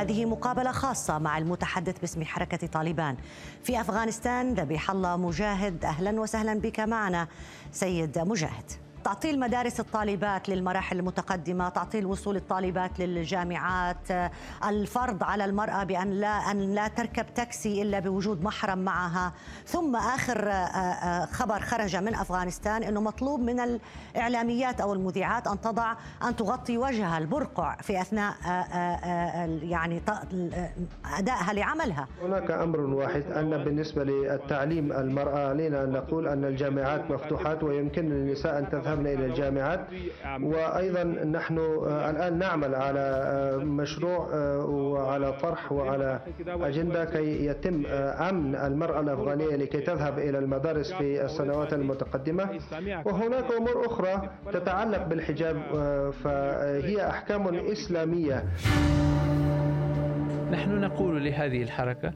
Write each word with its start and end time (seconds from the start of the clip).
وهذه 0.00 0.24
مقابلة 0.24 0.72
خاصة 0.72 1.18
مع 1.18 1.38
المتحدث 1.38 1.98
باسم 1.98 2.24
حركة 2.24 2.66
طالبان. 2.66 3.16
في 3.62 3.80
أفغانستان 3.80 4.54
ذبيح 4.54 4.90
الله 4.90 5.16
مجاهد 5.16 5.84
أهلا 5.84 6.20
وسهلا 6.20 6.54
بك 6.54 6.80
معنا 6.80 7.28
سيد 7.72 8.18
مجاهد. 8.18 8.72
تعطيل 9.04 9.40
مدارس 9.40 9.80
الطالبات 9.80 10.48
للمراحل 10.48 10.98
المتقدمة، 10.98 11.68
تعطيل 11.68 12.06
وصول 12.06 12.36
الطالبات 12.36 13.00
للجامعات، 13.00 14.30
الفرض 14.64 15.22
على 15.22 15.44
المرأة 15.44 15.84
بأن 15.84 16.10
لا 16.10 16.28
أن 16.28 16.74
لا 16.74 16.88
تركب 16.88 17.26
تاكسي 17.34 17.82
إلا 17.82 17.98
بوجود 17.98 18.42
محرم 18.42 18.78
معها، 18.78 19.32
ثم 19.66 19.96
آخر 19.96 20.48
آه، 20.48 20.52
آه، 20.52 21.26
خبر 21.26 21.60
خرج 21.60 21.96
من 21.96 22.14
أفغانستان 22.14 22.82
إنه 22.82 23.00
مطلوب 23.00 23.40
من 23.40 23.60
الإعلاميات 23.60 24.80
أو 24.80 24.92
المذيعات 24.92 25.46
أن 25.46 25.60
تضع 25.60 25.94
أن 26.28 26.36
تغطي 26.36 26.78
وجهها 26.78 27.18
البرقع 27.18 27.76
في 27.76 28.00
أثناء 28.00 28.34
آه، 28.46 29.60
يعني 29.62 30.00
أدائها 31.18 31.52
لعملها. 31.52 32.08
هناك 32.22 32.50
أمر 32.50 32.80
واحد 32.80 33.22
أن 33.22 33.64
بالنسبة 33.64 34.04
للتعليم 34.04 34.92
المرأة 34.92 35.48
علينا 35.48 35.84
أن 35.84 35.92
نقول 35.92 36.28
أن 36.28 36.44
الجامعات 36.44 37.10
مفتوحات 37.10 37.62
ويمكن 37.62 38.08
للنساء 38.08 38.58
أن 38.58 38.70
تذهب 38.70 38.89
ذهبنا 38.90 39.12
إلى 39.12 39.26
الجامعات. 39.26 39.80
وأيضا 40.42 41.04
نحن 41.24 41.58
آه، 41.58 42.10
الآن 42.10 42.38
نعمل 42.38 42.74
على 42.74 43.00
آه، 43.00 43.56
مشروع 43.56 44.28
آه، 44.32 44.64
وعلى 44.66 45.32
طرح 45.32 45.72
وعلى 45.72 46.20
أجندة 46.46 47.04
كي 47.04 47.46
يتم 47.46 47.86
أمن 47.86 48.54
المرأة 48.56 49.00
الأفغانية 49.00 49.56
لكي 49.56 49.80
تذهب 49.80 50.18
إلى 50.18 50.38
المدارس 50.38 50.92
في 50.92 51.24
السنوات 51.24 51.72
المتقدمة. 51.72 52.48
وهناك 53.04 53.52
أمور 53.52 53.86
أخرى 53.86 54.30
تتعلق 54.52 55.06
بالحجاب 55.06 55.56
فهي 56.24 57.08
أحكام 57.08 57.54
إسلامية. 57.54 58.44
نحن 60.50 60.80
نقول 60.80 61.24
لهذه 61.24 61.62
الحركة 61.62 62.12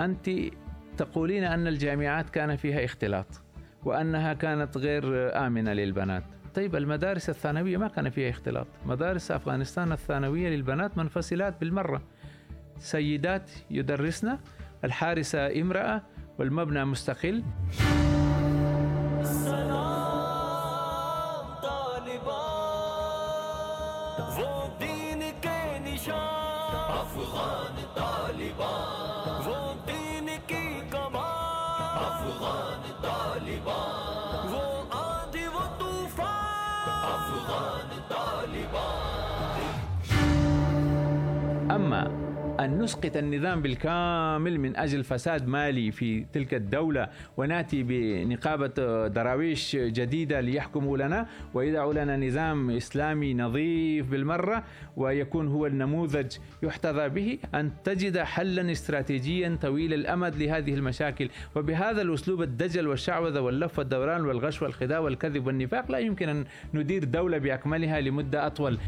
أنت 0.00 0.30
تقولين 0.96 1.44
أن 1.44 1.66
الجامعات 1.66 2.30
كان 2.30 2.56
فيها 2.56 2.84
اختلاط. 2.84 3.49
وأنها 3.84 4.32
كانت 4.32 4.76
غير 4.76 5.36
آمنة 5.46 5.72
للبنات. 5.72 6.22
طيب 6.54 6.76
المدارس 6.76 7.30
الثانوية 7.30 7.76
ما 7.76 7.88
كان 7.88 8.10
فيها 8.10 8.30
اختلاط. 8.30 8.66
مدارس 8.86 9.30
أفغانستان 9.30 9.92
الثانوية 9.92 10.48
للبنات 10.48 10.98
منفصلات 10.98 11.60
بالمرة. 11.60 12.02
سيدات 12.78 13.50
يدرسن 13.70 14.38
الحارسة 14.84 15.60
امرأة 15.60 16.02
والمبنى 16.38 16.84
مستقل. 16.84 17.42
نسقط 42.90 43.16
النظام 43.16 43.62
بالكامل 43.62 44.60
من 44.60 44.76
أجل 44.76 45.04
فساد 45.04 45.48
مالي 45.48 45.92
في 45.92 46.24
تلك 46.32 46.54
الدولة 46.54 47.08
ونأتي 47.36 47.82
بنقابة 47.82 49.06
دراويش 49.08 49.76
جديدة 49.76 50.40
ليحكموا 50.40 50.98
لنا 50.98 51.26
ويدعوا 51.54 51.92
لنا 51.94 52.16
نظام 52.16 52.70
إسلامي 52.70 53.34
نظيف 53.34 54.06
بالمرة 54.10 54.64
ويكون 54.96 55.48
هو 55.48 55.66
النموذج 55.66 56.36
يحتذى 56.62 57.08
به 57.08 57.38
أن 57.54 57.70
تجد 57.84 58.18
حلا 58.18 58.72
استراتيجيا 58.72 59.58
طويل 59.62 59.94
الأمد 59.94 60.36
لهذه 60.36 60.74
المشاكل. 60.74 61.28
وبهذا 61.56 62.02
الأسلوب 62.02 62.42
الدجل 62.42 62.88
والشعوذة 62.88 63.40
واللف 63.40 63.78
والدوران 63.78 64.24
والغش 64.26 64.62
والخداع 64.62 64.98
والكذب 64.98 65.46
والنفاق 65.46 65.90
لا 65.90 65.98
يمكن 65.98 66.28
أن 66.28 66.44
ندير 66.74 67.04
دولة 67.04 67.38
بأكملها 67.38 68.00
لمدة 68.00 68.46
أطول. 68.46 68.78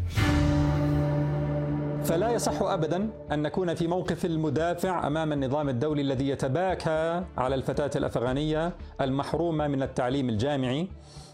فلا 2.04 2.30
يصح 2.30 2.62
ابدا 2.62 3.10
أن 3.32 3.42
نكون 3.42 3.74
في 3.74 3.86
موقف 3.86 4.24
المدافع 4.24 5.06
أمام 5.06 5.32
النظام 5.32 5.68
الدولي 5.68 6.02
الذي 6.02 6.28
يتباكى 6.28 7.24
على 7.38 7.54
الفتاة 7.54 7.90
الأفغانية 7.96 8.72
المحرومة 9.00 9.68
من 9.68 9.82
التعليم 9.82 10.28
الجامعي 10.28 10.88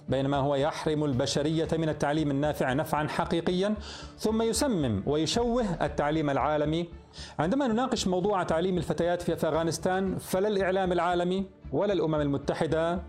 بينما 0.09 0.37
هو 0.37 0.55
يحرم 0.55 1.05
البشرية 1.05 1.69
من 1.73 1.89
التعليم 1.89 2.31
النافع 2.31 2.73
نفعا 2.73 3.07
حقيقيا 3.09 3.75
ثم 4.19 4.43
يسمم 4.43 5.03
ويشوه 5.07 5.65
التعليم 5.85 6.31
العالمي. 6.31 6.89
عندما 7.39 7.67
نناقش 7.67 8.07
موضوع 8.09 8.43
تعليم 8.43 8.79
الفتيات 8.79 9.23
في 9.23 9.33
أفغانستان 9.33 10.17
فلا 10.19 10.49
الإعلام 10.49 10.93
العالمي 10.93 11.47
ولا 11.73 11.93
الأمم 11.93 12.15
المتحدة 12.15 13.03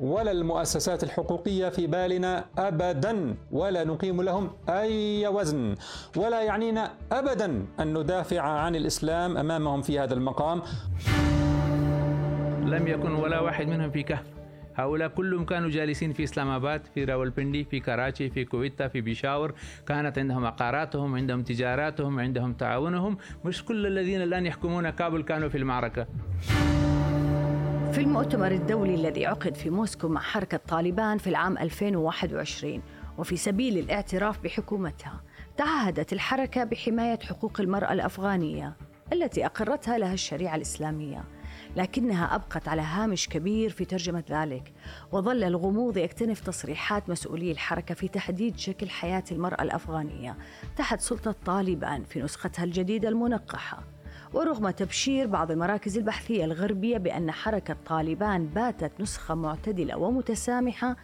ولا 0.00 0.30
المؤسسات 0.30 1.04
الحقوقية 1.04 1.68
في 1.68 1.86
بالنا 1.86 2.44
ابدا 2.58 3.34
ولا 3.52 3.84
نقيم 3.84 4.22
لهم 4.22 4.50
أي 4.68 5.26
وزن. 5.26 5.74
ولا 6.16 6.42
يعنينا 6.42 6.92
ابدا 7.12 7.66
أن 7.80 7.98
ندافع 7.98 8.40
عن 8.40 8.76
الإسلام 8.76 9.36
أمامهم 9.36 9.82
في 9.82 9.98
هذا 9.98 10.14
المقام. 10.14 10.62
لم 12.64 12.88
يكن 12.88 13.12
ولا 13.14 13.40
واحد 13.40 13.66
منهم 13.68 13.90
في 13.90 14.02
كهف. 14.02 14.26
هؤلاء 14.74 15.08
كلهم 15.08 15.44
كانوا 15.44 15.70
جالسين 15.70 16.12
في 16.12 16.24
إسلام 16.24 16.48
آباد 16.48 16.82
في 16.94 17.04
راولبندي 17.04 17.64
في 17.64 17.80
كراتشي 17.80 18.30
في 18.30 18.44
كويتا 18.44 18.88
في 18.88 19.00
بيشاور. 19.00 19.54
كانت 19.86 20.18
عندهم 20.18 20.46
عقاراتهم 20.46 21.14
عندهم 21.14 21.42
تجاراتهم 21.42 22.20
عندهم 22.20 22.52
تعاونهم. 22.52 23.16
مش 23.44 23.64
كل 23.64 23.86
الذين 23.86 24.22
الآن 24.22 24.46
يحكمون 24.46 24.90
كابل 24.90 25.22
كانوا 25.22 25.48
في 25.48 25.58
المعركة. 25.58 26.06
في 27.92 28.00
المؤتمر 28.00 28.52
الدولي 28.52 28.94
الذي 28.94 29.26
عقد 29.26 29.54
في 29.54 29.70
موسكو 29.70 30.08
مع 30.08 30.20
حركة 30.20 30.60
طالبان 30.68 31.18
في 31.18 31.26
العام 31.26 31.58
2021 31.58 32.82
وفي 33.18 33.36
سبيل 33.36 33.78
الاعتراف 33.78 34.40
بحكومتها 34.40 35.20
تعهدت 35.56 36.12
الحركة 36.12 36.64
بحماية 36.64 37.18
حقوق 37.18 37.60
المرأة 37.60 37.92
الأفغانية 37.92 38.76
التي 39.12 39.46
أقرتها 39.46 39.98
لها 39.98 40.12
الشريعة 40.12 40.56
الإسلامية 40.56 41.24
لكنها 41.76 42.34
أبقت 42.34 42.68
على 42.68 42.82
هامش 42.82 43.28
كبير 43.28 43.70
في 43.70 43.84
ترجمة 43.84 44.24
ذلك 44.30 44.72
وظل 45.12 45.44
الغموض 45.44 45.96
يكتنف 45.96 46.40
تصريحات 46.40 47.10
مسؤولي 47.10 47.52
الحركة 47.52 47.94
في 47.94 48.08
تحديد 48.08 48.58
شكل 48.58 48.88
حياة 48.88 49.24
المرأة 49.32 49.62
الأفغانية 49.62 50.36
تحت 50.76 51.00
سلطة 51.00 51.34
طالبان 51.46 52.04
في 52.04 52.22
نسختها 52.22 52.64
الجديدة 52.64 53.08
المنقحة. 53.08 53.99
ورغم 54.34 54.70
تبشير 54.70 55.26
بعض 55.26 55.50
المراكز 55.50 55.98
البحثية 55.98 56.44
الغربية 56.44 56.98
بأن 56.98 57.30
حركة 57.30 57.76
طالبان 57.86 58.46
باتت 58.46 58.92
نسخة 59.00 59.34
معتدلة 59.34 59.98
ومتسامحة 59.98 60.96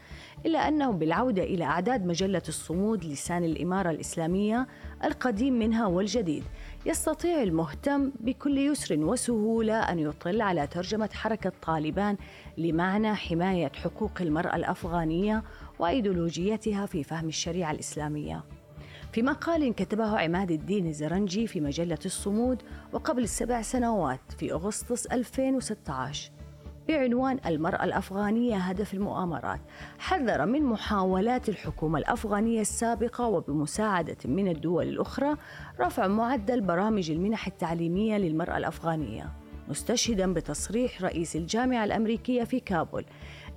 إلا 0.47 0.69
أنه 0.69 0.91
بالعودة 0.91 1.43
إلى 1.43 1.65
أعداد 1.65 2.07
مجلة 2.07 2.43
الصمود 2.49 3.05
لسان 3.05 3.45
الإمارة 3.45 3.91
الإسلامية 3.91 4.67
القديم 5.05 5.59
منها 5.59 5.87
والجديد. 5.87 6.45
يستطيع 6.87 7.43
المهتم 7.43 8.13
بكل 8.21 8.59
يسر 8.59 8.99
وسهولة 8.99 9.75
أن 9.75 9.99
يطل 9.99 10.41
على 10.41 10.67
ترجمة 10.67 11.11
حركة 11.13 11.53
طالبان 11.63 12.17
لمعنى 12.59 13.15
حماية 13.15 13.73
حقوق 13.75 14.13
المرأة 14.21 14.57
الأفغانية 14.57 15.43
وأيديولوجيتها 15.79 16.87
في 16.87 17.05
فهم 17.05 17.29
الشريعة 17.29 17.71
الإسلامية. 17.71 18.43
في 19.17 19.23
مقال 19.23 19.75
كتبه 19.75 20.19
عماد 20.19 20.51
الدين 20.51 20.87
الزرنجي 20.87 21.47
في 21.47 21.61
مجلة 21.61 21.99
الصمود 22.05 22.63
وقبل 22.93 23.29
سبع 23.29 23.63
سنوات 23.63 24.21
في 24.39 24.53
أغسطس 24.53 25.07
2016 25.07 26.31
بعنوان 26.89 27.39
المرأة 27.47 27.85
الأفغانية 27.85 28.57
هدف 28.57 28.95
المؤامرات. 28.95 29.61
حذر 29.99 30.47
من 30.47 30.63
محاولات 30.63 31.49
الحكومة 31.49 31.99
الأفغانية 31.99 32.61
السابقة 32.61 33.27
وبمساعدة 33.27 34.17
من 34.25 34.49
الدول 34.49 34.89
الأخرى 34.89 35.37
رفع 35.81 36.07
معدل 36.07 36.61
برامج 36.61 37.11
المنح 37.11 37.47
التعليمية 37.47 38.17
للمرأة 38.19 38.57
الأفغانية 38.57 39.33
مستشهدا 39.69 40.33
بتصريح 40.33 41.03
رئيس 41.03 41.37
الجامعة 41.37 41.85
الأمريكية 41.85 42.45
في 42.45 42.61
كابول 42.61 43.05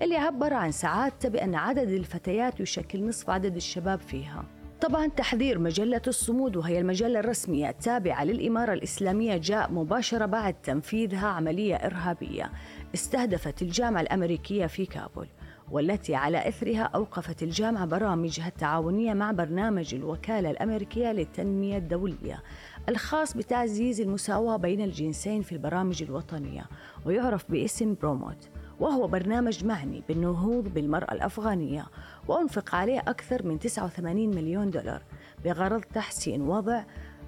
اللي 0.01 0.16
عبر 0.16 0.54
عن 0.54 0.72
سعادته 0.72 1.30
بأن 1.30 1.56
عدد 1.56 1.89
الفتيات 1.89 2.60
يشكل 2.60 3.07
نصف 3.07 3.30
عدد 3.30 3.56
الشباب 3.56 4.00
فيها. 4.00 4.59
طبعا 4.81 5.08
تحذير 5.08 5.60
مجلة 5.60 6.02
الصمود 6.08 6.56
وهي 6.56 6.80
المجلة 6.80 7.20
الرسمية 7.20 7.70
التابعة 7.70 8.24
للإمارة 8.24 8.74
الإسلامية 8.74 9.38
جاء 9.38 9.72
مباشرة 9.72 10.26
بعد 10.26 10.54
تنفيذها 10.54 11.28
عملية 11.28 11.76
إرهابية. 11.76 12.52
استهدفت 12.96 13.62
الجامعة 13.62 14.02
الأمريكية 14.02 14.66
في 14.66 14.86
كابول 14.86 15.28
والتي 15.72 16.16
على 16.16 16.48
إثرها 16.48 16.84
أوقفت 16.84 17.44
الجامعة 17.44 17.86
برامجها 17.86 18.48
التعاونية 18.48 19.14
مع 19.14 19.31
برنامج 19.31 19.96
الوكالة 19.96 20.52
الأمريكية 20.52 21.12
للتنمية 21.12 21.78
الدولية 21.78 22.44
الخاص 22.90 23.38
بتعزيز 23.38 24.02
المساواة 24.02 24.58
بين 24.58 24.82
الجنسين 24.82 25.42
في 25.42 25.52
البرامج 25.52 26.04
الوطنية 26.04 26.66
ويعرف 27.06 27.52
باسم 27.52 27.96
بروموت. 28.02 28.50
وهو 28.80 29.08
برنامج 29.08 29.66
معني 29.66 30.04
بالنهوض 30.08 30.68
بالمرأة 30.68 31.14
الأفغانية 31.14 31.86
وأنفق 32.28 32.76
عليه 32.76 33.00
أكثر 33.00 33.46
من 33.46 33.60
89 33.60 34.30
مليون 34.36 34.70
دولار 34.70 35.02
بغرض 35.46 35.81
تحسين 35.81 36.42
وضع 36.42 36.84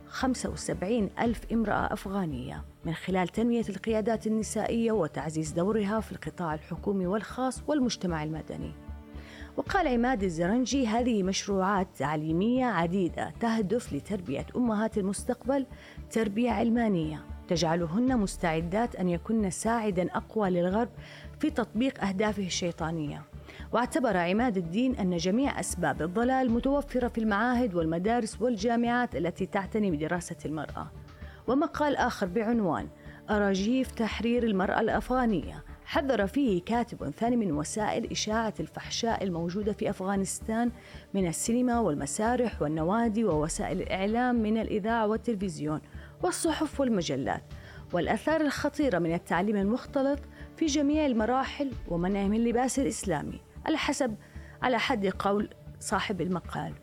75 0.08 1.10
ألف 1.20 1.42
امرأة 1.54 1.94
أفغانية 1.94 2.64
من 2.86 2.94
خلال 2.94 3.28
تنمية 3.28 3.66
القيادات 3.70 4.28
النسائية 4.28 4.92
وتعزيز 4.92 5.52
دورها 5.52 6.00
في 6.00 6.12
القطاع 6.12 6.54
الحكومي 6.54 7.08
والخاص 7.08 7.64
والمجتمع 7.68 8.24
المدني. 8.24 8.72
وقال 9.58 9.88
عماد 9.88 10.24
الزرنجي 10.24 10.88
هذه 10.88 11.24
مشروعات 11.24 11.88
تعليمية 11.98 12.66
عديدة 12.66 13.34
تهدف 13.40 13.94
لتربية 13.94 14.46
أمهات 14.56 14.98
المستقبل 14.98 15.66
تربية 16.12 16.52
علمانية. 16.52 17.24
تجعلهن 17.48 18.18
مستعدات 18.18 18.96
أن 18.96 19.10
يكن 19.10 19.50
ساعدا 19.50 20.08
أقوى 20.12 20.50
للغرب 20.50 20.90
في 21.42 21.50
تطبيق 21.50 22.04
أهدافه 22.04 22.46
الشيطانية. 22.46 23.22
واعتبر 23.72 24.18
عماد 24.18 24.58
الدين 24.58 24.96
أن 24.96 25.18
جميع 25.18 25.60
أسباب 25.60 26.02
الضلال 26.02 26.52
متوفرة 26.52 27.08
في 27.08 27.18
المعاهد 27.18 27.76
والمدارس 27.76 28.42
والجامعات 28.42 29.16
التي 29.16 29.46
تعتني 29.46 29.92
بدراسة 29.92 30.36
المرأة. 30.46 30.92
ومقال 31.48 31.96
آخر 31.96 32.26
بعنوان 32.26 32.88
أراجيف 33.30 33.92
تحرير 33.92 34.44
المرأة 34.44 34.82
الأفغانية. 34.82 35.64
حذر 35.86 36.28
فيه 36.28 36.62
كاتب 36.62 37.10
ثاني 37.10 37.36
من 37.36 37.52
وسائل 37.52 38.12
إشاعة 38.12 38.54
الفحشاء 38.60 39.24
الموجودة 39.24 39.74
في 39.74 39.90
أفغانستان 39.90 40.72
من 41.14 41.28
السينما 41.28 41.80
والمسارح 41.80 42.62
والنوادي 42.62 43.24
ووسائل 43.24 43.82
الإعلام 43.82 44.36
من 44.36 44.58
الإذاعة 44.58 45.08
والتلفزيون 45.08 45.82
والصحف 46.24 46.80
والمجلات. 46.80 47.44
والآثار 47.94 48.42
الخطيرة 48.42 49.00
من 49.00 49.14
التعليم 49.14 49.56
المختلط 49.56 50.20
في 50.62 50.68
جميع 50.68 51.06
المراحل 51.06 51.72
ومنعه 51.88 52.28
من 52.28 52.38
اللباس 52.38 52.80
الإسلامي 52.80 53.42
على 53.66 53.78
حسب 53.78 54.16
على 54.62 54.80
حد 54.80 55.06
قول 55.08 55.50
صاحب 55.80 56.22
المقال. 56.22 56.74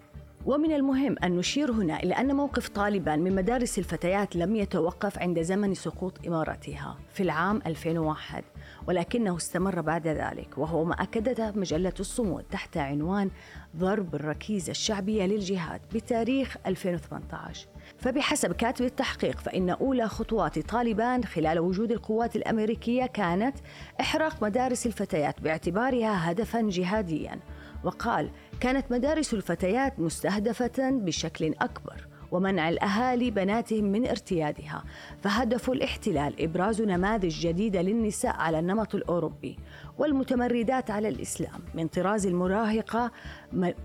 ومن 0.46 0.72
المهم 0.72 1.16
أن 1.25 1.36
نشير 1.36 1.72
هنا 1.72 2.02
إلى 2.02 2.14
أن 2.14 2.36
موقف 2.36 2.69
طالبان 2.69 3.20
من 3.20 3.34
مدارس 3.34 3.78
الفتيات 3.78 4.36
لم 4.36 4.56
يتوقف 4.56 5.19
عند 5.19 5.42
زمن 5.42 5.75
سقوط 5.75 6.26
إمارتها 6.26 6.98
في 7.12 7.22
العام 7.22 7.62
2001 7.66 8.44
ولكنه 8.86 9.36
استمر 9.36 9.80
بعد 9.80 10.08
ذلك 10.08 10.58
وهو 10.58 10.84
ما 10.84 10.94
أكدته 10.94 11.50
مجلة 11.50 11.94
الصمود 12.00 12.44
تحت 12.50 12.76
عنوان 12.76 13.30
ضرب 13.76 14.14
الركيزة 14.14 14.70
الشعبية 14.70 15.26
للجهاد 15.26 15.80
بتاريخ 15.94 16.56
2018 16.66 17.66
فبحسب 17.99 18.53
كاتب 18.53 18.85
التحقيق 18.85 19.41
فإن 19.41 19.71
أولى 19.71 20.09
خطوات 20.09 20.59
طالبان 20.59 21.25
خلال 21.25 21.59
وجود 21.59 21.93
القوات 21.93 22.37
الأمريكية 22.37 23.06
كانت 23.06 23.56
إحراق 24.00 24.43
مدارس 24.43 24.87
الفتيات 24.87 25.41
باعتبارها 25.41 26.31
هدفا 26.31 26.61
جهاديا. 26.61 27.41
وقال 27.85 28.31
كانت 28.61 28.91
مدارس 28.91 29.35
الفتيات 29.35 30.00
مستهدفة 30.00 30.91
بشكل 30.91 31.55
أكبر 31.61 32.09
ومنع 32.31 32.69
الأهالي 32.69 33.31
بناتهم 33.31 33.85
من 33.85 34.06
ارتيادها 34.06 34.85
فهدف 35.23 35.71
الاحتلال 35.71 36.43
إبراز 36.43 36.83
نماذج 36.83 37.47
جديدة 37.47 37.83
للنساء 37.83 38.37
على 38.37 38.59
النمط 38.59 38.95
الأوروبي 38.95 39.59
والمتمردات 39.99 40.91
على 40.91 41.09
الإسلام 41.09 41.61
من 41.75 41.89
طراز 41.89 42.27
المراهقة 42.27 43.11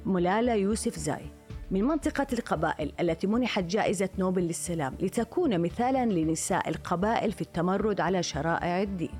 ملالة 0.06 0.54
يوسف 0.54 1.00
زاي. 1.00 1.26
من 1.74 1.84
منطقة 1.84 2.28
القبائل 2.34 2.92
التي 3.00 3.28
منحت 3.28 3.64
جائزة 3.64 4.10
نوبل 4.20 4.42
للسلام 4.42 4.96
لتكون 5.00 5.60
مثالا 5.60 6.06
لنساء 6.06 6.70
القبائل 6.70 7.32
في 7.32 7.42
التمرد 7.42 8.02
على 8.02 8.24
شرائع 8.24 8.82
الدين. 8.82 9.20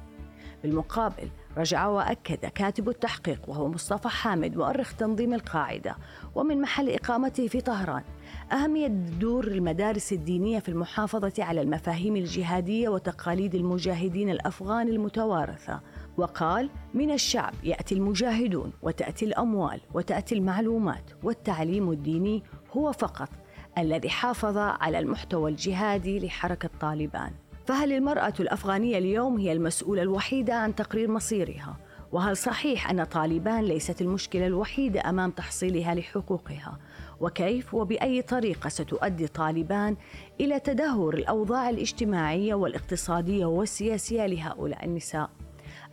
بالمقابل 0.64 1.30
رجع 1.58 1.88
وأكد 1.88 2.38
كاتب 2.38 2.90
التحقيق 2.90 3.50
وهو 3.50 3.68
مصطفى 3.68 4.08
حامد 4.08 4.58
مؤرخ 4.58 4.94
تنظيم 4.94 5.34
القاعدة 5.34 5.96
ومن 6.36 6.62
محل 6.62 6.90
إقامته 6.90 7.48
في 7.48 7.62
طهران 7.62 8.04
أهمية 8.52 8.88
دور 8.88 9.48
المدارس 9.48 10.14
الدينية 10.14 10.60
في 10.60 10.70
المحافظة 10.70 11.34
على 11.40 11.62
المفاهيم 11.62 12.16
الجهادية 12.16 12.90
وتقاليد 12.90 13.56
المجاهدين 13.56 14.30
الأفغان 14.30 14.88
المتوارثة 14.88 15.82
وقال 16.18 16.70
من 16.94 17.12
الشعب 17.12 17.54
يأتي 17.64 17.96
المجاهدون 17.96 18.72
وتأتي 18.82 19.26
الأموال 19.26 19.80
وتأتي 19.94 20.36
المعلومات 20.36 21.04
والتعليم 21.24 21.92
الديني 21.92 22.44
هو 22.72 22.92
فقط 22.92 23.30
الذي 23.78 24.10
حافظ 24.10 24.58
على 24.58 25.00
المحتوى 25.00 25.52
الجهادي 25.52 26.20
لحركة 26.20 26.70
طالبان. 26.82 27.32
فهل 27.66 27.94
المرأة 27.94 28.34
الأفغانية 28.40 28.98
اليوم 28.98 29.38
هي 29.38 29.52
المسؤولة 29.52 30.02
الوحيدة 30.02 30.54
عن 30.54 30.76
تقرير 30.76 31.12
مصيرها؟ 31.12 31.78
وهل 32.12 32.38
صحيح 32.38 32.90
أن 32.90 33.04
طالبان 33.04 33.64
ليست 33.64 34.02
المشكلة 34.02 34.48
الوحيدة 34.48 35.10
أمام 35.10 35.32
تحصيلها 35.32 35.96
لحقوقها؟ 35.96 36.80
وكيف 37.22 37.74
وبأي 37.74 38.22
طريقة 38.22 38.70
ستؤدي 38.70 39.28
طالبان 39.28 39.96
إلى 40.40 40.60
تدهور 40.60 41.14
الأوضاع 41.14 41.70
الاجتماعية 41.70 42.54
والاقتصادية 42.54 43.46
والسياسية 43.46 44.26
لهؤلاء 44.26 44.86
النساء؟ 44.86 45.30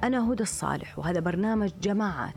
أنا 0.04 0.32
هدى 0.32 0.42
الصالح 0.42 0.98
وهذا 0.98 1.20
برنامج 1.20 1.70
جماعات. 1.82 2.34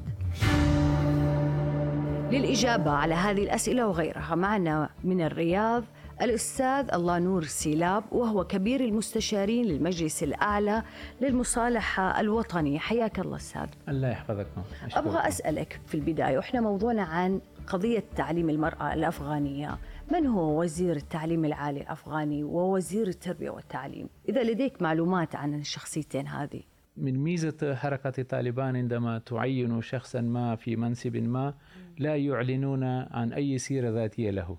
للإجابة 2.31 2.91
على 2.91 3.13
هذه 3.13 3.43
الأسئلة 3.43 3.87
وغيرها 3.87 4.35
معنا 4.35 4.89
من 5.03 5.21
الرياض 5.21 5.83
الأستاذ 6.21 6.93
الله 6.93 7.19
نور 7.19 7.43
سيلاب 7.43 8.03
وهو 8.11 8.43
كبير 8.43 8.81
المستشارين 8.81 9.65
للمجلس 9.65 10.23
الأعلى 10.23 10.83
للمصالحة 11.21 12.19
الوطنية. 12.19 12.79
حياك 12.79 13.19
الله 13.19 13.35
أستاذ. 13.35 13.67
الله 13.89 14.07
يحفظكم. 14.07 14.61
أبغى 14.93 15.27
أسألك 15.27 15.81
في 15.87 15.95
البداية 15.95 16.37
وإحنا 16.37 16.61
موضوعنا 16.61 17.03
عن 17.03 17.41
قضية 17.67 18.03
تعليم 18.15 18.49
المرأة 18.49 18.93
الأفغانية. 18.93 19.77
من 20.11 20.27
هو 20.27 20.61
وزير 20.61 20.95
التعليم 20.95 21.45
العالي 21.45 21.81
الأفغاني 21.81 22.43
ووزير 22.43 23.07
التربية 23.07 23.49
والتعليم؟ 23.49 24.09
إذا 24.29 24.43
لديك 24.43 24.81
معلومات 24.81 25.35
عن 25.35 25.53
الشخصيتين 25.53 26.27
هذه. 26.27 26.61
من 26.97 27.19
ميزة 27.19 27.75
حركة 27.75 28.23
طالبان 28.23 28.75
عندما 28.75 29.17
تعين 29.19 29.81
شخصا 29.81 30.21
ما 30.21 30.55
في 30.55 30.75
منصب 30.75 31.17
ما 31.17 31.53
لا 31.97 32.15
يعلنون 32.15 32.83
عن 32.83 33.33
أي 33.33 33.57
سيرة 33.57 33.89
ذاتية 33.89 34.31
له. 34.31 34.57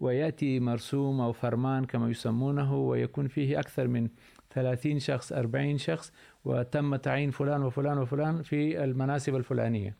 ويأتي 0.00 0.60
مرسوم 0.60 1.20
أو 1.20 1.32
فرمان 1.32 1.84
كما 1.84 2.10
يسمونه 2.10 2.74
ويكون 2.76 3.28
فيه 3.28 3.60
أكثر 3.60 3.88
من 3.88 4.08
30 4.50 4.98
شخص 4.98 5.32
40 5.32 5.78
شخص 5.78 6.12
وتم 6.44 6.96
تعيين 6.96 7.30
فلان 7.30 7.62
وفلان 7.62 7.98
وفلان 7.98 8.42
في 8.42 8.84
المناصب 8.84 9.36
الفلانية. 9.36 9.96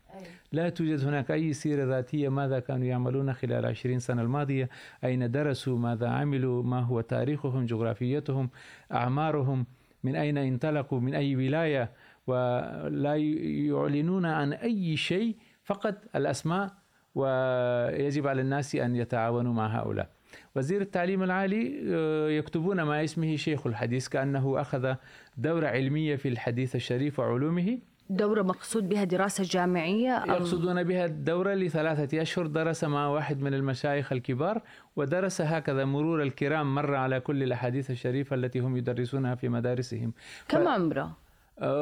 لا 0.53 0.69
توجد 0.69 1.05
هناك 1.05 1.31
أي 1.31 1.53
سيرة 1.53 1.85
ذاتية 1.85 2.29
ماذا 2.29 2.61
كانوا 2.61 2.87
يعملون 2.87 3.33
خلال 3.33 3.67
20 3.67 3.99
سنة 3.99 4.23
الماضية 4.23 4.69
أين 5.05 5.31
درسوا 5.31 5.79
ماذا 5.79 6.09
عملوا 6.09 6.63
ما 6.63 6.81
هو 6.81 7.01
تاريخهم 7.01 7.67
جغرافيتهم 7.67 8.51
أعمارهم. 8.93 9.67
من 10.05 10.17
أين 10.17 10.39
انطلقوا؟ 10.39 11.01
من 11.01 11.15
أي 11.15 11.37
ولاية؟ 11.37 11.93
ولا 12.27 13.17
يعلنون 13.17 14.27
عن 14.27 14.53
أي 14.53 14.97
شيء 14.97 15.37
فقط 15.65 15.95
الأسماء 16.17 16.71
ويجب 17.15 18.27
على 18.27 18.43
الناس 18.43 18.75
أن 18.75 18.97
يتعاونوا 18.97 19.53
مع 19.53 19.67
هؤلاء. 19.81 20.11
وزير 20.57 20.81
التعليم 20.81 21.23
العالي 21.23 21.83
آه، 21.89 22.29
يكتبون 22.29 22.83
ما 22.83 23.05
اسمه 23.05 23.37
شيخ 23.37 23.67
الحديث 23.67 24.09
كأنه 24.09 24.61
أخذ 24.61 24.95
دورة 25.37 25.67
علمية 25.67 26.17
في 26.17 26.29
الحديث 26.29 26.77
الشريف 26.77 27.19
وعلومه. 27.19 27.79
دورة 28.17 28.43
مقصود 28.43 28.89
بها 28.89 29.05
دراسة 29.05 29.45
جامعية؟ 29.45 30.25
يقصدون 30.29 30.83
بها 30.83 31.05
الدورة 31.05 31.55
لثلاثة 31.55 32.23
أشهر 32.23 32.47
درس 32.47 32.85
مع 32.85 33.09
واحد 33.09 33.41
من 33.41 33.55
المشايخ 33.55 34.13
الكبار 34.13 34.63
ودرس 34.97 35.41
هكذا 35.41 35.85
مرور 35.85 36.23
الكرام 36.23 36.75
مر 36.75 36.95
على 36.95 37.21
كل 37.21 37.43
الأحاديث 37.43 37.91
الشريفة 37.91 38.37
التي 38.37 38.59
هم 38.59 38.77
يدرسونها 38.77 39.35
في 39.35 39.49
مدارسهم 39.49 40.13
كم 40.49 40.65
ف... 40.65 40.69
عمره؟ 40.69 41.22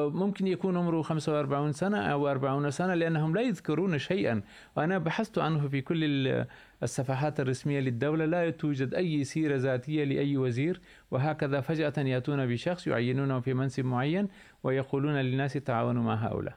ممكن 0.09 0.47
يكون 0.47 0.77
عمره 0.77 1.03
45 1.03 1.73
سنة 1.73 1.99
أو 1.99 2.29
40 2.29 2.71
سنة 2.71 2.95
لأنهم 2.95 3.35
لا 3.35 3.41
يذكرون 3.41 3.99
شيئا. 3.99 4.43
وأنا 4.77 4.99
بحثت 4.99 5.39
عنه 5.39 5.69
في 5.69 5.81
كل 5.81 6.45
الصفحات 6.83 7.41
الرسمية 7.41 7.81
للدولة 7.81 8.25
لا 8.25 8.50
توجد 8.50 8.95
أي 8.95 9.25
سيرة 9.25 9.57
ذاتية 9.57 10.05
لأي 10.05 10.37
وزير. 10.37 10.81
وهكذا 11.11 11.61
فجأة 11.61 11.93
يأتون 11.99 12.47
بشخص 12.47 12.87
يعينونه 12.87 13.41
في 13.41 13.55
منصب 13.55 13.85
معين 13.85 14.29
ويقولون 14.62 15.15
للناس 15.15 15.53
تعاونوا 15.53 16.03
مع 16.03 16.15
هؤلاء. 16.15 16.55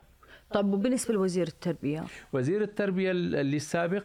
طيب 0.51 0.73
وبالنسبة 0.73 1.13
لوزير 1.13 1.47
التربية؟ 1.47 2.03
وزير 2.33 2.61
التربية 2.61 3.11
السابق 3.11 4.03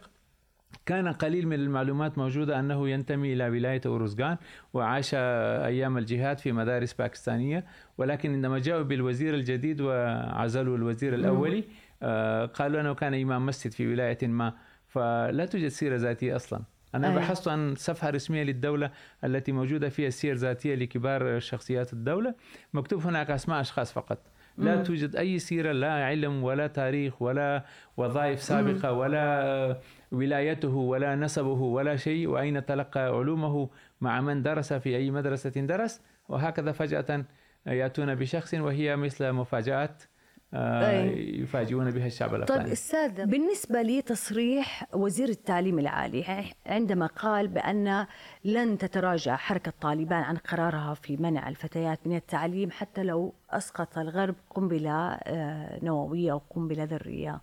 كان 0.85 1.07
قليل 1.07 1.47
من 1.47 1.53
المعلومات 1.53 2.17
موجودة 2.17 2.59
أنه 2.59 2.89
ينتمي 2.89 3.33
إلى 3.33 3.49
ولاية 3.49 3.81
أوروزغان 3.85 4.37
وعاش 4.73 5.13
أيام 5.13 5.97
الجهاد 5.97 6.37
في 6.37 6.51
مدارس 6.51 6.93
باكستانية 6.93 7.65
ولكن 7.97 8.33
عندما 8.33 8.59
جاءوا 8.59 8.83
بالوزير 8.83 9.33
الجديد 9.33 9.81
وعزلوا 9.81 10.77
الوزير 10.77 11.15
الأولي 11.15 11.63
آه، 12.03 12.45
قالوا 12.45 12.81
أنه 12.81 12.93
كان 12.93 13.13
إمام 13.13 13.45
مسجد 13.45 13.71
في 13.71 13.87
ولاية 13.87 14.27
ما 14.27 14.53
فلا 14.87 15.45
توجد 15.45 15.67
سيرة 15.67 15.95
ذاتية 15.95 16.35
أصلا. 16.35 16.61
أنا 16.95 17.09
أيه. 17.09 17.15
بحثت 17.15 17.47
عن 17.47 17.75
صفحة 17.75 18.09
رسمية 18.09 18.43
للدولة 18.43 18.91
التي 19.23 19.51
موجودة 19.51 19.89
فيها 19.89 20.09
سير 20.09 20.35
ذاتية 20.35 20.75
لكبار 20.75 21.39
شخصيات 21.39 21.93
الدولة. 21.93 22.35
مكتوب 22.73 23.01
هناك 23.01 23.31
أسماء 23.31 23.61
أشخاص 23.61 23.93
فقط. 23.93 24.17
لا 24.59 24.75
مم. 24.75 24.83
توجد 24.83 25.15
أي 25.15 25.39
سيرة 25.39 25.71
لا 25.71 25.93
علم 26.05 26.43
ولا 26.43 26.67
تاريخ 26.67 27.21
ولا 27.21 27.65
وظائف 27.97 28.41
سابقة 28.41 28.91
ولا 28.91 29.77
ولايته 30.11 30.75
ولا 30.75 31.15
نسبه 31.15 31.61
ولا 31.61 31.95
شيء 31.95 32.27
وأين 32.27 32.65
تلقى 32.65 33.01
علومه 33.01 33.69
مع 34.01 34.21
من 34.21 34.43
درس 34.43 34.73
في 34.73 34.95
أي 34.95 35.11
مدرسة 35.11 35.49
درس 35.49 36.01
وهكذا 36.29 36.71
فجأة 36.71 37.25
يأتون 37.67 38.15
بشخص 38.15 38.53
وهي 38.53 38.95
مثل 38.95 39.31
مفاجآت 39.31 40.03
آه،. 40.03 40.18
يفاجئون 40.53 41.91
بها 41.91 42.07
الشعب 42.07 42.29
طيب 42.29 42.37
الأفغاني. 42.37 42.71
أستاذ 42.71 43.25
بالنسبة 43.25 43.81
لتصريح 43.81 44.85
وزير 44.93 45.29
التعليم 45.29 45.79
العالي 45.79 46.45
عندما 46.65 47.05
قال 47.05 47.47
بأن 47.47 48.05
لن 48.45 48.77
تتراجع 48.77 49.35
حركة 49.35 49.73
طالبان 49.81 50.23
عن 50.23 50.35
قرارها 50.37 50.93
في 50.93 51.17
منع 51.17 51.49
الفتيات 51.49 52.07
من 52.07 52.15
التعليم 52.15 52.71
حتى 52.71 53.03
لو 53.03 53.33
أسقط 53.49 53.97
الغرب 53.97 54.35
قنبلة 54.49 55.09
آه، 55.11 55.85
نووية 55.85 56.31
أو 56.31 56.37
قنبلة 56.37 56.83
ذرية. 56.83 57.41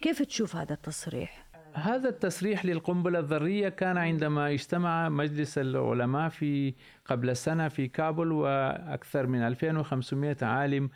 كيف 0.00 0.22
تشوف 0.22 0.56
هذا 0.56 0.74
التصريح؟ 0.74 1.44
هذا 1.74 2.08
التصريح 2.08 2.64
للقنبلة 2.64 3.18
الذرية 3.18 3.68
كان 3.68 3.96
عندما 3.96 4.50
اجتمع 4.50 5.08
مجلس 5.08 5.58
العلماء 5.58 6.28
في 6.28 6.74
قبل 7.04 7.36
سنة 7.36 7.68
في 7.68 7.88
كابول 7.88 8.32
وأكثر 8.32 9.26
من 9.26 9.42
2500 9.42 10.36
عالم 10.42 10.90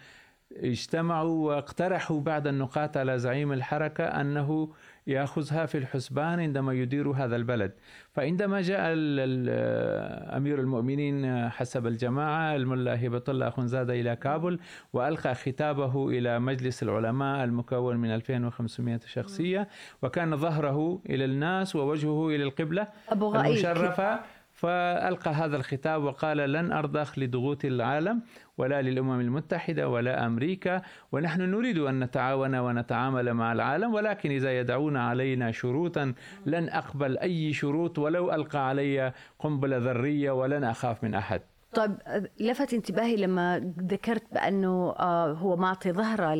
اجتمعوا 0.56 1.46
واقترحوا 1.48 2.20
بعض 2.20 2.46
النقاط 2.46 2.96
على 2.96 3.18
زعيم 3.18 3.52
الحركة 3.52 4.04
أنه 4.04 4.68
يأخذها 5.06 5.66
في 5.66 5.78
الحسبان 5.78 6.40
عندما 6.40 6.72
يدير 6.72 7.10
هذا 7.10 7.36
البلد. 7.36 7.72
فعندما 8.12 8.60
جاء 8.60 8.92
أمير 10.36 10.60
المؤمنين 10.60 11.48
حسب 11.48 11.86
الجماعة 11.86 12.56
الملا 12.56 13.06
هبة 13.06 13.22
الله 13.28 13.48
أخنزادة 13.48 13.94
إلى 14.00 14.16
كابول 14.16 14.60
وألقى 14.92 15.34
خطابه 15.34 16.08
إلى 16.08 16.38
مجلس 16.38 16.82
العلماء 16.82 17.44
المكون 17.44 17.96
من 17.96 18.14
2500 18.14 19.00
شخصية 19.06 19.68
وكان 20.02 20.36
ظهره 20.36 21.02
إلى 21.10 21.24
الناس 21.24 21.76
ووجهه 21.76 22.28
إلى 22.28 22.42
القبلة 22.42 22.88
غائي 23.22 23.52
المشرفة. 23.52 24.20
فألقى 24.58 25.30
هذا 25.30 25.56
الخطاب 25.56 26.04
وقال 26.04 26.36
لن 26.36 26.72
أرضخ 26.72 27.18
لضغوط 27.18 27.64
العالم 27.64 28.22
ولا 28.58 28.82
للأمم 28.82 29.20
المتحدة 29.20 29.88
ولا 29.88 30.26
أمريكا 30.26 30.82
ونحن 31.12 31.40
نريد 31.40 31.78
أن 31.78 32.00
نتعاون 32.00 32.54
ونتعامل 32.54 33.34
مع 33.34 33.52
العالم 33.52 33.94
ولكن 33.94 34.30
إذا 34.30 34.58
يدعون 34.60 34.96
علينا 34.96 35.52
شروطا 35.52 36.14
لن 36.46 36.68
أقبل 36.68 37.18
أي 37.18 37.52
شروط 37.52 37.98
ولو 37.98 38.34
ألقى 38.34 38.68
علي 38.68 39.12
قنبلة 39.38 39.76
ذرية 39.76 40.30
ولن 40.30 40.64
أخاف 40.64 41.04
من 41.04 41.14
أحد 41.14 41.40
طيب 41.74 41.96
لفت 42.40 42.74
انتباهي 42.74 43.16
لما 43.16 43.72
ذكرت 43.78 44.24
بأنه 44.32 44.94
آه، 44.98 45.32
هو 45.32 45.56
معطي 45.56 45.92
ظهرة. 45.92 46.34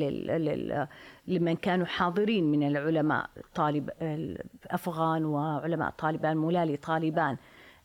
لمن 1.29 1.57
كانوا 1.57 1.87
حاضرين 1.87 2.51
من 2.51 2.67
العلماء 2.67 3.31
طالب 3.55 3.91
الأفغان 4.03 5.25
وعلماء 5.25 5.91
طالبان 5.91 6.37
مولالي 6.37 6.77
طالبان 6.77 7.37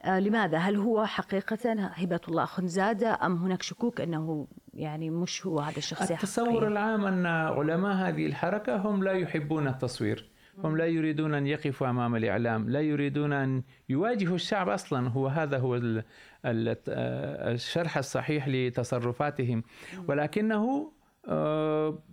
لماذا؟ 0.07 0.57
هل 0.57 0.75
هو 0.75 1.05
حقيقة 1.05 1.73
هبة 1.73 2.19
الله 2.27 2.45
خنزادة 2.45 3.19
أم 3.25 3.35
هناك 3.37 3.61
شكوك 3.61 4.01
أنه 4.01 4.47
يعني 4.73 5.09
مش 5.09 5.45
هو 5.45 5.59
هذا 5.59 5.77
الشخصية 5.77 6.15
التصور 6.15 6.47
حقيقية؟ 6.49 6.67
العام 6.67 7.05
أن 7.05 7.25
علماء 7.25 7.95
هذه 7.95 8.25
الحركة 8.25 8.75
هم 8.75 9.03
لا 9.03 9.11
يحبون 9.11 9.67
التصوير 9.67 10.29
هم 10.63 10.77
لا 10.77 10.85
يريدون 10.85 11.33
أن 11.33 11.47
يقفوا 11.47 11.89
أمام 11.89 12.15
الإعلام 12.15 12.69
لا 12.69 12.81
يريدون 12.81 13.33
أن 13.33 13.63
يواجهوا 13.89 14.35
الشعب 14.35 14.69
أصلا 14.69 15.09
هو 15.09 15.27
هذا 15.27 15.57
هو 15.59 15.75
ال- 15.75 16.03
الشرح 16.45 17.97
الصحيح 17.97 18.47
لتصرفاتهم 18.47 19.63
ولكنه 20.07 20.63
آه، 20.63 20.92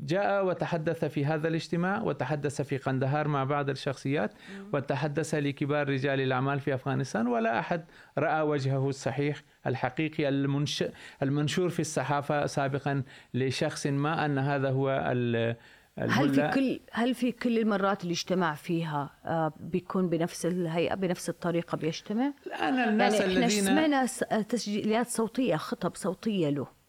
جاء 0.01 0.47
وتحدث 0.47 1.05
في 1.05 1.25
هذا 1.25 1.49
الاجتماع 1.49 2.03
وتحدث 2.03 2.63
في 2.63 2.77
قندهار 2.77 3.29
مع 3.29 3.45
بعض 3.45 3.71
الشخصيات 3.71 4.33
وتحدث 4.73 5.35
لكبار 5.35 5.89
رجال 5.89 6.21
الأعمال 6.21 6.61
في 6.61 6.75
أفغانستان 6.75 7.27
ولا 7.27 7.59
أحد 7.59 7.85
رأى 8.19 8.43
وجهه 8.43 8.89
الصحيح 8.89 9.43
الحقيقي 9.67 10.29
المنش... 10.29 10.85
المنشور 11.23 11.69
في 11.69 11.81
الصحافة 11.81 12.47
سابقا 12.47 13.03
لشخص 13.35 13.87
ما 13.87 14.25
أن 14.25 14.39
هذا 14.39 14.71
هو 14.71 15.11
ال... 15.13 15.57
هل 15.99 16.35
في 16.35 16.51
كل 16.55 16.81
هل 16.93 17.15
في 17.15 17.33
كل 17.33 17.59
المرات 17.59 18.03
اللي 18.03 18.13
اجتمع 18.13 18.55
فيها 18.55 19.11
آه، 19.25 19.53
بيكون 19.61 20.09
بنفس 20.09 20.47
الهيئة 20.47 20.95
بنفس 20.95 21.29
الطريقة 21.29 21.77
بيجتمع؟ 21.77 22.33
الآن 22.47 22.75
الناس 22.75 23.13
يعني 23.13 23.33
إحنا 23.33 23.47
الذين 23.47 23.65
سمعنا 23.65 24.07
تسجيلات 24.43 25.09
صوتية 25.09 25.57
خطب 25.57 25.95
صوتية 25.95 26.49
له 26.49 26.80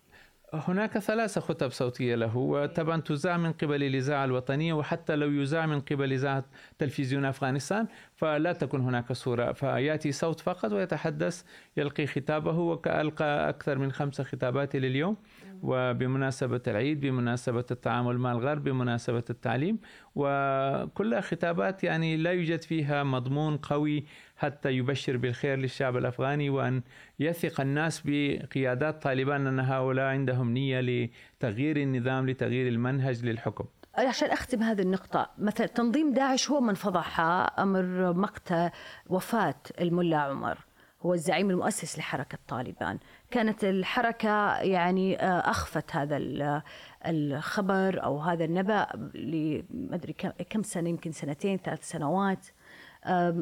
هناك 0.53 0.97
ثلاث 0.97 1.39
خطب 1.39 1.71
صوتية 1.71 2.15
له 2.15 2.37
وطبعا 2.37 3.01
تذاع 3.01 3.37
من 3.37 3.53
قبل 3.53 3.83
الإذاعة 3.83 4.25
الوطنية 4.25 4.73
وحتى 4.73 5.15
لو 5.15 5.31
يذاع 5.31 5.65
من 5.65 5.81
قبل 5.81 6.13
إذاعة 6.13 6.45
تلفزيون 6.79 7.25
أفغانستان 7.25 7.87
فلا 8.15 8.53
تكون 8.53 8.81
هناك 8.81 9.13
صورة. 9.13 9.51
فيأتي 9.51 10.11
صوت 10.11 10.39
فقط 10.39 10.71
ويتحدث 10.71 11.43
يلقي 11.77 12.07
خطابه 12.07 12.59
وألقى 12.59 13.49
أكثر 13.49 13.77
من 13.77 13.91
خمس 13.91 14.21
خطابات 14.21 14.75
لليوم. 14.75 15.17
وبمناسبة 15.61 16.61
العيد 16.67 16.99
بمناسبة 16.99 17.65
التعامل 17.71 18.17
مع 18.17 18.31
الغرب 18.31 18.63
بمناسبة 18.63 19.23
التعليم 19.29 19.79
وكلها 20.15 21.21
خطابات 21.21 21.83
يعني 21.83 22.17
لا 22.17 22.31
يوجد 22.31 22.61
فيها 22.61 23.03
مضمون 23.03 23.57
قوي 23.57 24.05
حتى 24.37 24.71
يبشر 24.71 25.17
بالخير 25.17 25.57
للشعب 25.57 25.97
الأفغاني 25.97 26.49
وأن 26.49 26.81
يثق 27.19 27.61
الناس 27.61 28.01
بقيادات 28.05 29.03
طالبان 29.03 29.47
أن 29.47 29.59
هؤلاء 29.59 30.05
عندهم 30.05 30.53
نية 30.53 30.81
لتغيير 30.81 31.77
النظام 31.77 32.29
لتغيير 32.29 32.67
المنهج 32.67 33.25
للحكم. 33.25 33.65
عشان 33.95 34.29
أختم 34.29 34.63
هذه 34.63 34.81
النقطة 34.81 35.29
مثلا 35.37 35.67
تنظيم 35.67 36.13
داعش 36.13 36.51
هو 36.51 36.61
من 36.61 36.73
فضح 36.73 37.19
أمر 37.59 38.13
مقتل 38.13 38.69
وفاة 39.09 39.55
الملا 39.81 40.17
عمر. 40.17 40.57
هو 41.05 41.13
الزعيم 41.13 41.49
المؤسس 41.49 41.99
لحركة 41.99 42.37
طالبان 42.47 42.99
كانت 43.31 43.63
الحركة 43.63 44.57
يعني 44.57 45.19
آه، 45.21 45.49
أخفت 45.49 45.95
هذا 45.95 46.17
ال- 46.17 46.61
الخبر 47.07 48.03
أو 48.03 48.19
هذا 48.19 48.45
النبأ 48.45 48.87
لمدري 49.15 50.13
كم- 50.49 50.63
سنة 50.63 50.89
يمكن 50.89 51.11
سنتين 51.11 51.57
ثلاث 51.57 51.89
سنوات 51.89 52.47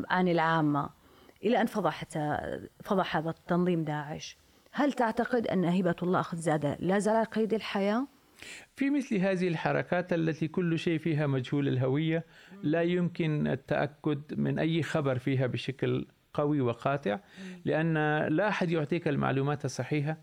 عن 0.10 0.28
العامة 0.28 0.90
إلى 1.44 1.62
أن 1.62 1.66
فضحت 1.66 2.18
فضح 2.84 3.18
هذا 3.18 3.30
التنظيم 3.30 3.84
داعش 3.84 4.38
هل 4.72 4.94
تعتقد 4.94 5.48
أن 5.48 5.66
هبة 5.66 5.96
الله 6.04 6.20
أخذزادة 6.20 6.78
لا 6.80 7.00
زال 7.00 7.26
قيد 7.26 7.54
الحياة؟ 7.54 8.08
في 8.76 8.90
مثل 8.90 9.16
هذه 9.16 9.48
الحركات 9.48 10.14
التي 10.14 10.48
كل 10.48 10.80
شيء 10.80 11.00
فيها 11.00 11.28
مجهول 11.28 11.68
الهوية 11.68 12.26
لا 12.64 12.82
يمكن 12.82 13.48
التأكد 13.48 14.22
من 14.40 14.60
أي 14.60 14.84
خبر 14.84 15.18
فيها 15.18 15.48
بشكل 15.48 16.08
قوي 16.34 16.62
وقاطع 16.62 17.20
لأن 17.66 17.94
لا 18.28 18.48
أحد 18.48 18.72
يعطيك 18.72 19.08
المعلومات 19.08 19.66
الصحيحة. 19.66 20.18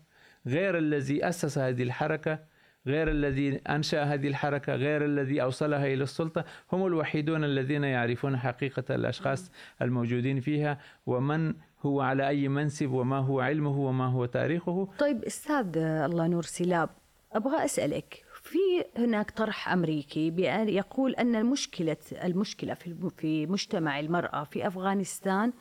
غير 0.47 0.77
الذي 0.77 1.27
أسس 1.29 1.57
هذه 1.57 1.83
الحركة 1.83 2.39
غير 2.87 3.09
الذي 3.09 3.55
أنشأ 3.69 4.03
هذه 4.03 4.27
الحركة 4.27 4.75
غير 4.75 5.05
الذي 5.05 5.41
أوصلها 5.41 5.85
إلى 5.87 6.03
السلطة 6.03 6.45
هم 6.71 6.85
الوحيدون 6.85 7.43
الذين 7.43 7.83
يعرفون 7.83 8.37
حقيقة 8.37 8.95
الأشخاص 8.95 9.51
الموجودين 9.81 10.39
فيها 10.39 10.79
ومن 11.05 11.53
هو 11.81 12.01
على 12.01 12.27
أي 12.27 12.47
منصب 12.47 12.91
وما 12.91 13.17
هو 13.17 13.39
علمه 13.39 13.79
وما 13.79 14.05
هو 14.05 14.25
تاريخه. 14.25 14.89
طيب 14.99 15.23
أستاذ 15.23 15.77
الله 15.77 16.27
نور 16.27 16.43
سلاب 16.43 16.89
أبغى 17.33 17.65
أسألك 17.65 18.23
في 18.43 18.57
هناك 18.97 19.31
طرح 19.31 19.69
أمريكي 19.69 20.33
يقول 20.67 21.15
أن 21.15 21.35
المشكلة 21.35 21.97
المشكلة 22.23 22.73
في 22.73 23.09
في 23.17 23.45
مجتمع 23.47 23.99
المرأة 23.99 24.43
في 24.43 24.67
أفغانستان 24.67 25.53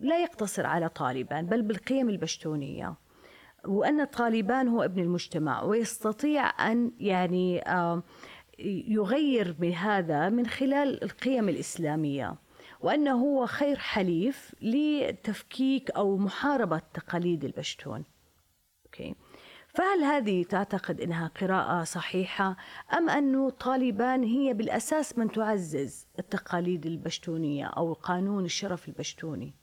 لا 0.00 0.22
يقتصر 0.22 0.66
على 0.66 0.88
طالبان 0.88 1.46
بل 1.46 1.62
بالقيم 1.62 2.08
البشتونية 2.08 2.94
وأن 3.64 4.04
طالبان 4.04 4.68
هو 4.68 4.82
ابن 4.82 5.02
المجتمع 5.02 5.62
ويستطيع 5.62 6.72
أن 6.72 6.92
يعني 6.98 7.62
آه، 7.62 8.02
يغير 8.88 9.52
بهذا 9.52 10.28
من 10.28 10.46
خلال 10.46 11.04
القيم 11.04 11.48
الإسلامية 11.48 12.34
وأنه 12.80 13.12
هو 13.12 13.46
خير 13.46 13.76
حليف 13.76 14.54
لتفكيك 14.62 15.90
أو 15.90 16.16
محاربة 16.16 16.82
تقاليد 16.94 17.44
البشتون. 17.44 18.04
أوكي. 18.86 19.14
فهل 19.78 20.04
هذه 20.04 20.44
تعتقد 20.44 21.00
إنها 21.00 21.28
قراءة 21.28 21.84
صحيحة 21.84 22.56
أم 22.92 23.10
انه 23.10 23.50
طالبان 23.50 24.24
هي 24.24 24.54
بالأساس 24.54 25.18
من 25.18 25.32
تعزز 25.32 26.06
التقاليد 26.18 26.86
البشتونية 26.86 27.66
أو 27.66 27.92
قانون 27.92 28.44
الشرف 28.44 28.88
البشتوني؟ 28.88 29.54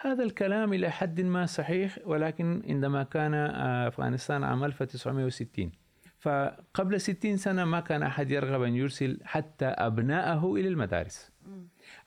هذا 0.00 0.24
الكلام 0.24 0.72
إلى 0.72 0.90
حد 0.90 1.20
ما 1.20 1.46
صحيح 1.46 1.98
ولكن 2.04 2.62
عندما 2.68 3.02
كان 3.02 3.34
آه، 3.34 3.88
أفغانستان 3.88 4.44
عام 4.44 4.64
1960 4.64 5.72
فقبل 6.18 7.00
60 7.00 7.36
سنة 7.36 7.64
ما 7.64 7.80
كان 7.80 8.02
أحد 8.02 8.30
يرغب 8.30 8.62
أن 8.62 8.74
يرسل 8.74 9.20
حتى 9.24 9.66
أبناءه 9.66 10.54
إلى 10.54 10.68
المدارس. 10.68 11.32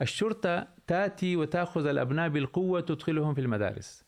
الشرطة 0.02 0.68
تأتي 0.88 1.36
وتأخذ 1.36 1.86
الأبناء 1.86 2.30
بالقوة 2.30 2.82
تدخلهم 2.82 3.34
في 3.34 3.42
المدارس. 3.42 4.06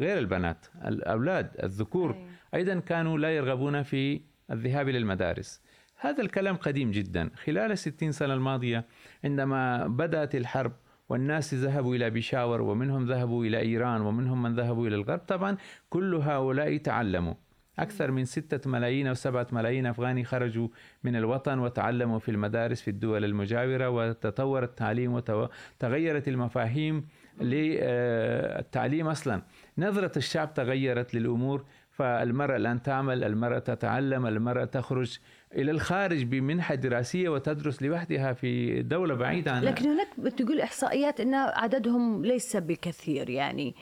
غير 0.00 0.18
البنات 0.18 0.66
الأولاد 0.86 1.56
الذكور. 1.62 2.16
أيضا 2.54 2.80
كانوا 2.80 3.18
لا 3.18 3.36
يرغبون 3.36 3.82
في 3.82 4.20
الذهاب 4.50 4.88
إلى 4.88 4.98
المدارس. 4.98 5.62
هذا 5.96 6.22
الكلام 6.22 6.56
قديم 6.56 6.90
جدا. 6.90 7.30
خلال 7.44 7.72
الستين 7.72 8.12
سنة 8.12 8.34
الماضية 8.34 8.84
عندما 9.24 9.86
بدأت 9.86 10.34
الحرب 10.34 10.72
والناس 11.08 11.54
ذهبوا 11.54 11.96
إلى 11.96 12.10
بيشاور 12.10 12.62
ومنهم 12.62 13.06
ذهبوا 13.06 13.44
إلى 13.44 13.58
إيران 13.60 14.00
ومنهم 14.00 14.42
من 14.42 14.54
ذهبوا 14.54 14.86
إلى 14.86 14.96
الغرب 14.96 15.18
طبعا 15.18 15.56
كل 15.88 16.14
هؤلاء 16.14 16.76
تعلموا. 16.76 17.34
أكثر 17.78 18.10
من 18.10 18.24
ستة 18.24 18.70
ملايين 18.70 19.06
أو 19.06 19.14
سبعة 19.14 19.46
ملايين 19.52 19.86
أفغاني 19.86 20.24
خرجوا 20.24 20.68
من 21.04 21.16
الوطن 21.16 21.58
وتعلموا 21.58 22.18
في 22.18 22.30
المدارس 22.30 22.82
في 22.82 22.88
الدول 22.88 23.24
المجاورة 23.24 23.88
وتطور 23.90 24.62
التعليم 24.62 25.12
وتغيرت 25.12 26.28
المفاهيم 26.28 27.06
للتعليم 27.40 29.08
أصلا. 29.08 29.42
نظرة 29.78 30.12
الشعب 30.16 30.54
تغيرت 30.54 31.14
للأمور 31.14 31.64
فالمرأة 32.00 32.56
الآن 32.56 32.82
تعمل 32.82 33.24
المرأة 33.24 33.58
تتعلم 33.58 34.26
المرأة 34.26 34.64
تخرج 34.64 35.18
إلى 35.54 35.70
الخارج 35.70 36.22
بمنحة 36.22 36.74
دراسية 36.74 37.28
وتدرس 37.28 37.82
لوحدها 37.82 38.32
في 38.32 38.82
دولة 38.82 39.14
بعيدة 39.14 39.52
عنها. 39.52 39.70
لكن 39.70 39.88
هناك 39.88 40.08
بتقول 40.18 40.60
إحصائيات 40.60 41.20
أن 41.20 41.34
عددهم 41.34 42.24
ليس 42.24 42.56
بكثير 42.56 43.30
يعني 43.30 43.74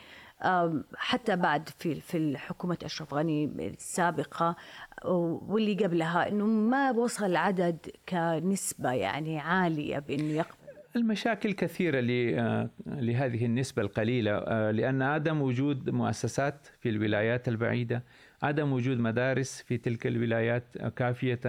حتى 0.96 1.36
بعد 1.36 1.68
في 1.68 2.00
في 2.00 2.38
حكومة 2.38 2.78
أشرف 2.84 3.14
غني 3.14 3.44
السابقة 3.44 4.56
واللي 5.04 5.74
قبلها 5.74 6.28
أنه 6.28 6.46
ما 6.46 6.90
وصل 6.90 7.26
العدد 7.26 7.78
كنسبة 8.08 8.92
يعني 8.92 9.38
عالية 9.38 9.98
بأنه 9.98 10.32
يقبل 10.32 10.57
المشاكل 10.96 11.52
كثيرة 11.52 12.00
آه، 12.00 12.70
لهذه 12.86 13.44
النسبة 13.44 13.82
القليلة 13.82 14.30
آه، 14.30 14.70
لأن 14.70 15.02
عدم 15.02 15.42
وجود 15.42 15.90
مؤسسات 15.90 16.66
في 16.80 16.88
الولايات 16.88 17.48
البعيدة 17.48 18.02
عدم 18.42 18.72
وجود 18.72 18.98
مدارس 18.98 19.62
في 19.62 19.78
تلك 19.78 20.06
الولايات 20.06 20.78
كافية. 20.96 21.40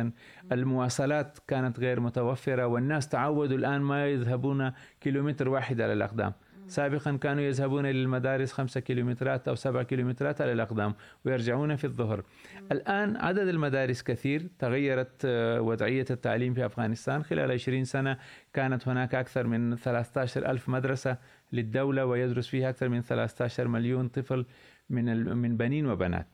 المواصلات 0.52 1.40
كانت 1.48 1.80
غير 1.80 2.00
متوفرة 2.00 2.66
والناس 2.66 3.10
تعودوا 3.10 3.58
الآن 3.58 3.82
ما 3.82 4.08
يذهبون 4.08 4.72
كيلومتر 5.02 5.50
واحد 5.50 5.82
على 5.82 5.94
الأقدام. 5.94 6.34
سابقا 6.70 7.18
كانوا 7.18 7.44
يذهبون 7.44 7.86
إلى 7.86 8.02
المدارس 8.02 8.52
خمسة 8.52 8.80
كيلومترات 8.80 9.48
أو 9.48 9.56
سبعة 9.56 9.84
كيلومترات 9.84 10.42
على 10.42 10.52
الأقدام 10.52 10.94
ويرجعون 11.26 11.76
في 11.76 11.84
الظهر. 11.84 12.24
الآن 12.72 13.16
عدد 13.16 13.48
المدارس 13.48 14.02
كثير 14.04 14.48
تغيرت 14.60 15.22
آه، 15.26 15.62
وضعية 15.62 16.06
التعليم 16.12 16.54
في 16.54 16.66
أفغانستان. 16.66 17.24
خلال 17.24 17.52
20 17.52 17.84
سنة 17.84 18.18
كانت 18.54 18.88
هناك 18.88 19.16
أكثر 19.16 19.48
من 19.48 19.76
13 19.76 20.52
ألف 20.52 20.70
مدرسة 20.70 21.18
للدولة 21.54 22.06
ويدرس 22.06 22.48
فيها 22.48 22.70
أكثر 22.70 22.90
من 22.90 23.02
13 23.02 23.68
مليون 23.68 24.08
طفل 24.08 24.46
من 24.90 25.38
من 25.38 25.58
بنين 25.58 25.88
وبنات. 25.88 26.28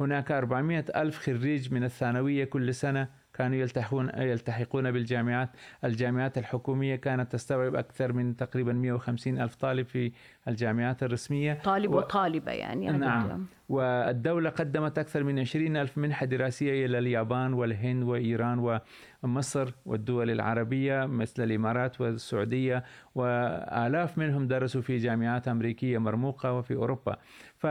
هناك 0.00 0.32
400 0.32 0.84
ألف 0.96 1.18
خريج 1.18 1.72
من 1.74 1.84
الثانوية 1.84 2.44
كل 2.44 2.74
سنة 2.74 3.21
كانوا 3.34 3.56
يلتحقون 3.56 4.10
يلتحقون 4.16 4.92
بالجامعات. 4.92 5.50
الجامعات 5.84 6.38
الحكومية 6.38 6.96
كانت 6.96 7.32
تستوعب 7.32 7.74
أكثر 7.74 8.12
من 8.12 8.36
تقريبا 8.36 8.72
150 8.72 9.40
ألف 9.40 9.54
طالب 9.54 9.86
في 9.86 10.12
الجامعات 10.48 11.02
الرسمية. 11.02 11.54
طالب 11.64 11.90
و... 11.90 11.96
وطالبة 11.96 12.52
يعني 12.52 12.90
نعم. 12.90 13.46
والدولة 13.68 14.50
قدمت 14.50 14.98
أكثر 14.98 15.24
من 15.24 15.38
20 15.38 15.76
ألف 15.76 15.98
منحة 15.98 16.26
دراسية 16.26 16.86
إلى 16.86 16.98
اليابان 16.98 17.52
والهند 17.52 18.02
وإيران 18.02 18.80
ومصر 19.22 19.72
والدول 19.86 20.30
العربية 20.30 21.06
مثل 21.06 21.42
الإمارات 21.42 22.00
والسعودية 22.00 22.84
وآلاف 23.14 24.18
منهم 24.18 24.48
درسوا 24.48 24.80
في 24.80 24.98
جامعات 24.98 25.48
أمريكية 25.48 25.98
مرموقة 25.98 26.52
وفي 26.52 26.74
أوروبا. 26.74 27.16
ف 27.56 27.66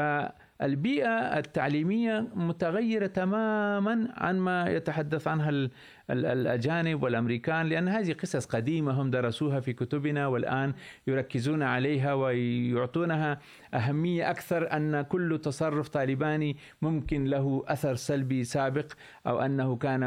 البيئة 0.62 1.10
التعليمية 1.10 2.28
متغيرة 2.36 3.08
تماما 3.08 4.08
عن 4.18 4.40
ما 4.40 4.70
يتحدث 4.70 5.28
عنها 5.28 5.70
الأجانب 6.10 7.04
والأمريكان 7.04 7.66
لأن 7.70 7.88
هذه 7.88 8.14
قصص 8.14 8.46
قديمة 8.46 9.02
هم 9.02 9.12
درسوها 9.12 9.60
في 9.60 9.74
كتبنا 9.74 10.28
والآن 10.28 10.74
يركزون 11.08 11.64
عليها 11.64 12.14
ويعطونها 12.14 13.40
أهمية 13.74 14.30
أكثر 14.30 14.74
أن 14.74 15.02
كل 15.02 15.40
تصرف 15.44 15.90
طالباني 15.90 16.58
ممكن 16.82 17.26
له 17.26 17.64
أثر 17.68 17.96
سلبي 17.96 18.44
سابق 18.44 18.92
أو 19.28 19.40
أنه 19.40 19.76
كان 19.76 20.02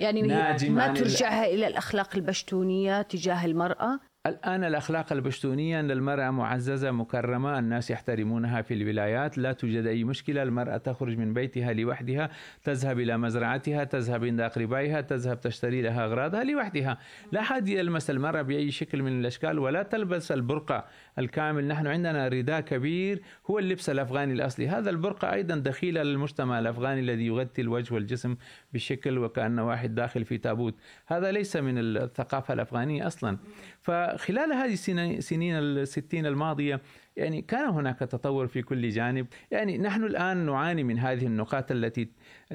يعني 0.00 0.22
ناجم 0.22 0.74
ما 0.74 0.94
ترجعها 0.94 1.46
إلى 1.46 1.66
الأخلاق 1.66 2.16
البشتونية 2.16 3.02
تجاه 3.02 3.44
المرأة؟ 3.46 4.00
الآن 4.28 4.64
الأخلاق 4.64 5.12
البشتونية 5.12 5.80
أن 5.80 5.90
المرأة 5.90 6.30
معززة 6.30 6.90
مكرمة 6.90 7.58
الناس 7.58 7.90
يحترمونها 7.90 8.62
في 8.62 8.74
الولايات. 8.74 9.38
لا 9.38 9.52
توجد 9.52 9.86
أي 9.86 10.04
مشكلة. 10.04 10.42
المرأة 10.42 10.76
تخرج 10.76 11.18
من 11.18 11.32
بيتها 11.32 11.72
لوحدها 11.72 12.30
تذهب 12.64 13.00
إلى 13.00 13.16
مزرعتها 13.16 13.84
تذهب 13.84 14.24
عند 14.24 14.40
أقربائها 14.40 15.00
تذهب 15.00 15.40
تشتري 15.40 15.82
لها 15.82 16.04
أغراضها 16.04 16.44
لوحدها. 16.44 16.98
لا 17.32 17.40
أحد 17.40 17.68
يلمس 17.68 18.10
المرأة 18.10 18.42
بأي 18.42 18.70
شكل 18.70 19.02
من 19.02 19.20
الأشكال 19.20 19.58
ولا 19.58 19.82
تلبس 19.82 20.32
البرقع 20.32 20.84
الكامل. 21.18 21.68
نحن 21.68 21.86
عندنا 21.86 22.28
رداء 22.28 22.60
كبير 22.60 23.22
هو 23.50 23.58
اللبس 23.58 23.90
الأفغاني 23.90 24.32
الأصلي. 24.32 24.68
هذا 24.68 24.90
البرقع 24.90 25.34
أيضا 25.34 25.56
دخيل 25.56 25.94
للمجتمع 25.94 26.58
الأفغاني 26.58 27.00
الذي 27.00 27.26
يغطي 27.26 27.62
الوجه 27.62 27.94
والجسم 27.94 28.36
بشكل 28.72 29.18
وكأنه 29.18 29.66
واحد 29.66 29.94
داخل 29.94 30.24
في 30.24 30.38
تابوت. 30.38 30.74
هذا 31.06 31.32
ليس 31.32 31.56
من 31.56 31.78
الثقافة 31.78 32.54
الأفغانية 32.54 33.06
أصلا. 33.06 33.38
فخلال 33.80 34.52
هذه 34.52 34.72
السنين 35.18 35.54
الستين 35.58 36.26
الماضية 36.26 36.80
يعني 37.16 37.42
كان 37.42 37.68
هناك 37.68 37.98
تطور 37.98 38.46
في 38.46 38.62
كل 38.62 38.88
جانب. 38.88 39.26
يعني 39.50 39.78
نحن 39.78 40.04
الآن 40.04 40.46
نعاني 40.46 40.84
من 40.84 40.98
هذه 40.98 41.26
النقاط 41.26 41.70
التي 41.70 42.08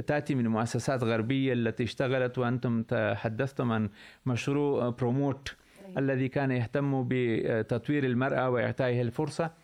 تأتي 0.08 0.36
من 0.36 0.48
مؤسسات 0.48 1.04
غربية 1.04 1.54
التي 1.54 1.84
اشتغلت 1.84 2.38
وأنتم 2.38 2.84
تحدثتم 2.84 3.72
عن 3.72 3.90
مشروع 4.26 4.90
بروموت 4.90 5.56
الذي 5.98 6.28
كان 6.28 6.52
يهتم 6.52 7.06
بتطوير 7.10 8.04
المرأة 8.04 8.50
وإعطائها 8.50 9.02
الفرصة. 9.02 9.63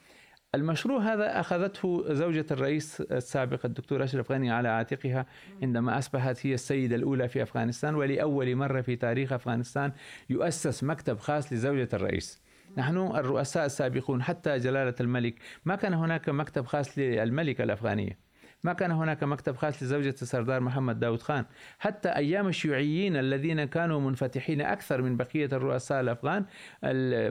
المشروع 0.56 1.14
هذا 1.14 1.40
أخذته 1.40 2.14
زوجة 2.14 2.46
الرئيس 2.52 3.02
السابق 3.02 3.66
الدكتور 3.66 4.04
أشرف 4.04 4.32
غني 4.32 4.52
على 4.52 4.68
عاتقها 4.68 5.26
عندما 5.64 5.98
أصبحت 5.98 6.46
هي 6.46 6.54
السيدة 6.54 6.96
الأولى 6.96 7.28
في 7.28 7.44
أفغانستان 7.44 7.96
ولأول 7.96 8.56
مرة 8.56 8.82
في 8.82 8.96
تاريخ 8.96 9.34
أفغانستان 9.34 9.92
يؤسس 10.30 10.84
مكتب 10.84 11.20
خاص 11.20 11.54
لزوجة 11.54 11.90
الرئيس. 11.94 12.42
نحن 12.78 12.98
الرؤساء 12.98 13.66
السابقون 13.66 14.24
حتى 14.24 14.58
جلالة 14.58 14.96
الملك 15.02 15.36
ما 15.66 15.76
كان 15.76 15.94
هناك 15.94 16.30
مكتب 16.30 16.66
خاص 16.66 16.98
للملكة 16.98 17.64
الأفغانية. 17.64 18.29
ما 18.64 18.74
كان 18.74 18.92
هناك 18.92 19.24
مكتب 19.24 19.56
خاص 19.56 19.84
لزوجة 19.84 20.16
السردار 20.22 20.60
محمد 20.60 21.00
داود 21.00 21.22
خان. 21.22 21.46
حتى 21.80 22.10
أيام 22.10 22.48
الشيوعيين 22.48 23.16
الذين 23.16 23.64
كانوا 23.64 24.00
منفتحين 24.00 24.62
أكثر 24.62 25.02
من 25.02 25.18
بقية 25.18 25.46
الرؤساء 25.46 26.02
الأفغان 26.02 26.46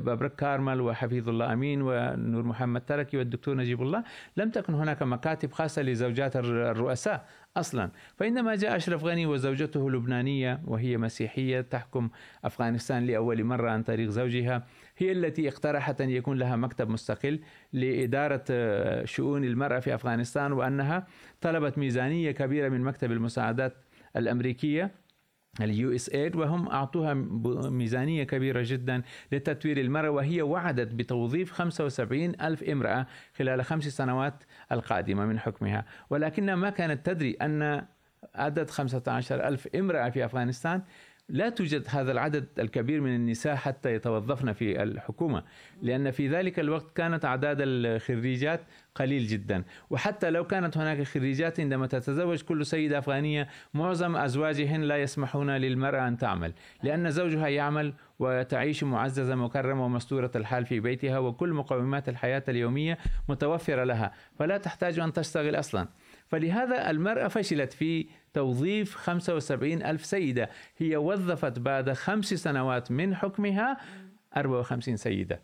بابرك 0.00 0.34
كارمل 0.34 0.80
وحفيظ 0.80 1.28
الله 1.28 1.52
أمين 1.52 1.82
ونور 1.82 2.42
محمد 2.42 2.80
تركي 2.80 3.16
والدكتور 3.16 3.56
نجيب 3.56 3.82
الله 3.82 4.04
لم 4.36 4.50
تكن 4.50 4.74
هناك 4.74 5.02
مكاتب 5.02 5.52
خاصة 5.52 5.82
لزوجات 5.82 6.36
الرؤساء 6.36 7.26
أصلا. 7.56 7.90
فعندما 8.16 8.54
جاء 8.54 8.76
أشرف 8.76 9.04
غني 9.04 9.26
وزوجته 9.26 9.90
لبنانية 9.90 10.60
وهي 10.64 10.96
مسيحية 10.96 11.60
تحكم 11.60 12.08
أفغانستان 12.44 13.06
لأول 13.06 13.44
مرة 13.44 13.70
عن 13.70 13.82
طريق 13.82 14.08
زوجها. 14.08 14.66
هي 14.98 15.12
التي 15.12 15.48
اقترحت 15.48 16.00
أن 16.00 16.11
يكون 16.11 16.38
لها 16.38 16.56
مكتب 16.56 16.88
مستقل 16.88 17.40
لإدارة 17.72 18.44
آه، 18.50 19.04
شؤون 19.04 19.44
المرأة 19.44 19.80
في 19.80 19.94
أفغانستان 19.94 20.52
وأنها 20.52 21.06
طلبت 21.40 21.78
ميزانية 21.78 22.30
كبيرة 22.30 22.68
من 22.68 22.80
مكتب 22.80 23.12
المساعدات 23.12 23.76
الأمريكية 24.16 24.90
ال 25.61 25.94
USAID 25.94 26.37
وهم 26.37 26.68
أعطوها 26.68 27.14
ميزانية 27.70 28.24
كبيرة 28.24 28.62
جدا 28.66 29.02
لتطوير 29.32 29.80
المرأة 29.80 30.11
وهي 30.11 30.42
وعدت 30.42 30.94
بتوظيف 30.94 31.52
75 31.52 32.40
ألف 32.40 32.62
امرأة 32.62 33.06
خلال 33.37 33.64
خمس 33.64 33.84
سنوات 33.84 34.44
القادمة 34.72 35.26
من 35.26 35.38
حكمها. 35.38 35.84
ولكنها 36.11 36.54
ما 36.54 36.70
كانت 36.70 37.06
تدري 37.06 37.32
أن 37.32 37.87
عدد 38.34 38.70
15 38.70 39.48
ألف 39.48 39.68
امرأة 39.74 40.08
في 40.08 40.24
أفغانستان 40.24 40.82
لا 41.28 41.48
توجد 41.48 41.86
هذا 41.88 42.12
العدد 42.12 42.46
الكبير 42.58 43.00
من 43.00 43.14
النساء 43.14 43.56
حتى 43.56 43.94
يتوظفن 43.94 44.52
في 44.52 44.82
الحكومة 44.82 45.42
لأن 45.82 46.10
في 46.10 46.28
ذلك 46.28 46.60
الوقت 46.60 46.96
كانت 46.96 47.24
أعداد 47.24 47.56
الخريجات 47.60 48.60
قليل 48.94 49.26
جدا. 49.26 49.64
وحتى 49.90 50.30
لو 50.30 50.46
كانت 50.46 50.76
هناك 50.76 51.02
خريجات 51.02 51.60
عندما 51.60 51.86
تتزوج 51.86 52.42
كل 52.42 52.66
سيدة 52.66 52.98
أفغانية 52.98 53.48
معظم 53.74 54.16
أزواجهن 54.16 54.80
لا 54.80 54.96
يسمحون 54.96 55.50
للمرأة 55.50 56.08
أن 56.08 56.16
تعمل 56.16 56.52
لأن 56.82 57.10
زوجها 57.10 57.48
يعمل 57.48 57.92
وتعيش 58.18 58.84
معززة 58.84 59.34
مكرمة 59.34 59.84
ومستورة 59.84 60.30
الحال 60.36 60.66
في 60.66 60.80
بيتها 60.80 61.18
وكل 61.18 61.52
مقومات 61.52 62.08
الحياة 62.08 62.42
اليومية 62.48 62.98
متوفرة 63.28 63.84
لها 63.84 64.12
فلا 64.38 64.58
تحتاج 64.58 64.98
أن 64.98 65.12
تشتغل 65.12 65.54
أصلا. 65.56 65.88
فلهذا 66.28 66.90
المرأة 66.90 67.28
فشلت 67.28 67.72
في 67.72 68.06
توظيف 68.34 68.94
75 68.94 69.82
ألف 69.82 70.04
سيدة. 70.04 70.50
هي 70.78 70.96
وظفت 70.96 71.58
بعد 71.58 71.92
خمس 71.92 72.34
سنوات 72.34 72.90
من 72.90 73.14
حكمها 73.14 73.76
54 74.36 74.96
سيدة. 74.96 75.40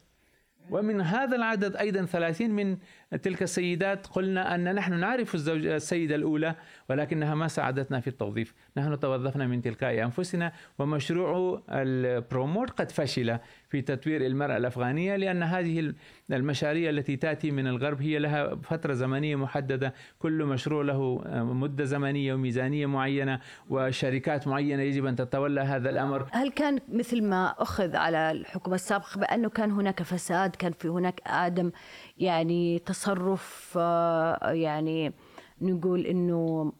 ومن 0.71 1.01
هذا 1.01 1.37
العدد 1.37 1.77
أيضا 1.77 2.05
ثلاثين 2.05 2.51
من 2.51 2.79
تلك 3.23 3.43
السيدات 3.43 4.07
قلنا 4.07 4.55
أن 4.55 4.75
نحن 4.75 5.01
نعرف 5.01 5.35
الزوج 5.35 5.67
السيدة 5.67 6.15
الأولى 6.15 6.55
ولكنها 6.91 7.35
ما 7.35 7.49
ساعدتنا 7.49 8.01
في 8.01 8.07
التوظيف. 8.07 8.55
نحن 8.77 9.01
توظفنا 9.01 9.47
من 9.47 9.63
تلقاء 9.63 10.03
أنفسنا 10.03 10.53
ومشروع 10.79 11.63
البروموت 11.71 12.71
قد 12.71 12.91
فشل. 12.91 13.39
في 13.75 13.83
تطوير 13.83 14.27
المرأة 14.27 14.57
الأفغانية 14.57 15.17
لأن 15.17 15.43
هذه 15.43 15.95
المشاريع 16.33 16.91
التي 16.91 17.17
تأتي 17.17 17.51
من 17.51 17.67
الغرب 17.67 18.03
هي 18.03 18.19
لها 18.19 18.55
فترة 18.55 18.95
زمنية 18.95 19.37
محددة. 19.37 19.95
كل 20.19 20.45
مشروع 20.45 20.83
له 20.83 21.23
مدة 21.35 21.85
زمنية 21.85 22.35
وميزانية 22.35 22.87
معينة 22.87 23.41
وشركات 23.71 24.49
معينة 24.49 24.83
يجب 24.83 25.07
أن 25.07 25.17
تتولى 25.17 25.61
هذا 25.61 25.91
الأمر. 25.91 26.27
هل 26.33 26.51
كان 26.51 26.81
مثل 26.89 27.23
ما 27.23 27.55
أخذ 27.59 27.97
على 27.97 28.31
الحكومة 28.31 28.75
السابقة 28.75 29.21
بأنه 29.21 29.49
كان 29.49 29.71
هناك 29.71 30.03
فساد 30.03 30.57
كان 30.57 30.73
في 30.73 30.89
هناك 30.89 31.21
آدم 31.27 31.71
يعني 32.19 32.79
تصرف 32.79 33.75
آه، 33.81 34.53
يعني 34.53 35.13
نقول 35.61 36.07
إنه 36.07 36.73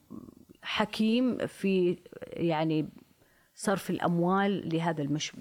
حكيم 0.63 1.47
في 1.47 1.99
يعني 2.33 2.89
صرف 3.55 3.91
الأموال 3.91 4.69
لهذا 4.75 5.03
المش 5.03 5.33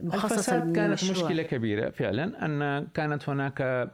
المخصصة 0.00 0.72
كانت 0.72 1.10
مشكلة 1.10 1.42
كبيرة 1.42 1.90
فعلا 1.90 2.44
أن 2.46 2.86
كانت 2.94 3.28
هناك 3.28 3.90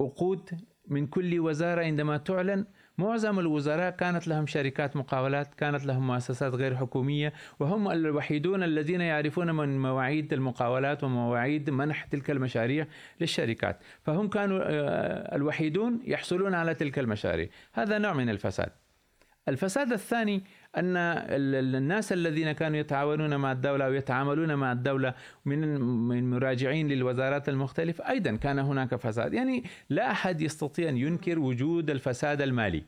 عقود 0.00 0.50
من 0.88 1.06
كل 1.06 1.40
وزارة 1.40 1.82
عندما 1.82 2.16
تعلن. 2.16 2.66
معظم 2.98 3.38
الوزراء 3.38 3.90
كانت 3.90 4.28
لهم 4.28 4.46
شركات 4.46 4.96
مقاولات 4.96 5.54
كانت 5.54 5.86
لهم 5.86 6.06
مؤسسات 6.06 6.54
غير 6.54 6.76
حكومية 6.76 7.32
وهم 7.60 7.90
الوحيدون 7.90 8.62
الذين 8.62 9.00
يعرفون 9.00 9.50
من 9.50 9.82
مواعيد 9.82 10.32
المقاولات 10.32 11.04
ومواعيد 11.04 11.70
منح 11.70 12.04
تلك 12.04 12.30
المشاريع 12.30 12.86
للشركات. 13.20 13.80
فهم 14.02 14.28
كانوا 14.28 14.60
آه، 14.62 15.36
الوحيدون 15.36 16.00
يحصلون 16.04 16.54
على 16.54 16.74
تلك 16.74 16.98
المشاريع. 16.98 17.48
هذا 17.72 17.98
نوع 17.98 18.12
من 18.12 18.28
الفساد. 18.30 18.70
الفساد 19.48 19.92
الثاني 19.92 20.44
أن 20.76 20.96
الناس 20.96 22.12
الذين 22.12 22.52
كانوا 22.52 22.78
يتعاونون 22.78 23.36
مع 23.36 23.52
الدولة 23.52 23.86
أو 23.86 23.92
يتعاملون 23.92 24.54
مع 24.54 24.72
الدولة 24.72 25.14
من 25.44 25.80
من 25.80 26.30
مراجعين 26.30 26.88
للوزارات 26.88 27.48
المختلفة 27.48 28.08
أيضا 28.08 28.36
كان 28.36 28.58
هناك 28.58 28.94
فساد، 28.94 29.34
يعني 29.34 29.64
لا 29.90 30.10
أحد 30.10 30.40
يستطيع 30.40 30.88
أن 30.88 30.96
ينكر 30.96 31.38
وجود 31.38 31.90
الفساد 31.90 32.42
المالي. 32.42 32.84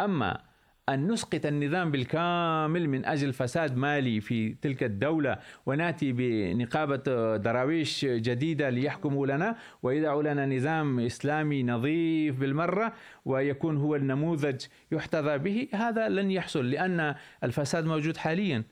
أما 0.00 0.47
أن 0.88 1.12
نسقط 1.12 1.46
النظام 1.46 1.90
بالكامل 1.90 2.88
من 2.88 3.04
أجل 3.04 3.32
فساد 3.32 3.76
مالي 3.76 4.20
في 4.20 4.54
تلك 4.62 4.82
الدولة 4.82 5.38
ونأتي 5.66 6.12
بنقابة 6.12 7.36
دراويش 7.36 8.04
جديدة 8.04 8.70
ليحكموا 8.70 9.26
لنا 9.26 9.56
ويدعوا 9.82 10.22
لنا 10.22 10.46
نظام 10.46 11.00
إسلامي 11.00 11.62
نظيف 11.62 12.40
بالمرة 12.40 12.92
ويكون 13.24 13.76
هو 13.76 13.96
النموذج 13.96 14.60
يحتذى 14.92 15.38
به. 15.38 15.68
هذا 15.74 16.08
لن 16.08 16.30
يحصل 16.30 16.70
لأن 16.70 17.14
الفساد 17.44 17.86
موجود 17.86 18.16
حاليا. 18.16 18.64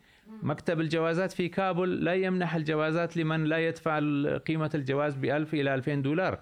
مكتب 0.43 0.81
الجوازات 0.81 1.33
في 1.33 1.49
كابول 1.49 2.05
لا 2.05 2.15
يمنح 2.15 2.55
الجوازات 2.55 3.17
لمن 3.17 3.45
لا 3.45 3.69
يدفع 3.69 3.99
قيمة 4.39 4.71
الجواز 4.75 5.15
بألف 5.15 5.55
إلى 5.55 5.75
ألفين 5.75 6.03
دولار. 6.03 6.39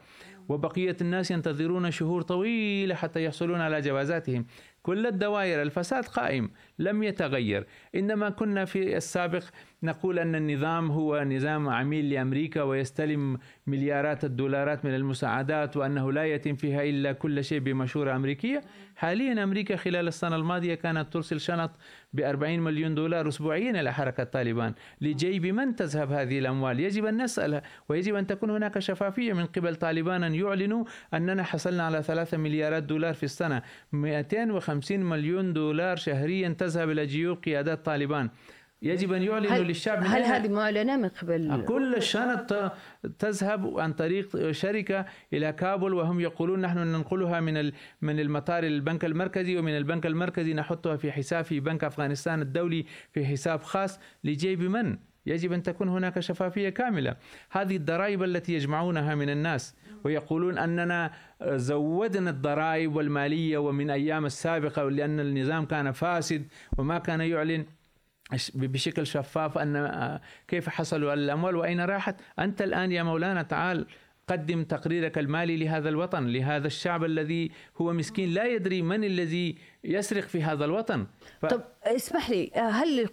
وبقية 0.48 0.96
الناس 1.00 1.30
ينتظرون 1.30 1.90
شهور 1.90 2.22
طويلة 2.22 2.94
حتى 2.94 3.24
يحصلون 3.24 3.60
على 3.60 3.80
جوازاتهم. 3.80 4.46
كل 4.85 5.07
الدوائر 5.07 5.62
الفساد 5.62 6.05
قائم 6.05 6.51
لم 6.79 7.03
يتغير. 7.03 7.66
إنما 7.94 8.31
كنا 8.31 8.64
في 8.64 8.97
السابق 8.97 9.44
نقول 9.85 10.18
أن 10.18 10.35
النظام 10.35 10.90
هو 10.90 11.25
نظام 11.25 11.68
عميل 11.68 12.11
لأمريكا 12.11 12.62
ويستلم 12.62 13.38
مليارات 13.66 14.25
الدولارات 14.25 14.85
من 14.85 14.94
المساعدات 14.94 15.77
وأنه 15.77 16.12
لا 16.12 16.25
يتم 16.25 16.55
فيها 16.55 16.83
إلا 16.83 17.12
كل 17.12 17.44
شيء 17.44 17.59
بمشورة 17.59 18.16
أمريكية. 18.16 18.61
حاليا 18.97 19.44
أمريكا 19.44 19.77
خلال 19.77 20.09
السنة 20.09 20.37
الماضية 20.37 20.75
كانت 20.75 21.12
ترسل 21.12 21.40
شنط 21.40 21.70
ب 22.12 22.20
40 22.20 22.61
مليون 22.61 22.94
دولار 22.94 23.29
أسبوعيا 23.29 23.81
إلى 23.81 23.92
حركة 23.92 24.25
طالبان. 24.25 24.75
لجيب 25.01 25.47
من 25.47 25.77
تذهب 25.77 26.12
هذه 26.12 26.38
الأموال؟ 26.38 26.81
يجب 26.81 27.05
أن 27.05 27.23
نسأل 27.23 27.61
ويجب 27.88 28.14
أن 28.14 28.27
تكون 28.27 28.51
هناك 28.51 28.79
شفافية 28.79 29.33
من 29.33 29.47
قبل 29.47 29.77
طالبان 29.77 30.25
أن 30.25 30.35
يعلنوا 30.35 30.85
أننا 31.14 31.42
حصلنا 31.42 31.83
على 31.83 32.03
3 32.03 32.37
مليارات 32.37 32.83
دولار 32.83 33.14
في 33.14 33.23
السنة. 33.23 33.62
250 33.92 35.01
مليون 35.01 35.53
دولار 35.53 35.97
شهريا 35.97 36.49
تذهب 36.49 36.90
إلى 36.90 37.07
جيوب 37.07 37.38
قيادات 37.38 37.85
طالبان. 37.85 38.31
يجب 38.85 39.12
أن 39.12 39.23
يعلنوا 39.23 39.59
للشعب 39.59 40.03
هل 40.07 40.23
هذه 40.23 40.49
معلنة 40.49 40.97
من 40.97 41.09
قبل؟ 41.09 41.64
كل 41.66 41.94
الشنط 41.94 42.73
تذهب 43.18 43.81
عن 43.81 43.92
طريق 43.92 44.51
شركة 44.51 45.07
إلى 45.33 45.53
كابول 45.53 45.94
وهم 45.94 46.20
يقولون 46.20 46.61
نحن 46.61 46.79
ننقلها 46.79 47.40
من 47.40 47.73
من 48.03 48.20
المطار 48.20 48.64
للبنك 48.64 49.05
المركزي 49.05 49.59
ومن 49.59 49.77
البنك 49.77 50.07
المركزي 50.07 50.55
نحطها 50.55 50.97
في 50.97 51.12
حساب 51.12 51.44
في 51.44 51.61
بنك 51.61 51.85
أفغانستان 51.85 52.42
الدولي 52.42 52.85
في 53.12 53.27
حساب 53.27 53.62
خاص 53.62 54.01
لجيب 54.25 54.62
من؟ 54.62 54.99
يجب 55.27 55.53
أن 55.53 55.62
تكون 55.62 55.88
هناك 55.88 56.20
شفافية 56.20 56.68
كاملة، 56.68 57.16
هذه 57.51 57.77
الضرائب 57.77 58.23
التي 58.23 58.55
يجمعونها 58.55 59.14
من 59.14 59.31
الناس 59.31 59.75
ويقولون 60.05 60.59
أننا 60.59 61.11
زودنا 61.44 62.31
الضرائب 62.31 62.97
والمالية 62.97 63.59
ومن 63.59 63.90
أيام 63.90 64.27
السابقة 64.27 64.90
لأن 64.90 65.20
النظام 65.20 65.64
كان 65.64 65.92
فاسد 65.92 66.47
وما 66.79 66.99
كان 66.99 67.20
يعلن. 67.20 67.64
بشكل 68.54 69.06
شفاف 69.06 69.58
أن 69.58 69.76
آه، 69.76 70.20
كيف 70.48 70.68
حصلوا 70.68 71.14
الأموال 71.14 71.56
وأين 71.56 71.80
راحت؟ 71.80 72.16
أنت 72.38 72.62
الآن 72.62 72.92
يا 72.92 73.02
مولانا 73.02 73.42
تعال 73.42 73.87
قدم 74.28 74.64
تقريرك 74.64 75.18
المالي 75.18 75.56
لهذا 75.56 75.88
الوطن 75.88 76.26
لهذا 76.26 76.66
الشعب 76.66 77.04
الذي 77.04 77.50
هو 77.76 77.92
مسكين 77.92 78.34
لا 78.34 78.46
يدري 78.46 78.82
من 78.82 79.04
الذي 79.04 79.58
يسرق 79.84 80.22
في 80.22 80.42
هذا 80.42 80.64
الوطن. 80.64 81.06
ف... 81.42 81.46
طب 81.46 81.62
اسمح 81.82 82.30
لي 82.30 82.50
هل 82.54 83.08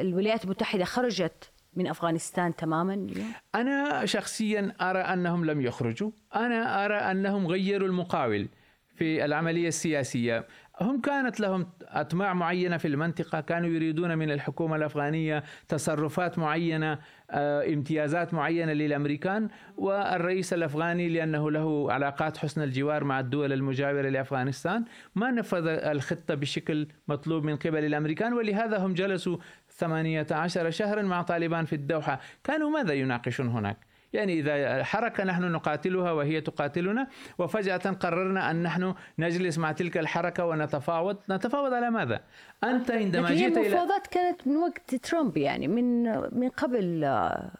الولايات 0.00 0.44
المتحدة 0.44 0.84
خرجت 0.84 1.50
من 1.76 1.86
أفغانستان 1.86 2.56
تماما 2.56 2.94
اليوم؟ 2.94 3.32
أنا 3.54 4.06
شخصيا 4.06 4.72
أرى 4.80 4.98
أنهم 4.98 5.44
لم 5.44 5.60
يخرجوا. 5.60 6.10
أنا 6.34 6.84
أرى 6.84 6.96
أنهم 6.96 7.46
غيروا 7.46 7.88
المقاول 7.88 8.48
في 8.96 9.24
العملية 9.24 9.68
السياسية. 9.68 10.46
هم 10.80 11.00
كانت 11.00 11.40
لهم 11.40 11.66
أطماع 11.82 12.34
معينة 12.34 12.76
في 12.76 12.88
المنطقة 12.88 13.40
كانوا 13.40 13.68
يريدون 13.68 14.18
من 14.18 14.30
الحكومة 14.30 14.76
الأفغانية 14.76 15.44
تصرفات 15.68 16.38
معينة 16.38 16.98
آه، 17.30 17.74
امتيازات 17.74 18.34
معينة 18.34 18.72
للأمريكان 18.72 19.48
والرئيس 19.76 20.52
الأفغاني 20.52 21.08
لأنه 21.08 21.50
له 21.50 21.92
علاقات 21.92 22.36
حسن 22.36 22.62
الجوار 22.62 23.04
مع 23.04 23.20
الدول 23.20 23.52
المجاورة 23.52 24.08
لأفغانستان 24.08 24.84
ما 25.14 25.30
نفذ 25.30 25.66
الخطة 25.66 26.34
بشكل 26.34 26.88
مطلوب 27.08 27.44
من 27.44 27.56
قبل 27.56 27.84
الأمريكان 27.84 28.32
ولهذا 28.32 28.78
هم 28.78 28.94
جلسوا 28.94 29.36
18 29.68 30.70
شهرا 30.70 31.02
مع 31.02 31.22
طالبان 31.22 31.64
في 31.64 31.74
الدوحة 31.74 32.20
كانوا 32.44 32.70
ماذا 32.70 32.92
يناقشون 32.92 33.48
هناك؟ 33.48 33.93
يعني 34.14 34.40
إذا 34.40 34.84
حركة 34.84 35.24
نحن 35.24 35.42
نقاتلها 35.42 36.12
وهي 36.12 36.40
تقاتلنا 36.40 37.08
وفجأة 37.38 37.76
قررنا 37.76 38.50
أن 38.50 38.62
نحن 38.62 38.94
نجلس 39.18 39.58
مع 39.58 39.72
تلك 39.72 39.98
الحركة 39.98 40.46
ونتفاوض 40.46 41.16
نتفاوض 41.30 41.72
على 41.72 41.90
ماذا؟ 41.90 42.20
أنت 42.64 42.90
عندما 42.90 43.26
لكن 43.26 43.34
جيت 43.34 43.56
المفاوضات 43.56 44.06
كانت 44.06 44.46
من 44.46 44.56
وقت 44.56 44.94
ترامب 44.94 45.36
يعني 45.36 45.68
من 45.68 46.02
من 46.38 46.48
قبل 46.48 47.02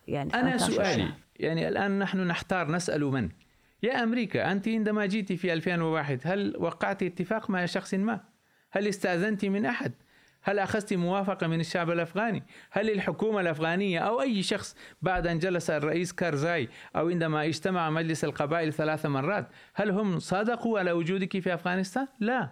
يعني 0.08 0.34
أنا 0.34 0.58
سؤالي 0.58 1.08
يعني 1.36 1.68
الآن 1.68 1.98
نحن 1.98 2.18
نحتار 2.18 2.70
نسأل 2.70 3.04
من؟ 3.04 3.28
يا 3.82 4.02
أمريكا 4.02 4.52
أنت 4.52 4.68
عندما 4.68 5.06
جيت 5.06 5.32
في 5.32 5.52
2001 5.52 6.20
هل 6.24 6.56
وقعت 6.58 7.02
اتفاق 7.02 7.50
مع 7.50 7.66
شخص 7.66 7.94
ما؟ 7.94 8.20
هل 8.70 8.88
استأذنت 8.88 9.44
من 9.44 9.66
أحد؟ 9.66 9.92
هل 10.44 10.59
أخذت 10.59 10.94
موافقة 10.94 11.46
من 11.46 11.61
الشعب 11.61 11.90
الأفغاني؟ 11.90 12.42
هل 12.70 12.90
الحكومة 12.90 13.40
الأفغانية 13.40 13.98
أو 13.98 14.20
أي 14.20 14.42
شخص 14.42 14.76
بعد 15.02 15.26
أن 15.26 15.38
جلس 15.38 15.70
الرئيس 15.70 16.12
كارزاي 16.12 16.68
أو 16.96 17.09
عندما 17.09 17.44
اجتمع 17.44 17.90
مجلس 17.90 18.24
القبائل 18.24 18.72
ثلاث 18.72 19.07
مرات 19.07 19.48
هل 19.74 19.90
هم 19.90 20.18
صادقوا 20.18 20.78
على 20.78 20.92
وجودك 20.92 21.40
في 21.40 21.54
أفغانستان؟ 21.54 22.07
لا 22.20 22.50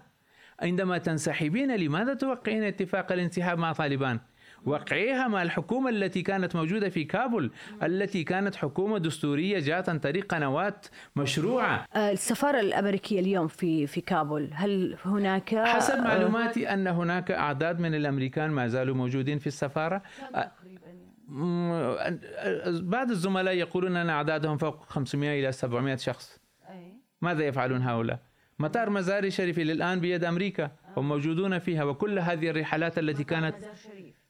عندما 0.60 0.98
تنسحبين 0.98 1.76
لماذا 1.76 2.14
توقعين 2.14 2.62
اتفاق 2.62 3.12
الانسحاب 3.12 3.58
مع 3.58 3.72
طالبان؟ 3.72 4.20
وقعها 4.64 5.28
مع 5.28 5.42
الحكومة 5.42 5.90
التي 5.90 6.22
كانت 6.22 6.56
موجودة 6.56 6.88
في 6.88 7.04
كابول 7.04 7.50
التي 7.82 8.24
كانت 8.24 8.56
حكومة 8.56 8.98
دستورية 8.98 9.58
جاءت 9.58 9.88
عن 9.88 9.98
طريق 9.98 10.34
قنوات 10.34 10.86
مشروعة. 11.16 11.86
آه، 11.94 12.10
السفارة 12.10 12.60
الأمريكية 12.60 13.20
اليوم 13.20 13.48
في 13.48 13.86
في 13.86 14.00
كابول 14.00 14.50
هل 14.52 14.96
هناك 15.04 15.54
حسب 15.54 15.94
آه، 15.94 16.00
معلوماتي 16.00 16.68
أن 16.74 16.86
هناك 16.86 17.30
أعداد 17.30 17.80
من 17.80 17.94
الأمريكان 17.94 18.50
ما 18.50 18.68
زالوا 18.68 18.94
موجودين 18.94 19.38
في 19.38 19.46
السفارة. 19.46 20.02
بعض 22.80 23.10
الزملاء 23.10 23.54
يقولون 23.54 23.96
أن 23.96 24.10
أعدادهم 24.10 24.56
فوق 24.58 24.84
500 24.84 25.40
إلى 25.40 25.52
700 25.52 25.96
شخص. 25.96 26.38
ماذا 27.20 27.44
يفعلون 27.44 27.82
هؤلاء؟ 27.82 28.18
مطار 28.58 28.90
مزاري 28.90 29.30
شريف 29.30 29.58
الآن 29.58 30.00
بيد 30.00 30.24
أمريكا 30.24 30.70
هم 30.96 31.08
موجودون 31.08 31.58
فيها 31.58 31.84
وكل 31.84 32.18
هذه 32.18 32.50
الرحلات 32.50 32.98
التي 32.98 33.24
كانت 33.24 33.54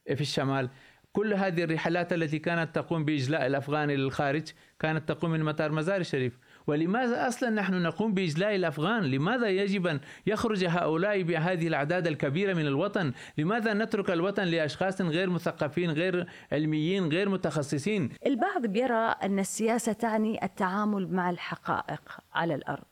في 0.05 0.21
الشمال 0.21 0.69
كل 1.13 1.33
هذه 1.33 1.63
الرحلات 1.63 2.13
التي 2.13 2.39
كانت 2.39 2.75
تقوم 2.75 3.05
بإجلاء 3.05 3.45
الأفغان 3.45 3.89
إلى 3.89 4.03
الخارج 4.03 4.47
كانت 4.79 5.09
تقوم 5.09 5.31
من 5.31 5.43
مطار 5.43 5.71
مزار 5.71 6.01
الشريف 6.01 6.39
ولماذا 6.67 7.27
أصلا 7.27 7.49
نحن 7.49 7.81
نقوم 7.81 8.13
بإجلاء 8.13 8.55
الأفغان؟ 8.55 9.03
لماذا 9.03 9.47
يجب 9.47 9.87
أن 9.87 9.99
يخرج 10.27 10.65
هؤلاء 10.65 11.21
بهذه 11.21 11.67
الأعداد 11.67 12.07
الكبيرة 12.07 12.53
من 12.53 12.67
الوطن؟ 12.67 13.13
لماذا 13.37 13.73
نترك 13.73 14.11
الوطن 14.11 14.43
لأشخاص 14.43 15.01
غير 15.01 15.29
مثقفين، 15.29 15.91
غير 15.91 16.27
علميين، 16.51 17.09
غير 17.09 17.29
متخصصين؟ 17.29 18.09
البعض 18.25 18.65
بيرى 18.65 19.15
أن 19.23 19.39
السياسة 19.39 19.93
تعني 19.93 20.45
التعامل 20.45 21.13
مع 21.13 21.29
الحقائق 21.29 22.19
على 22.33 22.55
الأرض 22.55 22.85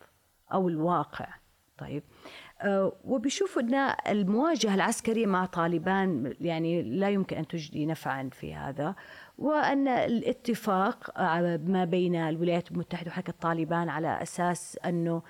أو 0.54 0.70
الواقع. 0.70 1.28
طيب 1.78 2.04
آه، 2.62 2.94
وبيشوف 3.04 3.60
إن 3.60 3.74
المواجهة 4.10 4.76
العسكرية 4.76 5.26
مع 5.26 5.46
طالبان 5.46 6.34
يعني 6.42 6.84
لا 6.84 7.10
يمكن 7.10 7.38
أن 7.38 7.48
تجدي 7.48 7.86
نفعا 7.86 8.30
في 8.32 8.54
هذا 8.54 8.96
وأن 9.38 9.88
الاتفاق 9.88 11.22
ما 11.58 11.86
بين 11.86 12.16
الولايات 12.16 12.72
المتحدة 12.72 13.12
وحركة 13.12 13.34
طالبان 13.42 13.90
على 13.90 14.22
أساس 14.22 14.80
أنه 14.86 15.22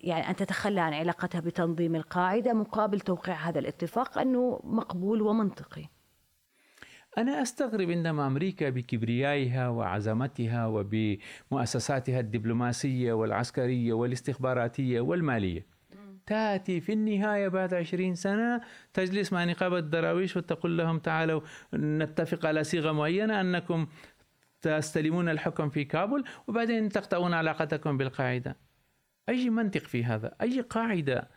يعني 0.00 0.30
أن 0.30 0.36
تتخلى 0.36 0.80
عن 0.80 0.94
علاقتها 0.94 1.40
بتنظيم 1.40 1.94
القاعدة 1.94 2.52
مقابل 2.52 3.00
توقيع 3.00 3.34
هذا 3.34 3.58
الاتفاق 3.58 4.18
أنه 4.18 4.60
مقبول 4.64 5.22
ومنطقي. 5.22 5.84
أنا 7.18 7.42
أستغرب 7.42 7.90
عندما 7.90 8.26
أمريكا 8.26 8.70
بكبريائها 8.70 9.68
وعزمتها 9.68 10.66
وبمؤسساتها 10.66 12.20
الدبلوماسية 12.20 13.12
والعسكرية 13.12 13.92
والاستخباراتية 13.92 15.00
والمالية 15.00 15.71
تأتي 16.26 16.80
في 16.80 16.92
النهاية 16.92 17.48
بعد 17.48 17.74
عشرين 17.74 18.14
سنة 18.14 18.60
تجلس 18.94 19.32
مع 19.32 19.44
نقابة 19.44 19.78
الدراويش 19.78 20.36
وتقول 20.36 20.78
لهم 20.78 20.98
تعالوا 20.98 21.40
نتفق 21.74 22.46
على 22.46 22.64
صيغة 22.64 22.92
معينة 22.92 23.40
أنكم 23.40 23.86
تستلمون 24.62 25.28
الحكم 25.28 25.70
في 25.70 25.84
كابول 25.84 26.24
وبعدين 26.46 26.88
تقطعون 26.88 27.34
علاقتكم 27.34 27.96
بالقاعدة. 27.96 28.56
أي 29.28 29.50
منطق 29.50 29.80
في 29.80 30.04
هذا؟ 30.04 30.34
أي 30.42 30.60
قاعدة؟ 30.60 31.28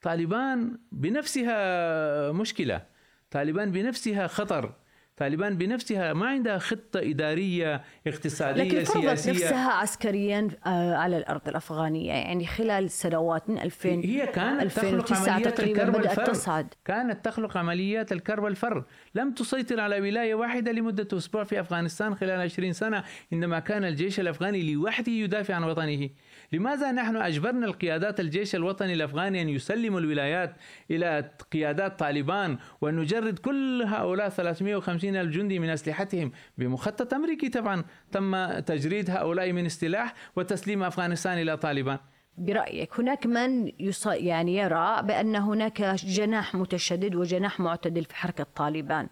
طالبان 0.00 0.78
بنفسها 0.92 2.32
مشكلة. 2.32 2.86
طالبان 3.30 3.72
بنفسها 3.72 4.26
خطر. 4.26 4.74
طالبان 5.16 5.56
بنفسها 5.58 6.12
ما 6.12 6.26
عندها 6.26 6.58
خطة 6.58 7.00
إدارية 7.00 7.82
اقتصادية 8.06 8.62
لكن 8.62 8.84
فرضت 8.84 9.28
نفسها 9.28 9.72
عسكريا 9.72 10.48
آه، 10.66 10.94
على 10.94 11.18
الأرض 11.18 11.48
الأفغانية. 11.48 12.12
يعني 12.12 12.46
خلال 12.46 12.90
سنوات 12.90 13.50
من 13.50 13.58
2000 13.58 13.88
هي 14.04 14.26
كانت 14.26 14.62
2009 14.62 15.42
تقريبا 15.42 15.84
بدأت 15.84 16.18
الفر. 16.18 16.24
تصعد. 16.24 16.74
كانت 16.84 17.24
تخلق 17.24 17.56
عمليات 17.56 18.12
الكر 18.12 18.40
والفر. 18.40 18.84
لم 19.14 19.32
تسيطر 19.32 19.80
على 19.80 20.00
ولاية 20.00 20.34
واحدة 20.34 20.72
لمدة 20.72 21.16
أسبوع 21.18 21.44
في 21.44 21.60
أفغانستان 21.60 22.14
خلال 22.14 22.40
20 22.40 22.72
سنة 22.72 23.04
عندما 23.32 23.58
كان 23.58 23.84
الجيش 23.84 24.20
الأفغاني 24.20 24.74
لوحده 24.74 25.12
يدافع 25.12 25.54
عن 25.54 25.64
وطنه. 25.64 26.08
لماذا 26.52 26.92
نحن 26.92 27.16
أجبرنا 27.16 27.66
القيادات 27.66 28.20
الجيش 28.20 28.54
الوطني 28.54 28.92
الأفغاني 28.94 29.42
أن 29.42 29.48
يسلموا 29.48 30.00
الولايات 30.00 30.56
إلى 30.90 31.30
قيادات 31.52 31.98
طالبان 31.98 32.58
وأن 32.80 32.96
نجرد 32.96 33.38
كل 33.38 33.82
هؤلاء 33.86 34.28
350 34.28 35.16
ألف 35.16 35.34
جندي 35.34 35.58
من 35.58 35.68
أسلحتهم 35.68 36.32
بمخطط 36.58 37.14
أمريكي 37.14 37.48
طبعا. 37.48 37.84
تم 38.12 38.58
تجريد 38.58 39.10
هؤلاء 39.10 39.52
من 39.52 39.66
السلاح 39.66 40.14
وتسليم 40.36 40.82
أفغانستان 40.82 41.38
إلى 41.38 41.56
طالبان. 41.56 41.98
برأيك 42.38 43.00
هناك 43.00 43.26
من 43.26 43.72
يص... 43.80 44.06
يعني 44.06 44.56
يرى 44.56 45.02
بأن 45.02 45.36
هناك 45.36 45.82
جناح 46.04 46.54
متشدد 46.54 47.14
وجناح 47.14 47.60
معتدل 47.60 48.04
في 48.04 48.16
حركة 48.16 48.46
طالبان؟ 48.56 49.08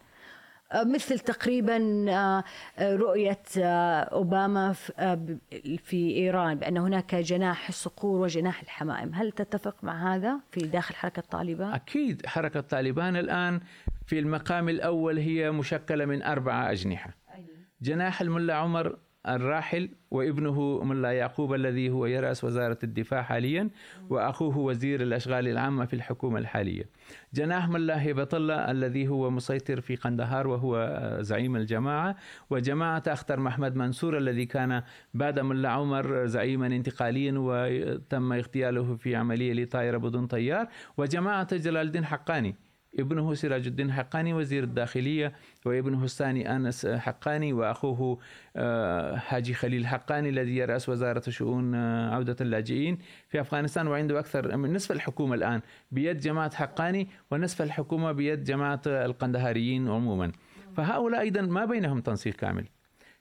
مثل 0.75 1.19
تقريبا 1.19 2.07
آه، 2.09 2.45
رؤية 2.81 3.43
آه، 3.59 4.01
أوباما 4.01 4.75
آه، 4.99 5.27
في 5.85 6.17
إيران 6.17 6.59
بأن 6.59 6.77
هناك 6.77 7.15
جناح 7.15 7.69
الصقور 7.69 8.21
وجناح 8.21 8.63
الحمائم 8.63 9.15
هل 9.15 9.33
تتفق 9.33 9.85
مع 9.85 10.15
هذا 10.15 10.41
في 10.51 10.61
داخل 10.61 10.95
حركة 10.95 11.23
طالبان؟ 11.23 11.73
أكيد 11.73 12.27
حركة 12.27 12.61
طالبان 12.61 13.17
الآن 13.17 13.61
في 14.07 14.19
المقام 14.19 14.69
الأول 14.69 15.19
هي 15.19 15.51
مشكلة 15.51 16.05
من 16.05 16.23
أربعة 16.23 16.71
أجنحة. 16.71 17.11
جناح 17.83 18.21
الملا 18.21 18.55
عمر 18.55 18.99
الراحل 19.29 19.89
وابنه 20.11 20.85
ملا 20.85 21.13
يعقوب 21.13 21.55
الذي 21.55 21.91
هو 21.91 22.07
يرأس 22.07 22.45
وزارة 22.45 22.79
الدفاع 22.85 23.23
حاليا 23.23 23.71
وأخوه 24.11 24.59
وزير 24.59 25.03
الأشغال 25.03 25.49
العامة 25.49 25.85
في 25.85 25.95
الحكومة 25.95 26.39
الحالية. 26.39 26.85
جناح 27.35 27.69
ملا 27.69 28.11
هبة 28.11 28.29
الله 28.33 28.71
الذي 28.71 29.09
هو 29.09 29.31
مسيطر 29.31 29.81
في 29.81 29.97
قندهار 29.97 30.47
وهو 30.47 30.99
زعيم 31.21 31.57
الجماعة. 31.57 32.17
وجماعة 32.51 33.03
أختر 33.07 33.41
محمد 33.41 33.77
منصور 33.77 34.19
الذي 34.19 34.47
كان 34.47 34.83
بعد 35.15 35.41
ملا 35.41 35.69
عمر 35.69 36.27
زعيما 36.27 36.67
انتقاليا 36.67 37.35
وتم 37.37 38.33
اغتياله 38.33 38.97
في 38.97 39.17
عملية 39.17 39.53
لطائرة 39.53 39.99
بدون 39.99 40.27
طيار. 40.27 40.69
وجماعة 40.97 41.57
جلال 41.57 41.87
الدين 41.87 42.05
حقاني. 42.05 42.57
ابنه 42.99 43.35
سراج 43.35 43.67
الدين 43.67 43.93
حقاني 43.93 44.35
وزير 44.35 44.65
الداخلية 44.65 45.33
وابنه 45.67 46.05
الثاني 46.05 46.57
أنس 46.57 46.87
حقاني 46.87 47.53
وأخوه 47.53 48.19
حاجي 49.17 49.53
آه، 49.53 49.57
خليل 49.57 49.87
حقاني 49.87 50.29
الذي 50.29 50.57
يرأس 50.57 50.89
وزارة 50.89 51.31
شؤون 51.31 51.75
آه، 51.75 52.15
عودة 52.15 52.37
اللاجئين 52.41 52.99
في 53.29 53.41
أفغانستان 53.41 53.87
وعنده 53.87 54.19
أكثر 54.19 54.57
من 54.57 54.73
نصف 54.73 54.93
الحكومة 54.93 55.35
الآن 55.35 55.61
بيد 55.91 56.19
جماعة 56.19 56.55
حقاني 56.55 57.09
ونصف 57.31 57.63
الحكومة 57.63 58.13
بيد 58.13 58.45
جماعة 58.45 58.83
القندهاريين 58.87 59.89
عموما. 59.89 60.33
فهؤلاء 60.77 61.21
أيضا 61.21 61.41
ما 61.41 61.65
بينهم 61.65 62.01
تنسيق 62.01 62.35
كامل. 62.35 62.67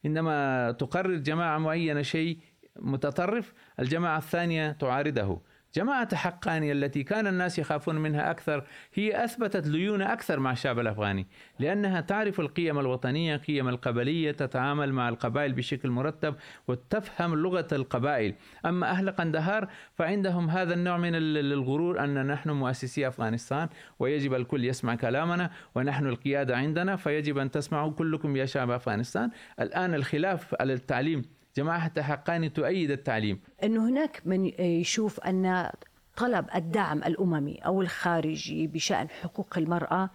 إنما 0.05 0.71
تقرر 0.71 1.15
جماعة 1.15 1.57
معينة 1.57 2.01
شيء 2.01 2.37
متطرف 2.79 3.53
الجماعة 3.79 4.17
الثانية 4.17 4.71
تعارضه. 4.71 5.41
جماعة 5.75 6.15
حقاني 6.15 6.71
التي 6.71 7.03
كان 7.03 7.27
الناس 7.27 7.59
يخافون 7.59 7.95
منها 7.95 8.31
أكثر 8.31 8.63
هي 8.93 9.23
أثبتت 9.23 9.67
ليونة 9.67 10.13
أكثر 10.13 10.39
مع 10.39 10.51
الشعب 10.51 10.79
الأفغاني 10.79 11.27
لأنها 11.59 12.01
تعرف 12.01 12.39
القيم 12.39 12.79
الوطنية 12.79 13.37
قيم 13.37 13.67
القبلية 13.67 14.31
تتعامل 14.31 14.93
مع 14.93 15.09
القبائل 15.09 15.53
بشكل 15.53 15.89
مرتب 15.89 16.35
وتفهم 16.67 17.35
لغة 17.35 17.67
القبائل. 17.71 18.35
أما 18.65 18.89
أهل 18.89 19.11
قندهار 19.11 19.67
فعندهم 19.93 20.49
هذا 20.49 20.73
النوع 20.73 20.97
من 20.97 21.15
الغرور 21.15 22.03
أن 22.03 22.27
نحن 22.27 22.49
مؤسسي 22.49 23.07
أفغانستان 23.07 23.69
ويجب 23.99 24.33
الكل 24.33 24.65
يسمع 24.65 24.95
كلامنا 24.95 25.51
ونحن 25.75 26.05
القيادة 26.05 26.57
عندنا 26.57 26.95
فيجب 26.95 27.37
أن 27.37 27.51
تسمعوا 27.51 27.91
كلكم 27.91 28.35
يا 28.35 28.45
شعب 28.45 28.69
أفغانستان. 28.71 29.29
الآن 29.59 29.93
الخلاف 29.93 30.55
على 30.59 30.73
التعليم 30.73 31.38
جماعة 31.59 32.01
حقاني 32.01 32.49
تؤيد 32.49 32.91
التعليم. 32.91 33.39
أنه 33.63 33.89
هناك 33.89 34.21
من 34.25 34.45
يشوف 34.59 35.19
أن 35.19 35.69
طلب 36.17 36.45
الدعم 36.55 37.03
الأممي 37.03 37.55
أو 37.55 37.81
الخارجي 37.81 38.67
بشأن 38.67 39.09
حقوق 39.09 39.57
المرأة 39.57 40.09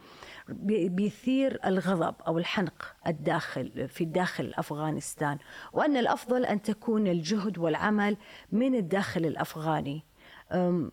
بيثير 0.49 1.61
الغضب 1.65 2.15
أو 2.27 2.39
الحنق 2.39 2.95
الداخل 3.07 3.89
في 3.89 4.05
داخل 4.05 4.53
أفغانستان 4.57 5.39
وأن 5.73 5.97
الأفضل 5.97 6.45
أن 6.45 6.63
تكون 6.63 7.07
الجهد 7.07 7.59
والعمل 7.59 8.17
من 8.53 8.75
الداخل 8.75 9.27
الأفغاني. 9.27 10.03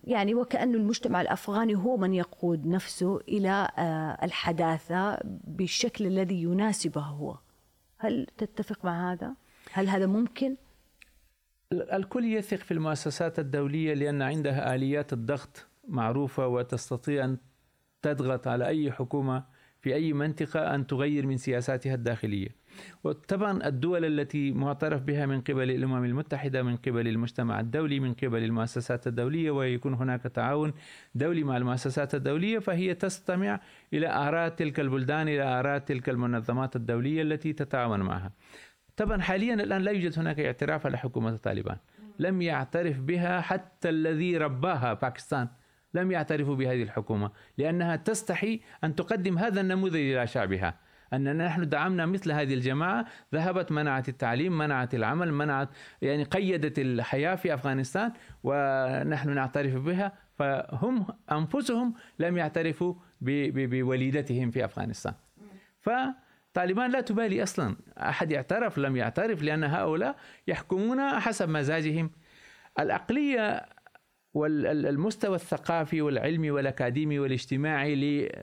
يعني 0.04 0.36
وكأن 0.36 0.76
المجتمع 0.76 1.22
الأفغاني 1.22 1.76
هو 1.76 1.98
من 1.98 2.14
يقود 2.14 2.68
نفسه 2.68 3.18
إلى 3.18 3.70
آه، 3.78 4.18
الحداثة 4.24 5.18
بالشكل 5.44 6.06
الذي 6.08 6.44
يناسبه 6.44 7.02
هو. 7.02 7.38
هل 7.98 8.28
تتفق 8.38 8.86
مع 8.86 9.12
هذا؟ 9.12 9.36
هل 9.74 9.90
هذا 9.90 10.06
ممكن؟ 10.06 10.56
الكل 11.72 12.26
يثق 12.26 12.58
في 12.58 12.72
المؤسسات 12.72 13.40
الدولية 13.40 13.94
لأن 13.94 14.22
عندها 14.22 14.76
آليات 14.76 15.14
الضغط 15.14 15.68
معروفة 15.88 16.48
وتستطيع 16.48 17.26
أن 17.26 17.38
تضغط 18.02 18.48
على 18.48 18.68
أي 18.68 18.92
حكومة 18.92 19.44
في 19.82 19.96
أي 19.96 20.14
منطقة 20.14 20.76
أن 20.76 20.88
تغير 20.88 21.26
من 21.28 21.38
سياساتها 21.38 21.96
الداخلية 21.96 22.62
وطبعا 23.04 23.68
الدول 23.68 24.06
التي 24.06 24.52
معترف 24.52 25.02
بها 25.02 25.26
من 25.26 25.42
قبل 25.42 25.72
الأمم 25.72 26.04
المتحدة 26.06 26.64
من 26.64 26.78
قبل 26.78 27.08
المجتمع 27.08 27.60
الدولي 27.60 28.00
من 28.00 28.14
قبل 28.14 28.44
المؤسسات 28.44 29.08
الدولية 29.08 29.52
ويكون 29.52 29.94
هناك 29.94 30.22
تعاون 30.22 30.74
دولي 31.16 31.44
مع 31.44 31.58
المؤسسات 31.58 32.16
الدولية 32.16 32.60
فهي 32.60 32.94
تستمع 32.94 33.60
إلى 33.94 34.08
آراء 34.10 34.50
تلك 34.50 34.80
البلدان 34.80 35.28
إلى 35.28 35.44
آراء 35.44 35.78
تلك 35.78 36.10
المنظمات 36.10 36.76
الدولية 36.76 37.22
التي 37.22 37.54
تتعاون 37.54 38.00
معها 38.00 38.32
طبعا 39.02 39.22
حاليا 39.22 39.54
الآن 39.54 39.82
لا 39.82 39.92
يوجد 39.92 40.20
هناك 40.20 40.40
اعتراف 40.40 40.86
على 40.86 40.98
حكومة 40.98 41.38
طالبان. 41.38 41.78
لم 42.20 42.42
يعترف 42.42 43.00
بها 43.00 43.42
حتى 43.42 43.90
الذي 43.90 44.38
رباها 44.38 44.94
باكستان. 44.94 45.48
لم 45.94 46.12
يعترفوا 46.12 46.56
بهذه 46.56 46.84
الحكومة 46.84 47.32
لأنها 47.58 47.96
تستحي 47.96 48.60
أن 48.84 48.96
تقدم 48.96 49.38
هذا 49.38 49.62
النموذج 49.62 49.96
إلى 49.96 50.28
شعبها. 50.28 50.80
أننا 51.14 51.48
نحن 51.48 51.70
دعمنا 51.70 52.06
مثل 52.06 52.32
هذه 52.32 52.54
الجماعة 52.54 53.06
ذهبت 53.34 53.72
منعت 53.72 54.10
التعليم 54.10 54.58
منعت 54.58 54.96
العمل 54.96 55.34
منعت 55.34 55.70
يعني 56.02 56.24
قيدت 56.24 56.80
الحياة 56.80 57.36
في 57.36 57.54
أفغانستان 57.54 58.12
ونحن 58.44 59.30
نعترف 59.30 59.76
بها. 59.76 60.12
فهم 60.40 61.06
أنفسهم 61.32 61.94
لم 62.20 62.38
يعترفوا 62.38 62.94
بوليدتهم 63.22 64.52
في 64.52 64.66
أفغانستان. 64.66 65.14
ف 65.80 65.90
طالبان 66.54 66.92
لا 66.92 67.02
تبالي 67.02 67.44
أصلا. 67.44 67.76
أحد 67.98 68.32
يعترف 68.32 68.78
لم 68.78 68.96
يعترف 68.96 69.44
لأن 69.44 69.64
هؤلاء 69.64 70.16
يحكمون 70.48 71.20
حسب 71.20 71.50
مزاجهم. 71.50 72.12
الاقليه 72.80 73.66
والمستوى 74.34 75.36
الثقافي 75.36 76.02
والعلمي 76.02 76.52
والأكاديمي 76.52 77.20
والاجتماعي 77.20 77.96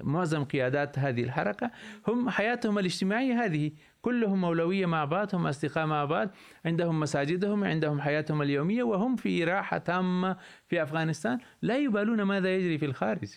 لمعظم 0.03 0.45
قيادات 0.45 0.99
هذه 0.99 1.23
الحركة 1.25 1.71
هم 2.09 2.31
حياتهم 2.31 2.79
الاجتماعية 2.79 3.45
هذه. 3.45 3.73
كلهم 4.03 4.41
مولوية 4.41 4.87
مع 4.87 5.05
بعض 5.05 5.35
هم 5.35 5.47
أصدقاء 5.47 5.87
مع 5.87 6.05
بعض 6.05 6.31
عندهم 6.65 7.01
مساجدهم 7.01 7.65
عندهم 7.65 8.01
حياتهم 8.01 8.43
اليومية 8.43 8.83
وهم 8.83 9.17
في 9.17 9.45
راحة 9.45 9.79
تامة 9.79 10.37
في 10.67 10.83
أفغانستان. 10.83 11.39
لا 11.63 11.77
يبالون 11.77 12.23
ماذا 12.23 12.55
يجري 12.55 12.79
في 12.79 12.87
الخارج. 12.87 13.29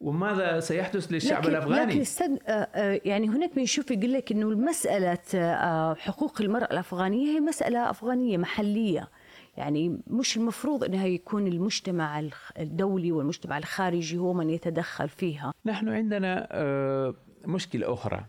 وماذا 0.00 0.60
سيحدث 0.60 1.12
للشعب 1.12 1.42
لكن 1.42 1.50
الأفغاني؟ 1.50 1.90
لكن 1.92 2.00
أستاذ 2.00 2.36
آه، 2.46 2.50
آه، 2.52 3.00
يعني 3.04 3.28
هناك 3.28 3.54
بنشوف 3.56 3.90
يقول 3.90 4.12
لك 4.12 4.32
إنه 4.32 4.48
مساله 4.48 5.18
آه، 5.34 5.94
حقوق 5.94 6.40
المرأة 6.42 6.64
الأفغانية 6.72 7.26
هي 7.36 7.40
مسألة 7.40 7.90
أفغانية 7.90 8.36
محلية. 8.38 9.08
يعني 9.56 10.00
مش 10.06 10.36
المفروض 10.36 10.84
إنها 10.84 11.06
يكون 11.06 11.46
المجتمع 11.46 12.22
الدولي 12.58 13.12
والمجتمع 13.12 13.58
الخارجي 13.58 14.18
هو 14.18 14.32
من 14.34 14.50
يتدخل 14.50 15.08
فيها. 15.08 15.52
نحن 15.66 15.88
عندنا 15.88 16.48
مشكلة 17.44 17.92
أخرى. 17.92 18.24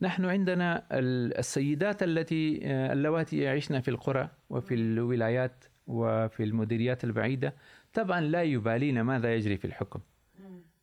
نحن 0.00 0.24
عندنا 0.24 0.82
ال- 0.92 1.38
السيدات 1.38 2.02
التي 2.02 2.60
اللواتي 2.64 3.38
يعيشن 3.38 3.80
في 3.80 3.88
القرى 3.88 4.28
وفي 4.50 4.74
الولايات 4.74 5.64
وفي 5.86 6.42
المديريات 6.44 7.04
البعيدة 7.04 7.54
طبعا 7.94 8.20
لا 8.20 8.42
يبالين 8.42 9.00
ماذا 9.00 9.34
يجري 9.34 9.56
في 9.56 9.64
الحكم. 9.64 10.00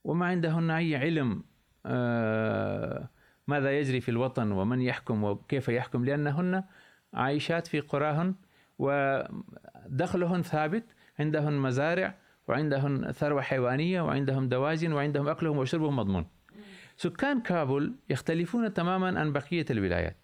وما 0.03 0.25
عندهن 0.25 0.71
أي 0.71 0.95
علم 0.95 1.43
آه، 1.85 3.09
ماذا 3.47 3.79
يجري 3.79 4.01
في 4.01 4.09
الوطن 4.09 4.51
ومن 4.51 4.81
يحكم 4.81 5.23
وكيف 5.23 5.69
يحكم 5.69 6.05
لأنهن 6.05 6.63
عايشات 7.13 7.67
في 7.67 7.79
قراهن 7.79 8.35
ودخلهن 8.79 10.41
ثابت 10.41 10.83
عندهن 11.19 11.53
مزارع 11.53 12.15
وعندهن 12.47 13.11
ثروة 13.11 13.41
حيوانية 13.41 14.01
وعندهم 14.01 14.49
دواجن 14.49 14.93
وعندهم 14.93 15.27
أكلهم 15.27 15.57
وشربهم 15.57 15.95
مضمون. 15.95 16.25
سكان 16.97 17.41
كابول 17.41 17.95
يختلفون 18.09 18.73
تماما 18.73 19.19
عن 19.19 19.33
بقية 19.33 19.65
الولايات. 19.69 20.17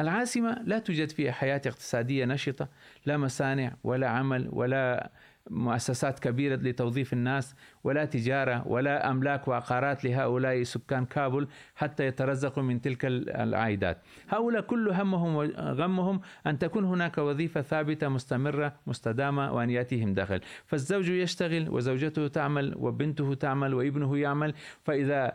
العاصمة 0.00 0.62
لا 0.64 0.78
توجد 0.78 1.10
فيها 1.10 1.32
حياة 1.32 1.62
اقتصادية 1.66 2.24
نشطة 2.24 2.68
لا 3.06 3.16
مصانع 3.16 3.74
ولا 3.84 4.08
عمل 4.08 4.48
ولا 4.52 5.10
مؤسسات 5.50 6.18
كبيرة 6.18 6.56
لتوظيف 6.56 7.12
الناس 7.12 7.54
ولا 7.86 8.04
تجارة 8.04 8.68
ولا 8.68 9.10
أملاك 9.10 9.48
وعقارات 9.48 10.04
لهؤلاء 10.04 10.62
سكان 10.62 11.04
كابول 11.04 11.48
حتى 11.74 12.06
يترزقوا 12.06 12.62
من 12.62 12.80
تلك 12.80 13.04
العائدات. 13.44 13.98
هؤلاء 14.28 14.62
كل 14.62 14.88
همهم 14.88 15.36
وغمهم 15.36 16.20
أن 16.46 16.58
تكون 16.58 16.84
هناك 16.84 17.18
وظيفة 17.18 17.62
ثابتة 17.62 18.08
مستمرة 18.08 18.72
مستدامة 18.86 19.52
وأن 19.52 19.70
يأتيهم 19.70 20.14
دخل. 20.14 20.40
فالزوج 20.66 21.08
يشتغل 21.08 21.70
وزوجته 21.70 22.28
تعمل 22.28 22.74
وبنته 22.76 23.34
تعمل 23.34 23.74
وابنه 23.74 24.18
يعمل 24.18 24.54
فإذا 24.84 25.32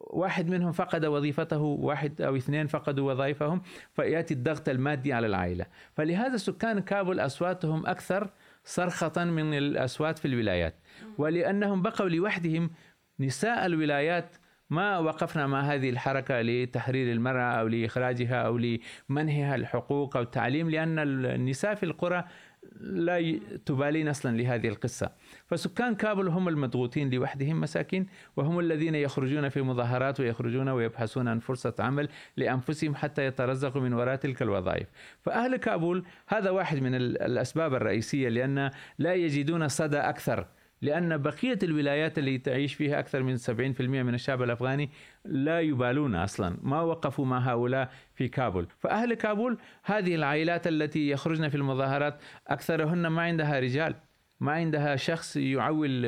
واحد 0.00 0.48
منهم 0.48 0.72
فقد 0.72 1.04
وظيفته 1.04 1.60
واحد 1.60 2.22
أو 2.22 2.36
اثنين 2.36 2.66
فقدوا 2.66 3.12
وظائفهم 3.12 3.62
فيأتي 3.92 4.34
الضغط 4.34 4.68
المادي 4.68 5.12
على 5.12 5.26
العائلة. 5.26 5.66
فلهذا 5.94 6.36
سكان 6.36 6.80
كابول 6.80 7.20
أصواتهم 7.20 7.86
أكثر 7.86 8.30
صرخة 8.64 9.24
من 9.24 9.54
الأصوات 9.54 10.18
في 10.18 10.24
الولايات. 10.24 10.74
ولأنهم 11.18 11.82
بقوا 11.82 12.08
لوحدهم 12.08 12.70
نساء 13.20 13.66
الولايات 13.66 14.36
ما 14.70 14.98
وقفنا 14.98 15.46
مع 15.46 15.60
هذه 15.60 15.90
الحركة 15.90 16.40
لتحرير 16.40 17.12
المرأة 17.12 17.52
أو 17.60 17.66
لإخراجها 17.66 18.42
أو 18.42 18.58
لمنحها 18.58 19.54
الحقوق 19.54 20.16
أو 20.16 20.22
التعليم 20.22 20.70
لأن 20.70 20.98
النساء 20.98 21.74
في 21.74 21.82
القرى 21.82 22.24
لا 22.80 23.38
تبالين 23.66 24.08
أصلا 24.08 24.36
لهذه 24.36 24.68
القصة، 24.68 25.10
فسكان 25.46 25.94
كابل 25.94 26.28
هم 26.28 26.48
المضغوطين 26.48 27.10
لوحدهم 27.10 27.60
مساكين 27.60 28.06
وهم 28.36 28.58
الذين 28.58 28.94
يخرجون 28.94 29.48
في 29.48 29.62
مظاهرات 29.62 30.20
ويخرجون 30.20 30.68
ويبحثون 30.68 31.28
عن 31.28 31.38
فرصة 31.38 31.74
عمل 31.78 32.08
لأنفسهم 32.36 32.94
حتى 32.94 33.26
يترزقوا 33.26 33.80
من 33.82 33.92
وراء 33.92 34.16
تلك 34.16 34.42
الوظائف. 34.42 34.86
فأهل 35.22 35.56
كابول 35.56 36.04
هذا 36.28 36.50
واحد 36.50 36.82
من 36.82 36.94
ال- 36.94 37.22
الأسباب 37.22 37.74
الرئيسية 37.74 38.28
لأن 38.28 38.70
لا 38.98 39.14
يجدون 39.14 39.68
صدى 39.68 39.98
أكثر 39.98 40.46
لأن 40.82 41.18
بقية 41.18 41.58
الولايات 41.62 42.18
اللي 42.18 42.38
تعيش 42.38 42.74
فيها 42.74 42.98
أكثر 42.98 43.22
من 43.22 43.36
70% 43.36 43.80
من 43.80 44.14
الشعب 44.14 44.42
الأفغاني 44.42 44.90
لا 45.24 45.60
يبالون 45.60 46.14
أصلا. 46.14 46.56
ما 46.62 46.80
وقفوا 46.80 47.26
مع 47.26 47.38
هؤلاء 47.38 47.90
في 48.14 48.28
كابول. 48.28 48.66
فأهل 48.78 49.14
كابول 49.14 49.58
هذه 49.84 50.14
العائلات 50.14 50.66
التي 50.66 51.10
يخرجن 51.10 51.48
في 51.48 51.54
المظاهرات 51.54 52.22
أكثرهن 52.46 53.06
ما 53.06 53.22
عندها 53.22 53.60
رجال 53.60 53.94
ما 54.40 54.52
عندها 54.52 54.96
شخص 54.96 55.36
يعول 55.36 56.04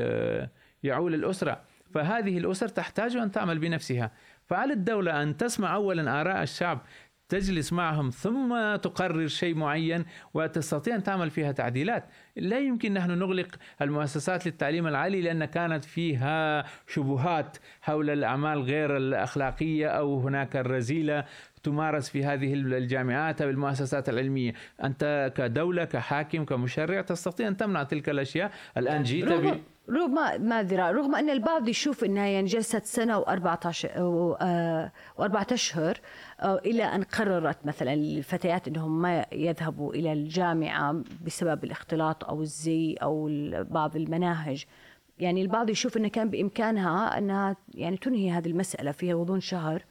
يعول 0.83 1.15
الأسرة. 1.15 1.61
فهذه 1.95 2.39
الأسر 2.39 2.69
تحتاج 2.69 3.17
أن 3.17 3.31
تعمل 3.31 3.59
بنفسها. 3.59 4.11
فعلى 4.47 4.73
الدولة 4.73 5.23
أن 5.23 5.37
تسمع 5.37 5.75
أولا 5.75 6.21
آراء 6.21 6.43
الشعب 6.43 6.81
تجلس 7.29 7.73
معهم 7.73 8.11
ثم 8.11 8.77
تقرر 8.77 9.27
شيء 9.27 9.55
معين 9.55 10.05
وتستطيع 10.35 10.95
أن 10.95 11.03
تعمل 11.03 11.31
فيها 11.31 11.53
تعديلات. 11.53 12.05
لا 12.37 12.59
يمكن 12.59 12.95
نحن 12.95 13.11
نغلق 13.11 13.49
المؤسسات 13.83 14.47
للتعليم 14.47 14.87
العالي 14.87 15.21
لأن 15.21 15.45
كانت 15.45 15.85
فيها 15.85 16.65
شبهات 16.87 17.57
حول 17.83 18.11
الأعمال 18.11 18.63
غير 18.63 18.97
الأخلاقية 18.97 19.89
أو 19.89 20.21
هناك 20.21 20.57
الرذيلة 20.57 21.25
تمارس 21.63 22.09
في 22.09 22.25
هذه 22.25 22.55
الجامعات 22.55 23.43
أو 23.43 23.51
المؤسسات 23.51 24.09
العلمية. 24.09 24.53
أنت 24.85 25.33
كدولة 25.37 25.85
كحاكم 25.85 26.45
كمشرع 26.45 27.01
تستطيع 27.01 27.49
أن 27.49 27.57
تمنع 27.57 27.83
تلك 27.83 28.09
الأشياء. 28.09 28.51
الآن 28.77 29.03
جيت 29.03 29.29
رغم 29.91 30.15
ب... 30.63 30.73
رغم 30.73 31.15
أن 31.15 31.31
البعض 31.31 31.69
يشوف 31.69 32.05
أنها 32.05 32.27
يعني 32.27 32.47
جلست 32.47 32.85
سنة 32.85 33.21
و14 33.21 33.99
وأربعة 33.99 35.47
أشهر 35.53 36.01
آه، 36.41 36.59
إلى 36.59 36.85
أن 36.85 37.03
قررت 37.03 37.67
مثلا 37.67 37.95
الفتيات 37.95 38.69
أنهم 38.69 39.03
ما 39.03 39.27
يذهبوا 39.33 39.95
إلى 39.95 40.13
الجامعة 40.13 41.03
بسبب 41.27 41.65
الاختلاط 41.65 42.25
أو 42.25 42.43
الزي 42.43 42.95
أو 43.03 43.31
بعض 43.53 43.97
المناهج. 43.97 44.65
يعني 45.19 45.43
البعض 45.43 45.71
يشوف 45.71 45.97
أنه 45.97 46.09
كان 46.09 46.31
بإمكانها 46.31 47.19
أنها 47.19 47.57
يعني 47.75 47.97
تنهي 47.97 48.31
هذه 48.31 48.47
المسألة 48.49 48.93
في 48.93 49.13
غضون 49.13 49.41
شهر 49.41 49.85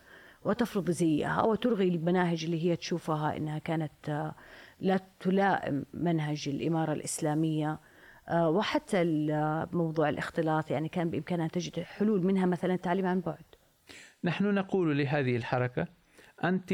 وتفرض 0.45 0.91
زيها 0.91 1.41
وتلغي 1.41 1.87
المناهج 1.87 2.45
اللي 2.45 2.65
هي 2.65 2.75
تشوفها 2.75 3.37
أنها 3.37 3.59
كانت 3.59 4.09
آه، 4.09 4.35
لا 4.79 4.99
تلائم 5.19 5.85
منهج 5.93 6.49
الإمارة 6.49 6.93
الإسلامية. 6.93 7.71
آه، 7.71 7.92
وحتى 8.31 9.01
ال- 9.01 9.67
موضوع 9.73 10.09
الاختلاط 10.09 10.71
يعني 10.71 10.89
كان 10.89 11.09
بإمكانها 11.09 11.47
تجد 11.47 11.79
حلول 11.79 12.25
منها 12.25 12.45
مثلا 12.45 12.73
التعليم 12.73 13.05
عن 13.05 13.21
بعد. 13.21 13.43
نحن 14.23 14.53
نقول 14.53 14.97
لهذه 14.97 15.35
الحركة 15.35 15.87
أنت 16.43 16.73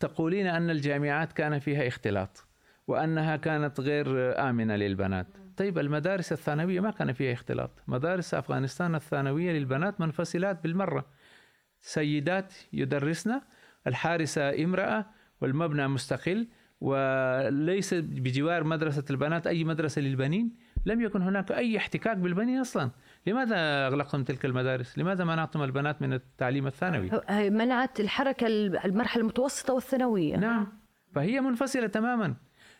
تقولين 0.00 0.46
أن 0.46 0.70
الجامعات 0.70 1.32
كان 1.32 1.58
فيها 1.58 1.86
اختلاط 1.88 2.46
وأنها 2.86 3.36
كانت 3.36 3.80
غير 3.80 4.06
آمنة 4.50 4.76
للبنات. 4.76 5.26
طيب 5.56 5.78
المدارس 5.78 6.32
الثانوية 6.32 6.80
ما 6.80 6.90
كان 6.90 7.12
فيها 7.12 7.32
اختلاط. 7.32 7.70
مدارس 7.86 8.34
أفغانستان 8.34 8.94
الثانوية 8.94 9.52
للبنات 9.52 10.00
منفصلات 10.00 10.62
بالمرة. 10.62 11.06
سيدات 11.80 12.54
يدرسن 12.72 13.40
الحارسة 13.86 14.64
امرأة 14.64 15.06
والمبنى 15.40 15.88
مستقل 15.88 16.48
وليس 16.80 17.94
بجوار 17.94 18.64
مدرسة 18.64 19.04
البنات 19.10 19.46
أي 19.46 19.64
مدرسة 19.64 20.02
للبنين. 20.02 20.56
لم 20.86 21.00
يكن 21.00 21.22
هناك 21.22 21.52
أي 21.52 21.76
احتكاك 21.76 22.16
بالبنين 22.16 22.60
أصلا. 22.60 22.90
لماذا 23.26 23.86
أغلقتم 23.86 24.24
تلك 24.24 24.44
المدارس؟ 24.44 24.98
لماذا 24.98 25.24
منعتم 25.24 25.62
البنات 25.62 26.02
من 26.02 26.12
التعليم 26.12 26.66
الثانوي؟ 26.66 27.10
هي 27.28 27.50
منعت 27.50 28.00
الحركة 28.00 28.46
المرحلة 28.84 29.22
المتوسطة 29.22 29.74
والثانوية. 29.74 30.36
نعم 30.36 30.66
فهي 31.14 31.40
منفصلة 31.40 31.86
تماما. 31.86 32.34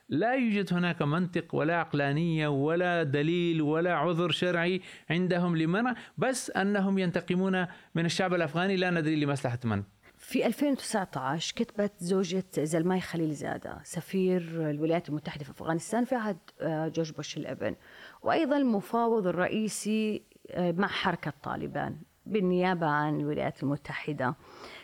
لا 0.08 0.34
يوجد 0.34 0.74
هناك 0.74 1.02
منطق 1.02 1.54
ولا 1.54 1.76
عقلانية 1.76 2.48
ولا 2.48 3.02
دليل 3.02 3.62
ولا 3.62 3.94
عذر 3.94 4.30
شرعي 4.30 4.80
عندهم 5.10 5.56
لمنع 5.56 5.94
بس 6.18 6.50
أنهم 6.50 6.98
ينتقمون 6.98 7.66
من 7.94 8.04
الشعب 8.04 8.34
الأفغاني. 8.34 8.76
لا 8.76 8.90
ندري 8.90 9.24
لمصلحة 9.24 9.58
من. 9.64 9.82
في 10.22 10.46
2019 10.46 11.54
كتبت 11.56 11.92
زوجة 11.98 12.44
زلماي 12.58 13.00
خليل 13.00 13.34
زادة 13.34 13.78
سفير 13.84 14.70
الولايات 14.70 15.08
المتحدة 15.08 15.44
في 15.44 15.50
أفغانستان 15.50 16.04
في 16.04 16.14
عهد 16.14 16.36
آه، 16.60 16.88
جورج 16.88 17.12
بوش 17.12 17.36
الأبن. 17.36 17.76
وأيضا 18.22 18.56
المفاوض 18.56 19.26
الرئيسي 19.26 20.22
آه، 20.50 20.72
مع 20.72 20.88
حركة 20.88 21.32
طالبان 21.42 21.96
بالنيابة 22.26 22.86
عن 22.86 23.20
الولايات 23.20 23.62
المتحدة. 23.62 24.34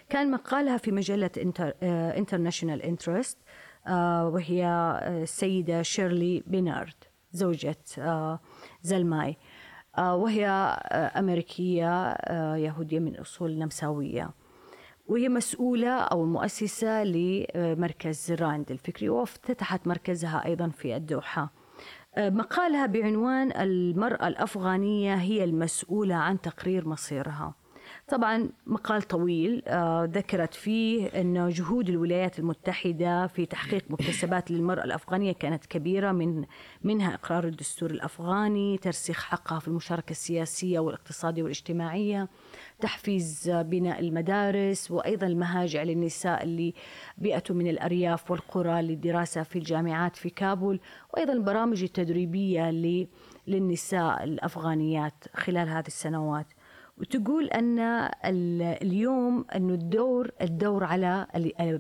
كان 0.09 0.31
مقالها 0.31 0.77
في 0.77 0.93
مجلة 0.93 1.31
International 2.17 2.83
Interest 2.83 3.39
وهي 4.33 4.65
آه، 4.67 5.23
السيدة 5.23 5.83
شيرلي 5.83 6.43
بينارد 6.47 7.05
زوجة 7.33 7.77
زلماي. 8.83 9.37
وهي 9.99 10.47
أمريكية 11.17 12.17
يهودية 12.55 12.99
من 12.99 13.17
أصول 13.17 13.59
نمساوية. 13.59 14.31
وهي 15.09 15.29
مسؤولة 15.29 15.91
أو 15.91 16.25
مؤسسة 16.25 17.05
لمركز 17.05 18.33
راند 18.33 18.71
الفكري 18.71 19.09
وافتتحت 19.09 19.87
مركزها 19.87 20.45
أيضا 20.45 20.69
في 20.69 20.97
الدوحة. 20.97 21.53
مقالها 22.19 22.87
بعنوان 22.87 23.53
المرأة 23.53 24.29
الأفغانية 24.29 25.15
هي 25.15 25.45
المسؤولة 25.45 26.15
عن 26.15 26.41
تقرير 26.41 26.89
مصيرها. 26.89 27.55
طبعا 28.09 28.49
مقال 28.67 29.03
طويل 29.03 29.63
آه، 29.67 30.05
ذكرت 30.13 30.55
فيه 30.55 31.07
أن 31.07 31.49
جهود 31.49 31.89
الولايات 31.89 32.39
المتحدة 32.39 33.27
في 33.27 33.47
تحقيق 33.47 33.85
مكتسبات 33.91 34.51
للمرأة 34.51 34.85
الأفغانية 34.85 35.33
كانت 35.33 35.67
كبيرة 35.67 36.13
من 36.13 36.45
منها 36.85 37.15
إقرار 37.15 37.45
الدستور 37.45 37.91
الأفغاني 37.91 38.79
ترسيخ 38.79 39.25
حقها 39.25 39.59
في 39.59 39.69
المشاركة 39.69 40.11
السياسية 40.11 40.79
والاقتصادية 40.79 41.43
والاجتماعية 41.43 42.29
تحفيز 42.81 43.51
بناء 43.51 44.01
المدارس 44.01 44.91
وأيضا 44.91 45.27
المهاجع 45.27 45.83
للنساء 45.83 46.43
اللي 46.43 46.75
بيأتوا 47.19 47.57
من 47.57 47.67
الأرياف 47.67 48.31
والقرى 48.31 48.83
للدراسة 48.83 49.43
في 49.43 49.57
الجامعات 49.59 50.17
في 50.17 50.31
كابول 50.31 50.81
وأيضا 51.15 51.33
البرامج 51.33 51.83
التدريبية 51.83 52.71
للنساء 53.47 54.25
الأفغانيات 54.25 55.25
خلال 55.35 55.69
هذه 55.69 55.87
السنوات. 55.87 56.47
وتقول 57.01 57.45
أن 57.45 57.79
اليوم 58.83 59.45
أنه 59.57 59.75
الدور 59.75 60.31
الدور 60.43 60.85
على 60.85 61.27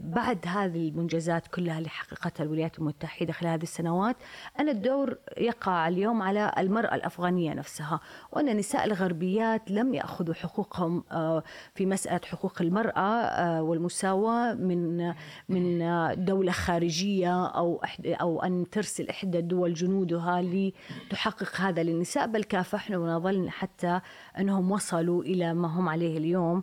بعد 0.05 0.39
هذه 0.47 0.89
المنجزات 0.89 1.47
كلها 1.47 1.79
اللي 1.79 1.89
حققتها 1.89 2.45
الولايات 2.45 2.79
المتحدة 2.79 3.33
خلال 3.33 3.53
هذه 3.53 3.63
السنوات 3.63 4.17
أن 4.61 4.69
الدور 4.69 5.19
يقع 5.39 5.89
اليوم 5.89 6.23
على 6.23 6.53
المرأة 6.59 6.95
الأفغانية 6.95 7.55
نفسها 7.55 8.01
وأن 8.33 8.49
النساء 8.49 8.85
الغربيات 8.85 9.71
لم 9.71 9.95
يأخذوا 9.95 10.35
حقوقهم 10.35 11.05
آه، 11.13 11.43
في 11.75 11.87
مسألة 11.87 12.21
حقوق 12.25 12.63
المرأة 12.63 13.01
آه، 13.01 13.63
والمساواة 13.63 14.55
من 14.55 15.15
من 15.49 15.79
دولة 16.25 16.53
خارجية 16.53 17.47
أو 17.47 17.83
أو 18.07 18.43
أن 18.43 18.71
ترسل 18.71 19.09
إحدى 19.09 19.39
الدول 19.39 19.75
جنودها 19.75 20.43
لتحقق 20.43 21.61
هذا 21.61 21.83
للنساء 21.83 22.27
بل 22.27 22.45
كافحنا 22.45 22.99
ونظلنا 22.99 23.51
حتى 23.51 24.01
أنهم 24.39 24.71
وصلوا 24.71 25.08
وصلوا 25.09 25.23
إلى 25.23 25.55
ما 25.55 25.69
هم 25.69 25.89
عليه 25.89 26.19
اليوم. 26.19 26.63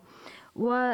و 0.56 0.94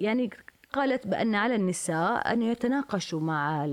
يعني 0.00 0.30
قالت 0.72 1.06
بأن 1.06 1.34
على 1.34 1.54
النساء 1.54 2.32
أن 2.32 2.42
يتناقشوا 2.42 3.20
مع 3.20 3.66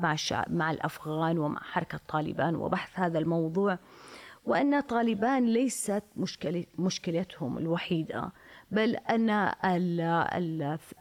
مع 0.00 0.16
مع 0.48 0.70
الأفغان 0.70 1.38
ومع 1.38 1.60
حركة 1.60 2.00
طالبان 2.08 2.54
وبحث 2.56 3.00
هذا 3.00 3.18
الموضوع. 3.18 3.78
وأن 4.44 4.80
طالبان 4.80 5.46
ليست 5.46 6.02
مشكلة 6.16 6.64
مشكلتهم 6.78 7.58
الوحيدة 7.58 8.32
بل 8.70 8.96
أن 8.96 9.30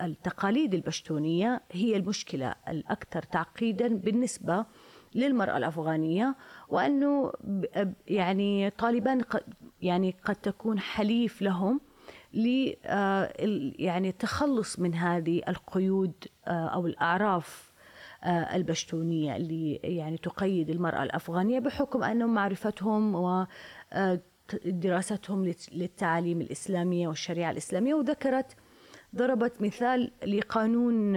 التقاليد 0.01 0.73
البشتونية 0.73 1.61
هي 1.71 1.95
المشكلة 1.95 2.55
الأكثر 2.67 3.23
تعقيدا 3.23 3.87
بالنسبة 3.87 4.65
للمرأة 5.15 5.57
الأفغانية 5.57 6.35
وأنه 6.69 7.31
يعني 8.07 8.69
طالبان 8.69 9.21
يعني 9.81 10.15
قد 10.25 10.35
تكون 10.35 10.79
حليف 10.79 11.41
لهم 11.41 11.81
ل 12.33 12.73
آه، 12.85 13.33
يعني 13.79 14.09
التخلص 14.09 14.79
من 14.79 14.95
هذه 14.95 15.41
القيود 15.47 16.13
آه، 16.47 16.67
أو 16.67 16.87
الأعراف 16.87 17.71
آه، 18.23 18.55
البشتونية 18.55 19.35
اللي 19.35 19.75
يعني 19.75 20.17
تقيد 20.17 20.69
المرأة 20.69 21.03
الأفغانية 21.03 21.59
بحكم 21.59 22.03
أنهم 22.03 22.33
معرفتهم 22.33 23.15
و 23.15 23.45
دراستهم 24.65 25.53
للتعاليم 25.71 26.41
الإسلامية 26.41 27.07
والشريعة 27.07 27.51
الإسلامية 27.51 27.93
وذكرت 27.93 28.55
ضربت 29.15 29.61
مثال 29.61 30.11
لقانون 30.27 31.15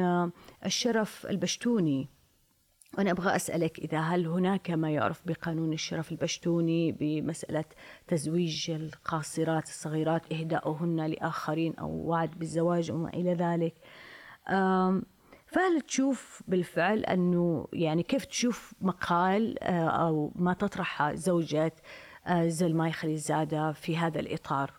الشرف 0.64 1.26
البشتوني. 1.26 2.08
وأنا 2.98 3.10
أبغى 3.10 3.36
أسألك 3.36 3.78
إذا 3.78 4.00
هل 4.00 4.26
هناك 4.26 4.70
ما 4.70 4.90
يعرف 4.90 5.22
بقانون 5.26 5.72
الشرف 5.72 6.12
البشتوني 6.12 6.92
بمسألة 6.92 7.64
تزويج 8.06 8.70
القاصرات 8.70 9.64
الصغيرات 9.64 10.32
إهداؤهن 10.32 11.06
لآخرين 11.06 11.74
أو 11.74 11.90
وعد 11.90 12.30
بالزواج 12.38 12.90
وما 12.90 13.08
إلى 13.08 13.34
ذلك؟ 13.34 13.74
فهل 15.46 15.80
تشوف 15.88 16.42
بالفعل 16.48 16.98
أنه 16.98 17.68
يعني 17.72 18.02
كيف 18.02 18.24
تشوف 18.24 18.74
مقال 18.80 19.62
آه، 19.62 19.88
أو 19.88 20.32
ما 20.36 20.52
تطرحه 20.52 21.14
زوجة 21.14 21.72
آه، 22.26 22.48
زلماي 22.48 22.92
خليزادة 22.92 23.72
في 23.72 23.96
هذا 23.96 24.20
الإطار؟ 24.20 24.72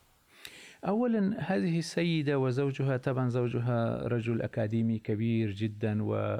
اولا 0.87 1.35
هذه 1.39 1.79
السيده 1.79 2.39
وزوجها 2.39 2.97
طبعا 2.97 3.29
زوجها 3.29 4.07
رجل 4.07 4.41
أكاديمي 4.41 4.99
كبير 4.99 5.51
جدا 5.51 6.03
و 6.03 6.39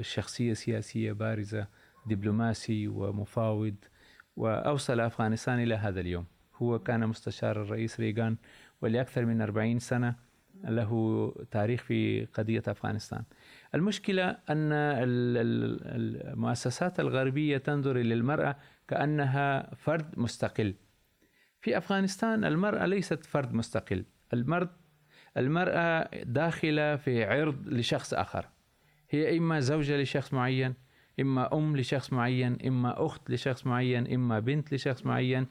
شخصية 0.00 0.52
سياسية 0.52 1.12
بارزة 1.12 1.66
دبلوماسي 2.06 2.88
ومفاوض 2.88 3.74
وأوصل 4.36 5.00
أفغانستان 5.00 5.62
إلى 5.62 5.74
هذا 5.74 6.00
اليوم. 6.00 6.26
هو 6.56 6.78
كان 6.78 7.06
مستشار 7.06 7.62
الرئيس 7.62 8.00
ريغان 8.00 8.36
ولأكثر 8.82 9.24
من 9.24 9.42
40 9.42 9.78
سنة 9.78 10.14
له 10.64 11.34
تاريخ 11.50 11.82
في 11.82 12.24
قضية 12.24 12.62
أفغانستان. 12.68 13.22
المشكلة 13.74 14.30
أن 14.30 14.72
المؤسسات 16.32 17.00
الغربية 17.00 17.58
تنظر 17.58 17.96
إلى 17.96 18.14
المرأة 18.14 18.56
كأنها 18.88 19.74
فرد 19.74 20.18
مستقل. 20.18 20.74
في 21.60 21.78
أفغانستان 21.78 22.44
المرأة 22.44 22.86
ليست 22.86 23.24
فرد 23.24 23.52
مستقل. 23.52 24.04
المرأة 25.36 26.10
داخلة 26.22 26.96
في 26.96 27.24
عرض 27.24 27.68
لشخص 27.68 28.14
آخر. 28.14 28.48
هي 29.10 29.38
إما 29.38 29.60
زوجة 29.60 30.02
لشخص 30.02 30.34
معين 30.34 30.74
إما 31.20 31.54
أم 31.54 31.76
لشخص 31.76 32.12
معين 32.12 32.58
إما 32.66 33.06
أخت 33.06 33.30
لشخص 33.30 33.66
معين 33.66 34.14
إما 34.14 34.38
بنت 34.40 34.74
لشخص 34.74 35.06
معين. 35.06 35.46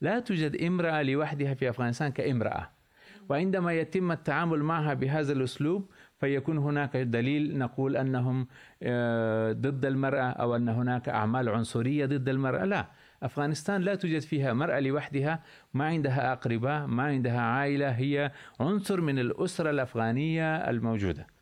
لا 0.00 0.20
توجد 0.20 0.62
امرأة 0.62 1.02
لوحدها 1.02 1.54
في 1.54 1.70
أفغانستان 1.70 2.12
كامرأة. 2.12 2.70
وعندما 3.28 3.72
يتم 3.72 4.12
التعامل 4.12 4.62
معها 4.62 4.94
بهذا 4.94 5.32
الأسلوب 5.32 5.90
فيكون 6.20 6.58
هناك 6.58 6.96
دليل 6.96 7.58
نقول 7.58 7.96
أنهم 7.96 8.46
آه، 8.82 9.52
ضد 9.52 9.84
المرأة 9.84 10.30
أو 10.30 10.56
أن 10.56 10.68
هناك 10.68 11.08
أعمال 11.08 11.48
عنصرية 11.48 12.06
ضد 12.06 12.28
المرأة. 12.28 12.64
لا 12.64 12.86
أفغانستان 13.22 13.80
لا 13.80 13.94
توجد 13.94 14.20
فيها 14.20 14.52
مرأة 14.52 14.80
لوحدها 14.80 15.42
ما 15.74 15.84
عندها 15.86 16.32
أقرباء 16.32 16.86
ما 16.86 17.02
عندها 17.02 17.40
عائلة 17.40 17.90
هي 17.90 18.32
عنصر 18.60 19.00
من 19.00 19.18
الأسرة 19.18 19.70
الأفغانية 19.70 20.56
الموجودة. 20.70 21.33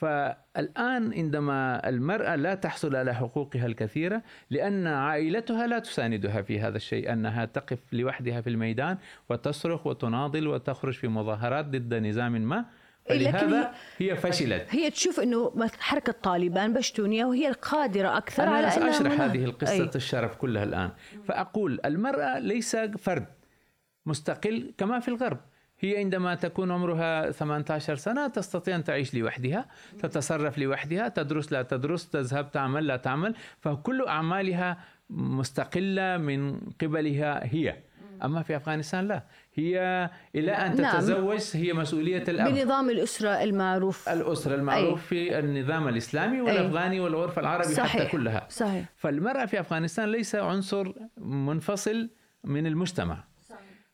فالآن 0.00 1.12
عندما 1.12 1.88
المرأة 1.88 2.36
لا 2.36 2.54
تحصل 2.54 2.96
على 2.96 3.14
حقوقها 3.14 3.66
الكثيرة 3.66 4.22
لأن 4.50 4.86
عائلتها 4.86 5.66
لا 5.66 5.78
تساندها 5.78 6.42
في 6.42 6.60
هذا 6.60 6.76
الشيء 6.76 7.12
أنها 7.12 7.44
تقف 7.44 7.78
لوحدها 7.92 8.40
في 8.40 8.50
الميدان 8.50 8.98
وتصرخ 9.28 9.86
وتناضل 9.86 10.48
وتخرج 10.48 10.94
في 10.94 11.08
مظاهرات 11.08 11.64
ضد 11.64 11.94
نظام 11.94 12.32
ما. 12.32 12.64
فلهذا 13.08 13.74
هي 13.98 14.16
فشلت. 14.16 14.66
هي 14.70 14.90
تشوف 14.90 15.20
إنه 15.20 15.68
حركة 15.78 16.12
طالبان 16.12 16.72
بشتونية 16.72 17.24
وهي 17.24 17.48
القادرة 17.48 18.16
أكثر 18.16 18.42
أنا 18.42 18.50
على 18.50 18.66
أنا 18.66 18.90
أشرح 18.90 19.20
هذه 19.20 19.44
القصة 19.44 19.72
أي. 19.72 19.90
الشرف 19.94 20.36
كلها 20.36 20.64
الآن. 20.64 20.90
فأقول 21.24 21.80
المرأة 21.84 22.38
ليس 22.38 22.76
فرد 22.76 23.26
مستقل 24.06 24.74
كما 24.78 25.00
في 25.00 25.08
الغرب. 25.08 25.40
هي 25.80 25.96
عندما 25.96 26.34
تكون 26.34 26.70
عمرها 26.70 27.30
18 27.30 27.96
سنة 27.96 28.28
تستطيع 28.28 28.76
أن 28.76 28.84
تعيش 28.84 29.14
لوحدها 29.14 29.66
تتصرف 29.98 30.58
لوحدها 30.58 31.08
تدرس 31.08 31.52
لا 31.52 31.62
تدرس 31.62 32.08
تذهب 32.08 32.50
تعمل 32.50 32.86
لا 32.86 32.96
تعمل 32.96 33.34
فكل 33.60 34.06
أعمالها 34.08 34.78
مستقلة 35.10 36.16
من 36.16 36.60
قبلها 36.80 37.40
هي 37.44 37.76
أما 38.24 38.42
في 38.42 38.56
أفغانستان 38.56 39.08
لا 39.08 39.22
هي 39.54 40.10
إلى 40.34 40.52
أن 40.52 40.76
نعم. 40.80 40.96
تتزوج 40.96 41.40
هي 41.54 41.72
مسؤولية 41.72 42.24
الأب 42.28 42.54
بنظام 42.54 42.90
الأسرة 42.90 43.42
المعروف 43.42 44.08
الأسرة 44.08 44.54
المعروف 44.54 45.12
أي. 45.12 45.28
في 45.28 45.38
النظام 45.38 45.88
الإسلامي 45.88 46.40
والأفغاني 46.40 47.00
والعرف 47.00 47.38
العربي 47.38 47.74
صحيح. 47.74 47.92
حتى 47.92 48.06
كلها 48.06 48.46
صحيح. 48.50 48.84
فالمرأة 48.96 49.46
في 49.46 49.60
أفغانستان 49.60 50.12
ليس 50.12 50.34
عنصر 50.34 50.92
منفصل 51.18 52.10
من 52.44 52.66
المجتمع 52.66 53.29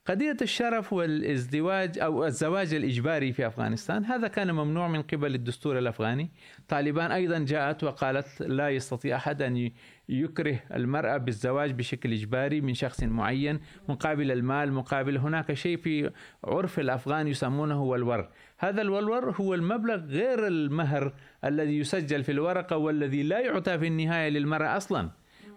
قضية 0.06 0.36
الشرف 0.42 0.92
والازدواج 0.92 1.98
أو 1.98 2.26
الزواج 2.26 2.74
الإجباري 2.74 3.32
في 3.32 3.46
أفغانستان 3.46 4.04
هذا 4.04 4.28
كان 4.28 4.54
ممنوع 4.54 4.88
من 4.88 5.02
قبل 5.02 5.34
الدستور 5.34 5.78
الأفغاني. 5.78 6.30
طالبان 6.68 7.12
أيضا 7.12 7.38
جاءت 7.38 7.84
وقالت 7.84 8.42
لا 8.42 8.70
يستطيع 8.70 9.16
أحد 9.16 9.42
أن 9.42 9.70
يكره 10.08 10.60
المرأة 10.74 11.16
بالزواج 11.16 11.72
بشكل 11.72 12.12
إجباري 12.12 12.60
من 12.60 12.74
شخص 12.74 13.02
معين 13.02 13.60
مقابل 13.88 14.32
المال 14.32 14.72
مقابل 14.72 15.16
هناك 15.16 15.54
شيء 15.54 15.76
في 15.76 16.10
عرف 16.44 16.78
الأفغان 16.78 17.28
يسمونه 17.28 17.82
والور. 17.82 18.28
هذا 18.58 18.82
الولور 18.82 19.30
هو 19.30 19.54
المبلغ 19.54 19.96
غير 19.96 20.46
المهر 20.46 21.12
الذي 21.44 21.78
يسجل 21.78 22.24
في 22.24 22.32
الورقة 22.32 22.76
والذي 22.76 23.22
لا 23.22 23.40
يعطى 23.40 23.78
في 23.78 23.86
النهاية 23.86 24.28
للمرأة 24.28 24.76
أصلا. 24.76 25.10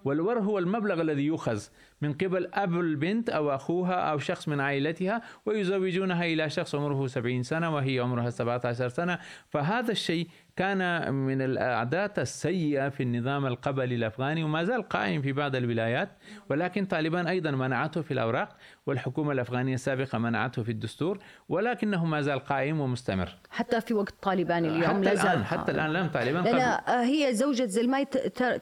والور 0.05 0.39
هو 0.39 0.59
المبلغ 0.59 1.01
الذي 1.01 1.25
يؤخذ 1.25 1.63
من 2.01 2.13
قبل 2.13 2.49
أب 2.53 2.79
البنت 2.79 3.29
أو 3.29 3.55
أخوها 3.55 3.93
أو 3.93 4.17
شخص 4.17 4.47
من 4.47 4.59
عائلتها 4.59 5.21
ويزوجونها 5.45 6.25
إلى 6.25 6.49
شخص 6.49 6.75
عمره 6.75 7.07
70 7.07 7.43
سنة 7.43 7.75
وهي 7.75 7.99
عمرها 7.99 8.29
17 8.29 8.89
سنة. 8.89 9.19
فهذا 9.49 9.91
الشيء 9.91 10.27
كان 10.55 11.13
من 11.13 11.41
الأعداد 11.41 12.19
السيئة 12.19 12.89
في 12.89 13.03
النظام 13.03 13.45
القبلي 13.45 13.95
الأفغاني 13.95 14.43
وما 14.43 14.63
زال 14.63 14.89
قائم 14.89 15.21
في 15.21 15.31
بعض 15.31 15.55
الولايات 15.55 16.09
ولكن 16.49 16.85
طالبان 16.85 17.27
أيضا 17.27 17.51
منعته 17.51 18.01
في 18.01 18.11
الأوراق 18.11 18.57
والحكومة 18.85 19.31
الأفغانية 19.31 19.73
السابقة 19.73 20.17
منعته 20.17 20.63
في 20.63 20.71
الدستور 20.71 21.19
ولكنه 21.49 22.05
ما 22.05 22.21
زال 22.21 22.39
قائم 22.39 22.79
ومستمر. 22.79 23.35
حتى 23.51 23.81
في 23.81 23.93
وقت 23.93 24.13
طالبان 24.21 24.65
اليوم. 24.65 24.83
حتى 24.83 25.11
الآن 25.11 25.43
حتى 25.43 25.71
الآن 25.71 25.93
لم 25.93 26.07
طالبان 26.07 26.43
لأن 26.43 26.79
هي 27.05 27.33
زوجة 27.33 27.65
زلماي 27.65 28.05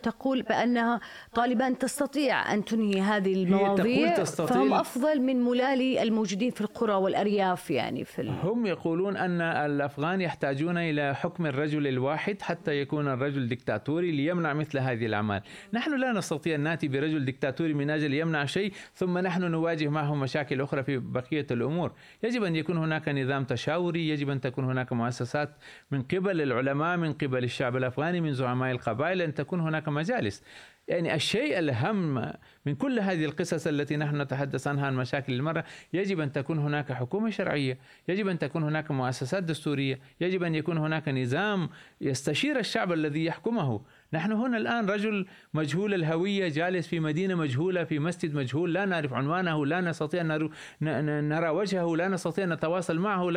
تقول 0.03 0.41
بأنها 0.41 0.99
طالبان 1.33 1.77
تستطيع 1.77 2.53
أن 2.53 2.65
تنهي 2.65 3.01
هذه 3.01 3.43
المواضيع 3.43 4.17
تستطيع. 4.17 4.55
فهم 4.55 4.73
أفضل 4.73 5.21
من 5.21 5.41
ملالي 5.41 6.03
الموجودين 6.03 6.51
في 6.51 6.61
القرى 6.61 6.93
والأرياف 6.93 7.71
يعني 7.71 8.03
في 8.03 8.21
ال... 8.21 8.29
هم 8.43 8.65
يقولون 8.65 9.17
أن 9.17 9.41
الأفغان 9.41 10.21
يحتاجون 10.21 10.77
إلى 10.77 11.15
حكم 11.15 11.45
الرجل 11.45 11.87
الواحد 11.87 12.41
حتى 12.41 12.81
يكون 12.81 13.07
الرجل 13.07 13.47
دكتاتوري 13.47 14.11
ليمنع 14.11 14.53
مثل 14.53 14.79
هذه 14.79 15.05
الأعمال. 15.05 15.41
نحن 15.73 15.99
لا 15.99 16.11
نستطيع 16.11 16.55
أن 16.55 16.61
نأتي 16.61 16.87
برجل 16.87 17.25
دكتاتوري 17.25 17.73
من 17.73 17.89
أجل 17.89 18.13
يمنع 18.13 18.45
شيء 18.45 18.73
ثم 18.93 19.17
نحن 19.17 19.41
نواجه 19.41 19.87
معه 19.87 20.15
مشاكل 20.15 20.61
أخرى 20.61 20.83
في 20.83 20.97
بقية 20.97 21.47
الأمور. 21.51 21.91
يجب 22.23 22.43
أن 22.43 22.55
يكون 22.55 22.77
هناك 22.77 23.09
نظام 23.09 23.43
تشاوري 23.43 24.09
يجب 24.09 24.29
أن 24.29 24.41
تكون 24.41 24.65
هناك 24.65 24.76
مؤسسات 24.91 25.49
من 25.91 26.01
قبل 26.01 26.41
العلماء 26.41 26.97
من 26.97 27.13
قبل 27.13 27.43
الشعب 27.43 27.77
الأفغاني 27.77 28.21
من 28.21 28.33
زعماء 28.33 28.71
القبائل 28.71 29.21
أن 29.21 29.33
تكون 29.33 29.59
هناك 29.59 29.87
مجالس. 29.87 30.43
يعني 30.87 31.15
الشيء 31.15 31.59
الأهم 31.59 32.33
من 32.65 32.75
كل 32.75 32.99
هذه 32.99 33.25
القصص 33.25 33.67
التي 33.67 33.97
نحن 33.97 34.21
نتحدث 34.21 34.67
عنها 34.67 34.85
عن 34.85 34.95
مشاكل 34.95 35.33
المرأة 35.33 35.63
يجب 35.93 36.19
أن 36.19 36.31
تكون 36.31 36.59
هناك 36.59 36.91
حكومة 36.91 37.29
شرعية 37.29 37.77
يجب 38.07 38.27
أن 38.27 38.39
تكون 38.39 38.63
هناك 38.63 38.91
مؤسسات 38.91 39.43
دستورية 39.43 39.99
يجب 40.21 40.43
أن 40.43 40.55
يكون 40.55 40.77
هناك 40.77 41.09
نظام 41.09 41.69
يستشير 42.01 42.59
الشعب 42.59 42.91
الذي 42.93 43.25
يحكمه. 43.25 43.81
نحن 44.13 44.31
هنا 44.31 44.57
الآن 44.57 44.89
رجل 44.89 45.25
مجهول 45.53 45.93
الهوية 45.93 46.47
جالس 46.47 46.87
في 46.87 46.99
مدينة 46.99 47.35
مجهولة 47.35 47.83
في 47.83 47.99
مسجد 47.99 48.35
مجهول 48.35 48.73
لا 48.73 48.85
نعرف 48.85 49.13
عنوانه 49.13 49.65
لا 49.65 49.81
نستطيع 49.81 50.21
أن 50.21 51.29
نرى 51.29 51.49
وجهه 51.49 51.95
لا 51.95 52.07
نستطيع 52.07 52.43
أن 52.43 52.53
نتواصل 52.53 52.99
معه 52.99 53.29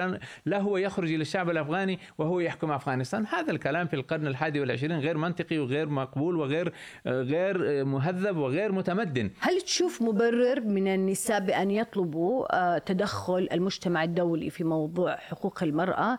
لا, 0.47 0.61
هو 0.61 0.77
يخرج 0.77 1.13
إلى 1.13 1.23
الشعب 1.23 1.51
الأفغاني 1.51 1.99
وهو 2.19 2.41
يحكم 2.41 2.71
أفغانستان. 2.71 3.27
هذا 3.27 3.51
الكلام 3.51 3.87
في 3.87 3.97
القرن 3.97 4.27
الحادي 4.27 4.61
والعشرين 4.61 4.99
غير 4.99 5.17
منطقي 5.17 5.59
وغير 5.59 5.89
مقبول 5.89 6.37
وغير 6.37 6.73
غير 7.07 7.85
مهذب 7.85 8.37
وغير 8.37 8.73
متمدن. 8.73 9.31
هل 9.41 9.61
تشوف 9.61 10.03
مبرر 10.03 10.61
من 10.61 10.89
النساء 10.89 11.41
بأن 11.41 11.71
يطلبوا 11.71 12.57
آه، 12.57 12.79
تدخل 12.79 13.49
المجتمع 13.53 14.05
الدولي 14.05 14.51
في 14.51 14.65
موضوع 14.65 15.17
حقوق 15.17 15.63
المرأة؟ 15.63 16.19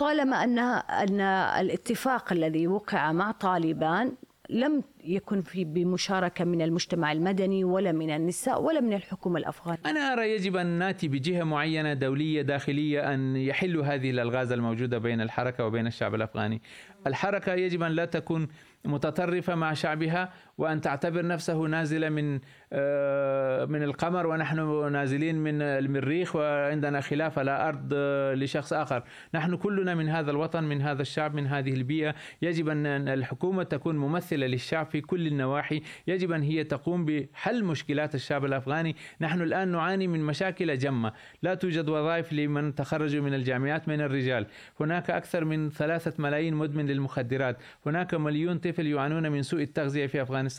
طالما 0.00 0.44
أن 0.44 0.58
أن 0.58 1.20
الاتفاق 1.60 2.32
الذي 2.32 2.66
وقع 2.66 3.12
مع 3.12 3.30
طالبان 3.30 4.12
لم 4.50 4.82
يكن 5.04 5.42
في 5.42 5.64
بمشاركة 5.64 6.44
من 6.44 6.62
المجتمع 6.62 7.12
المدني 7.12 7.64
ولا 7.64 7.92
من 7.92 8.10
النساء 8.10 8.62
ولا 8.62 8.80
من 8.80 8.92
الحكومة 8.92 9.38
الأفغانية. 9.38 9.80
أنا 9.86 10.12
أرى 10.12 10.30
يجب 10.30 10.56
أن 10.56 10.66
نأتي 10.66 11.08
بجهة 11.08 11.44
معينة 11.44 11.94
دولية 11.94 12.42
داخلية 12.42 13.14
أن 13.14 13.36
يحلوا 13.36 13.84
هذه 13.84 14.10
الألغاز 14.10 14.52
الموجودة 14.52 14.98
بين 14.98 15.20
الحركة 15.20 15.66
وبين 15.66 15.86
الشعب 15.86 16.14
الأفغاني. 16.14 16.62
الحركة 17.06 17.52
يجب 17.52 17.82
أن 17.82 17.92
لا 17.92 18.04
تكون 18.04 18.48
متطرفة 18.84 19.54
مع 19.54 19.72
شعبها 19.72 20.32
وأن 20.60 20.80
تعتبر 20.80 21.26
نفسه 21.26 21.62
نازلة 21.66 22.08
من 22.08 22.40
آه، 22.72 23.64
من 23.64 23.82
القمر 23.82 24.26
ونحن 24.26 24.92
نازلين 24.92 25.36
من 25.36 25.62
المريخ 25.62 26.36
وعندنا 26.36 27.00
خلاف 27.00 27.38
على 27.38 27.68
أرض 27.68 27.90
آه، 27.94 28.34
لشخص 28.34 28.72
آخر. 28.72 29.02
نحن 29.34 29.56
كلنا 29.56 29.94
من 29.94 30.08
هذا 30.08 30.30
الوطن 30.30 30.64
من 30.64 30.82
هذا 30.82 31.02
الشعب 31.02 31.34
من 31.34 31.46
هذه 31.46 31.72
البيئة. 31.72 32.14
يجب 32.42 32.68
أن 32.68 32.86
الحكومة 32.86 33.62
تكون 33.62 33.96
ممثلة 33.96 34.46
للشعب 34.46 34.86
في 34.86 35.00
كل 35.00 35.26
النواحي. 35.26 35.82
يجب 36.06 36.32
أن 36.32 36.42
هي 36.42 36.64
تقوم 36.64 37.04
بحل 37.04 37.64
مشكلات 37.64 38.14
الشعب 38.14 38.44
الأفغاني. 38.44 38.96
نحن 39.20 39.42
الآن 39.42 39.68
نعاني 39.68 40.06
من 40.06 40.20
مشاكل 40.20 40.78
جمة. 40.78 41.12
لا 41.42 41.54
توجد 41.54 41.88
وظائف 41.88 42.32
لمن 42.32 42.74
تخرجوا 42.74 43.22
من 43.22 43.34
الجامعات 43.34 43.88
من 43.88 44.00
الرجال. 44.00 44.46
هناك 44.80 45.10
أكثر 45.10 45.44
من 45.44 45.70
ثلاثة 45.70 46.22
ملايين 46.22 46.54
مدمن 46.54 46.86
للمخدرات. 46.86 47.56
هناك 47.86 48.14
مليون 48.14 48.58
طفل 48.58 48.86
يعانون 48.86 49.32
من 49.32 49.42
سوء 49.42 49.62
التغذية 49.62 50.06
في 50.06 50.22
أفغانستان. 50.22 50.49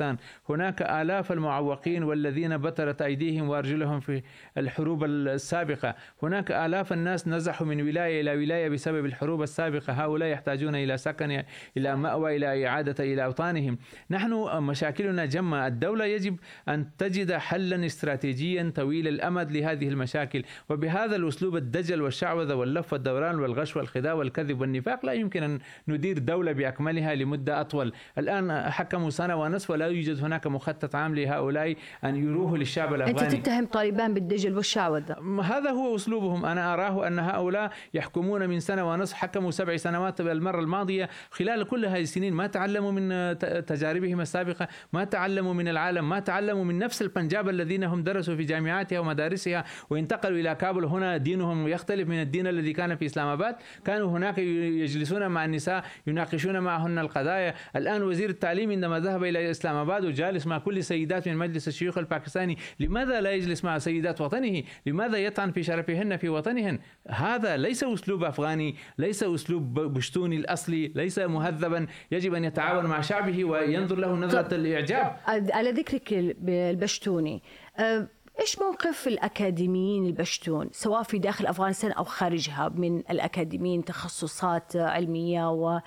هناك 0.49 0.81
آلاف 0.81 1.31
المعوقين 1.31 2.03
والذين 2.03 2.57
بترت 2.57 3.01
أيديهم 3.01 3.49
وأرجلهم 3.49 3.99
في 3.99 4.21
الحروب 4.57 5.03
السابقة. 5.03 5.95
هناك 6.23 6.51
آلاف 6.51 6.93
الناس 6.93 7.27
نزحوا 7.27 7.67
من 7.67 7.81
ولاية 7.81 8.21
إلى 8.21 8.35
ولاية 8.35 8.69
بسبب 8.69 9.05
الحروب 9.05 9.41
السابقة. 9.41 9.93
هؤلاء 9.93 10.29
يحتاجون 10.29 10.75
إلى 10.75 10.97
سكن 10.97 11.43
إلى 11.77 11.95
مأوى 11.95 12.35
إلى 12.35 12.67
إعادة 12.67 13.03
إلى 13.03 13.25
أوطانهم. 13.25 13.77
نحن 14.09 14.33
مشاكلنا 14.63 15.25
جمة 15.25 15.67
الدولة 15.67 16.05
يجب 16.05 16.35
أن 16.69 16.85
تجد 16.97 17.33
حلا 17.33 17.85
استراتيجيا 17.85 18.71
طويل 18.75 19.07
الأمد 19.07 19.51
لهذه 19.51 19.87
المشاكل. 19.87 20.43
وبهذا 20.69 21.15
الأسلوب 21.15 21.55
الدجل 21.55 22.01
والشعوذة 22.01 22.53
واللف 22.53 22.93
والدوران 22.93 23.39
والغش 23.39 23.77
والخداع 23.77 24.13
والكذب 24.13 24.61
والنفاق 24.61 25.05
لا 25.05 25.13
يمكن 25.13 25.43
أن 25.43 25.59
ندير 25.87 26.19
دولة 26.19 26.51
بأكملها 26.51 27.15
لمدة 27.15 27.61
أطول. 27.61 27.93
الآن 28.17 28.69
حكموا 28.69 29.09
سنة 29.09 29.35
ونصف 29.35 29.69
ولا 29.69 29.80
يوجد 29.87 30.23
هناك 30.23 30.47
مخطط 30.47 30.95
عام 30.95 31.15
لهؤلاء 31.15 31.75
أن 32.03 32.15
يروه 32.15 32.57
للشعب 32.57 32.93
الأفغاني. 32.93 33.21
أنت 33.21 33.35
تتهم 33.35 33.65
طالبان 33.65 34.13
بالدجل 34.13 34.55
والشعوذة. 34.55 35.15
هذا 35.43 35.69
هو 35.69 35.95
أسلوبهم. 35.95 36.45
أنا 36.45 36.73
أراه 36.73 37.07
أن 37.07 37.19
هؤلاء 37.19 37.71
يحكمون 37.93 38.49
من 38.49 38.59
سنة 38.59 38.91
ونصف 38.91 39.13
حكموا 39.13 39.51
سبع 39.51 39.77
سنوات 39.77 40.21
المرة 40.21 40.59
الماضية. 40.59 41.09
خلال 41.31 41.63
كل 41.63 41.85
هذه 41.85 42.01
السنين 42.01 42.33
ما 42.33 42.47
تعلموا 42.47 42.91
من 42.91 43.37
تجاربهم 43.65 44.21
السابقة 44.21 44.67
ما 44.93 45.03
تعلموا 45.03 45.53
من 45.53 45.67
العالم 45.67 46.09
ما 46.09 46.19
تعلموا 46.19 46.63
من 46.63 46.79
نفس 46.79 47.01
البنجاب 47.01 47.49
الذين 47.49 47.83
هم 47.83 48.03
درسوا 48.03 48.35
في 48.35 48.43
جامعاتها 48.43 48.99
ومدارسها 48.99 49.65
وانتقلوا 49.89 50.39
إلى 50.39 50.55
كابل. 50.55 50.85
هنا 50.85 51.17
دينهم 51.17 51.67
يختلف 51.67 52.09
من 52.09 52.21
الدين 52.21 52.47
الذي 52.47 52.73
كان 52.73 52.95
في 52.95 53.05
إسلام 53.05 53.27
آباد. 53.27 53.55
كانوا 53.85 54.09
هناك 54.09 54.37
يجلسون 54.37 55.27
مع 55.27 55.45
النساء 55.45 55.83
يناقشون 56.07 56.59
معهن 56.59 56.99
القضايا. 56.99 57.53
الآن 57.75 58.03
وزير 58.03 58.29
التعليم 58.29 58.71
عندما 58.71 58.99
ذهب 58.99 59.23
إلى 59.23 59.49
إسلام 59.61 59.75
آباد 59.75 60.05
وجالس 60.05 60.47
مع 60.47 60.57
كل 60.57 60.77
السيدات 60.77 61.27
من 61.27 61.37
مجلس 61.37 61.67
الشيوخ 61.67 61.97
الباكستاني. 61.97 62.57
لماذا 62.79 63.21
لا 63.21 63.31
يجلس 63.31 63.63
مع 63.63 63.77
سيدات 63.77 64.21
وطنه؟ 64.21 64.63
لماذا 64.85 65.17
يطعن 65.17 65.51
في 65.51 65.63
شرفهن 65.63 66.17
في 66.17 66.29
وطنهن؟ 66.29 66.79
هذا 67.07 67.57
ليس 67.57 67.83
أسلوب 67.83 68.23
أفغاني 68.23 68.75
ليس 68.97 69.23
أسلوب 69.23 69.79
بشتوني 69.79 70.35
الأصلي 70.35 70.87
ليس 70.87 71.19
مهذبا. 71.19 71.87
يجب 72.11 72.33
أن 72.33 72.43
يتعاون 72.43 72.85
مع 72.85 73.01
شعبه 73.01 73.45
وينظر 73.45 73.95
له 73.95 74.15
نظرة 74.15 74.55
الإعجاب 74.55 75.17
على 75.27 75.71
ذكرك 75.71 76.13
البشتوني 76.13 77.43
أه، 77.77 78.07
إيش 78.39 78.59
موقف 78.59 79.07
الأكاديميين 79.07 80.05
البشتون 80.05 80.69
سواء 80.71 81.03
في 81.03 81.19
داخل 81.19 81.45
أفغانستان 81.45 81.91
أو 81.91 82.03
خارجها 82.03 82.69
من 82.69 82.97
الأكاديميين 82.97 83.85
تخصصات 83.85 84.75
علمية 84.75 85.51
و 85.51 85.79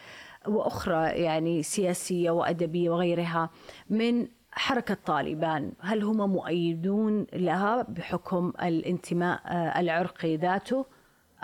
وأخرى 0.47 1.09
يعني 1.09 1.63
سياسية 1.63 2.31
وأدبية 2.31 2.91
وغيرها 2.91 3.51
من 3.91 4.27
حركة 4.53 4.97
طالبان. 5.07 5.73
هل 5.81 6.03
هم 6.03 6.31
مؤيدون 6.33 7.27
لها 7.33 7.83
بحكم 7.83 8.53
الانتماء 8.63 9.41
آه، 9.47 9.81
العرقي 9.81 10.37
ذاته 10.37 10.87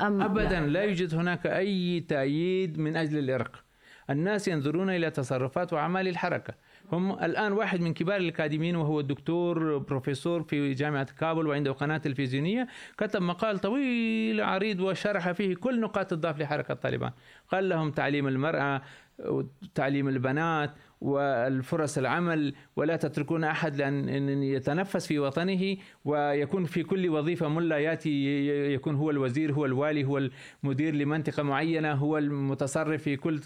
أم 0.01 0.23
أبدا 0.23 0.61
لا, 0.61 0.67
لا 0.67 0.83
يوجد 0.83 1.15
هناك 1.15 1.47
أي 1.47 2.01
تأييد 2.01 2.79
من 2.79 2.97
أجل 2.97 3.19
العرق. 3.19 3.65
الناس 4.11 4.49
ينظرون 4.49 4.91
إلى 4.91 5.11
تصرفات 5.11 5.73
وأعمال 5.73 6.09
الحركة. 6.09 6.55
هم 6.93 7.13
الآن 7.13 7.53
واحد 7.53 7.81
من 7.81 7.95
كبار 7.95 8.17
الأكاديميين 8.17 8.77
وهو 8.77 9.01
الدكتور 9.01 9.79
بروفيسور 9.79 10.43
في 10.43 10.73
جامعة 10.73 11.07
كابل 11.19 11.47
وعنده 11.47 11.73
قناة 11.73 11.97
تلفزيونية. 11.97 12.69
كتب 12.99 13.23
مقال 13.23 13.59
طويل 13.59 14.41
عريض 14.41 14.81
وشرح 14.81 15.33
فيه 15.33 15.55
كل 15.55 15.81
نقاط 15.81 16.13
الضعف 16.13 16.41
لحركة 16.41 16.75
طالبان 16.75 17.11
قال 17.53 17.69
لهم 17.69 17.91
تعليم 17.91 18.29
المرأة 18.29 18.83
وتعليم 19.27 20.09
البنات 20.09 20.71
والفرص 21.01 21.99
العمل 21.99 22.55
ولا 22.77 22.97
تتركون 22.97 23.45
أحد 23.45 23.77
لأن 23.77 24.43
يتنفس 24.43 25.07
في 25.07 25.19
وطنه 25.19 25.77
ويكون 26.05 26.65
في 26.65 26.83
كل 26.83 27.09
وظيفة 27.09 27.49
ملا 27.49 27.79
يأتي 27.79 28.47
يكون 28.75 28.95
هو 28.95 29.11
الوزير 29.11 29.53
هو 29.53 29.67
الوالي 29.67 30.05
هو 30.05 30.29
المدير 30.65 30.95
لمنطقة 30.95 31.43
معينة 31.43 31.93
هو 31.93 32.19
المتصرف 32.19 33.03
في 33.03 33.17
كل 33.17 33.41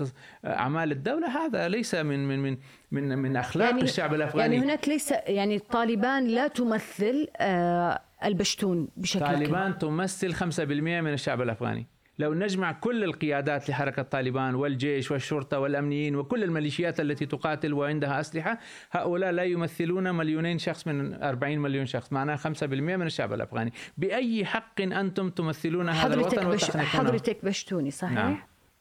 أعمال 0.44 0.92
الدولة. 0.92 1.46
هذا 1.46 1.68
ليس 1.68 1.94
من 1.94 2.28
من 2.28 2.42
من 2.42 2.58
من, 2.92 3.18
من 3.18 3.36
أخلاق 3.36 3.70
يعني 3.70 3.82
الشعب 3.82 4.14
الأفغاني. 4.14 4.54
يعني 4.54 4.66
هناك 4.66 4.88
ليس 4.88 5.12
يعني 5.26 5.58
طالبان 5.58 6.26
لا 6.26 6.48
تمثل 6.48 7.28
آه، 7.36 8.00
البشتون 8.24 8.88
بشكل 8.96 9.24
طالبان 9.24 9.78
تمثل 9.78 10.34
5% 10.34 10.40
من 10.60 11.12
الشعب 11.12 11.42
الأفغاني. 11.42 11.86
لو 12.18 12.34
نجمع 12.34 12.72
كل 12.72 13.04
القيادات 13.04 13.70
لحركة 13.70 14.02
طالبان 14.02 14.54
والجيش 14.54 15.10
والشرطة 15.10 15.58
والأمنيين 15.58 16.16
وكل 16.16 16.44
الميليشيات 16.44 17.00
التي 17.00 17.26
تقاتل 17.26 17.72
وعندها 17.72 18.20
أسلحة 18.20 18.58
هؤلاء 18.90 19.30
لا 19.30 19.42
يمثلون 19.42 20.14
مليونين 20.14 20.58
شخص 20.58 20.86
من 20.86 21.22
40 21.22 21.58
مليون 21.58 21.86
شخص 21.86 22.12
معناها 22.12 22.36
5% 22.36 22.62
من 22.62 23.02
الشعب 23.02 23.32
الأفغاني. 23.32 23.72
بأي 23.98 24.44
حق 24.44 24.80
أنتم 24.80 25.30
تمثلون 25.30 25.88
هذا 25.88 26.14
الوطن 26.14 26.50
بش... 26.50 26.70
حضرتك 26.70 27.44
بشتوني 27.44 27.90
صحيح؟ 27.90 28.12
نعم. 28.12 28.38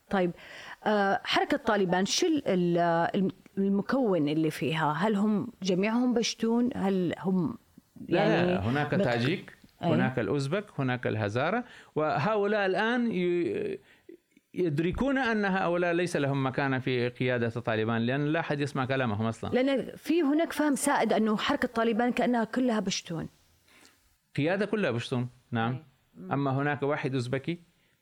طيب 0.09 0.31
آه، 0.85 1.21
حركة 1.23 1.57
طالبان 1.57 2.05
شو 2.05 2.27
المكون 3.57 4.29
اللي 4.29 4.51
فيها؟ 4.51 4.91
هل 4.91 5.15
هم 5.15 5.47
جميعهم 5.63 6.13
بشتون؟ 6.13 6.69
هل 6.75 7.13
هم 7.19 7.57
يعني 8.09 8.53
لا 8.53 8.69
هناك 8.69 8.91
تاجيك. 8.91 9.62
هناك 9.85 10.19
الأوزبك 10.19 10.65
هناك 10.79 11.07
الهزارة. 11.07 11.63
وهؤلاء 11.95 12.65
الآن 12.65 13.11
يدركون 14.53 15.17
أن 15.17 15.45
هؤلاء 15.45 15.93
ليس 15.93 16.17
لهم 16.17 16.45
مكانة 16.45 16.79
في 16.79 17.09
قيادة 17.09 17.49
طالبان 17.49 18.01
لأن 18.01 18.25
لا 18.25 18.39
أحد 18.39 18.59
يسمع 18.59 18.85
كلامهم 18.85 19.25
أصلا. 19.25 19.49
لأن 19.49 19.95
في 19.95 20.21
هناك 20.21 20.53
فهم 20.53 20.75
سائد 20.75 21.13
أنه 21.13 21.37
حركة 21.37 21.67
طالبان 21.67 22.11
كأنها 22.11 22.43
كلها 22.43 22.79
بشتون. 22.79 23.29
قيادة 24.35 24.65
كلها 24.65 24.91
بشتون 24.91 25.29
نعم. 25.51 25.83
أما 26.31 26.51
هناك 26.51 26.83
واحد 26.83 27.13
أوزبكي 27.13 27.59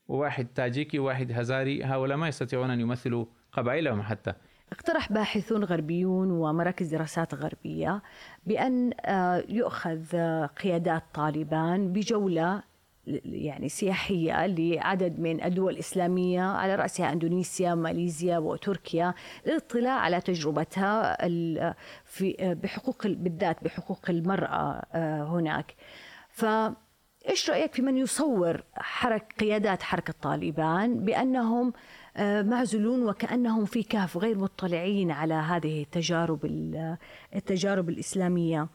وواحد 0.08 0.48
تاجيكي 0.56 1.00
وواحد 1.00 1.32
هزاري 1.32 1.84
هؤلاء 1.84 2.18
ما 2.18 2.28
يستطيعون 2.28 2.70
أن 2.70 2.80
يمثلوا 2.80 3.26
قبائلهم 3.52 4.02
حتى. 4.02 4.34
اقترح 4.72 5.12
باحثون 5.12 5.64
غربيون 5.64 6.32
ومراكز 6.32 6.88
دراسات 6.88 7.36
غربية 7.36 8.02
بأن 8.46 8.92
آه، 9.02 9.44
يؤخذ 9.50 10.06
آه، 10.14 10.46
قيادات 10.46 11.04
طالبان 11.14 11.94
بجولة 11.94 12.64
يعني 13.26 13.70
سياحية 13.70 14.46
لعدد 14.46 15.20
من 15.20 15.44
الدول 15.44 15.74
الإسلامية 15.74 16.42
على 16.42 16.76
رأسها 16.76 17.12
أندونيسيا 17.12 17.76
ماليزيا 17.76 18.38
وتركيا 18.38 19.14
للاطلاع 19.46 20.00
على 20.00 20.22
تجربتها 20.22 21.18
في 22.06 22.36
آه، 22.40 22.54
بحقوق 22.54 23.08
بالذات 23.08 23.64
بحقوق 23.64 24.10
المرأة 24.10 24.82
هناك. 25.24 25.76
ف 26.30 26.46
إيش 27.30 27.50
رأيك 27.50 27.74
في 27.74 27.82
من 27.82 27.98
يصور 27.98 28.64
حرك 28.76 29.36
قيادات 29.40 29.84
حركة 29.84 30.14
طالبان 30.22 31.06
بأنهم 31.06 31.74
معزولون 32.20 33.10
وكأنهم 33.10 33.66
في 33.66 33.84
كهف 33.84 34.18
غير 34.18 34.38
مطلعين 34.38 35.12
على 35.12 35.34
هذه 35.34 35.82
التجارب 35.82 36.46
التجارب 37.36 37.90
الإسلامية. 37.90 38.68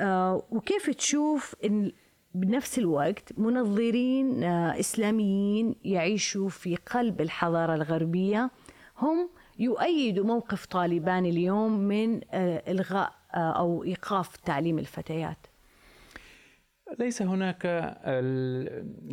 آه، 0.00 0.42
وكيف 0.50 0.90
تشوف 0.90 1.54
إن 1.64 1.92
بنفس 2.34 2.78
الوقت 2.78 3.38
منظرين 3.38 4.44
آه، 4.44 4.80
إسلاميين 4.80 5.74
يعيشوا 5.84 6.48
في 6.48 6.76
قلب 6.76 7.20
الحضارة 7.20 7.74
الغربية؟ 7.74 8.50
هم 8.98 9.28
يؤيدوا 9.58 10.26
موقف 10.26 10.66
طالبان 10.66 11.26
اليوم 11.26 11.78
من 11.78 12.20
إلغاء 12.68 13.12
أو 13.34 13.84
إيقاف 13.84 14.36
تعليم 14.36 14.78
الفتيات. 14.78 15.46
ليس 16.98 17.22
هناك 17.22 17.62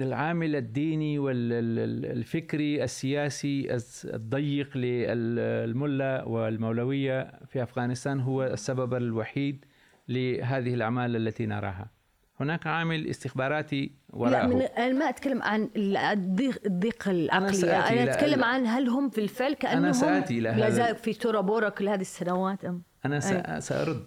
العامل 0.01 0.55
الديني 0.55 1.19
والفكري 1.19 2.83
السياسي 2.83 3.77
الضيق 4.05 4.77
للملا 4.77 6.23
والمولوية 6.23 7.31
في 7.47 7.63
أفغانستان 7.63 8.19
هو 8.19 8.43
السبب 8.43 8.93
الوحيد 8.93 9.65
لهذه 10.09 10.73
الأعمال 10.73 11.15
التي 11.15 11.45
نراها. 11.45 11.91
هناك 12.39 12.67
عامل 12.67 13.07
استخباراتي 13.07 13.91
وراءه. 14.09 14.47
لا 14.47 14.47
من 14.47 14.61
أنا 14.61 14.99
ما 14.99 15.09
أتكلم 15.09 15.43
عن 15.43 15.69
الضيق 15.75 16.61
الضيق 16.65 17.09
العقلي 17.09 17.63
أنا, 17.63 18.03
أنا 18.03 18.13
أتكلم 18.13 18.43
عن 18.43 18.65
هل 18.65 18.89
هم 18.89 19.09
في 19.09 19.21
الفعل 19.21 19.53
كانهم 19.53 19.83
أنا 19.83 19.91
سأتي 19.91 20.39
لا 20.39 20.93
في 20.93 21.13
تورا 21.13 21.41
بورا 21.41 21.69
كل 21.69 21.89
هذه 21.89 22.01
السنوات 22.01 22.65
أم؟ 22.65 22.83
أنا 23.05 23.19
سأرد. 23.59 24.05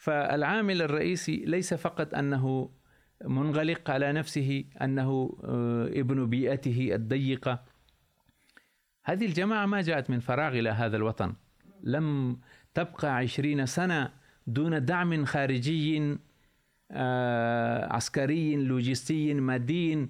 فالعامل 0.00 0.82
الرئيسي 0.82 1.36
ليس 1.36 1.74
فقط 1.74 2.14
أنه 2.14 2.70
منغلق 3.24 3.90
على 3.90 4.12
نفسه 4.12 4.64
أنه 4.82 5.38
آه، 5.44 5.86
ابن 5.86 6.26
بيئته 6.26 6.94
الضيقة. 6.94 7.64
هذه 9.04 9.26
الجماعة 9.26 9.66
ما 9.66 9.80
جاءت 9.80 10.10
من 10.10 10.20
فراغ 10.20 10.58
إلى 10.58 10.70
هذا 10.70 10.96
الوطن. 10.96 11.34
لم 11.82 12.38
تبقى 12.74 13.16
عشرين 13.16 13.66
سنة 13.66 14.12
دون 14.46 14.84
دعم 14.84 15.24
خارجي 15.24 16.18
آه، 16.90 17.92
عسكري 17.92 18.56
لوجستي 18.56 19.34
مادي. 19.34 20.08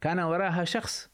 كان 0.00 0.20
وراها 0.20 0.64
شخص 0.64 1.10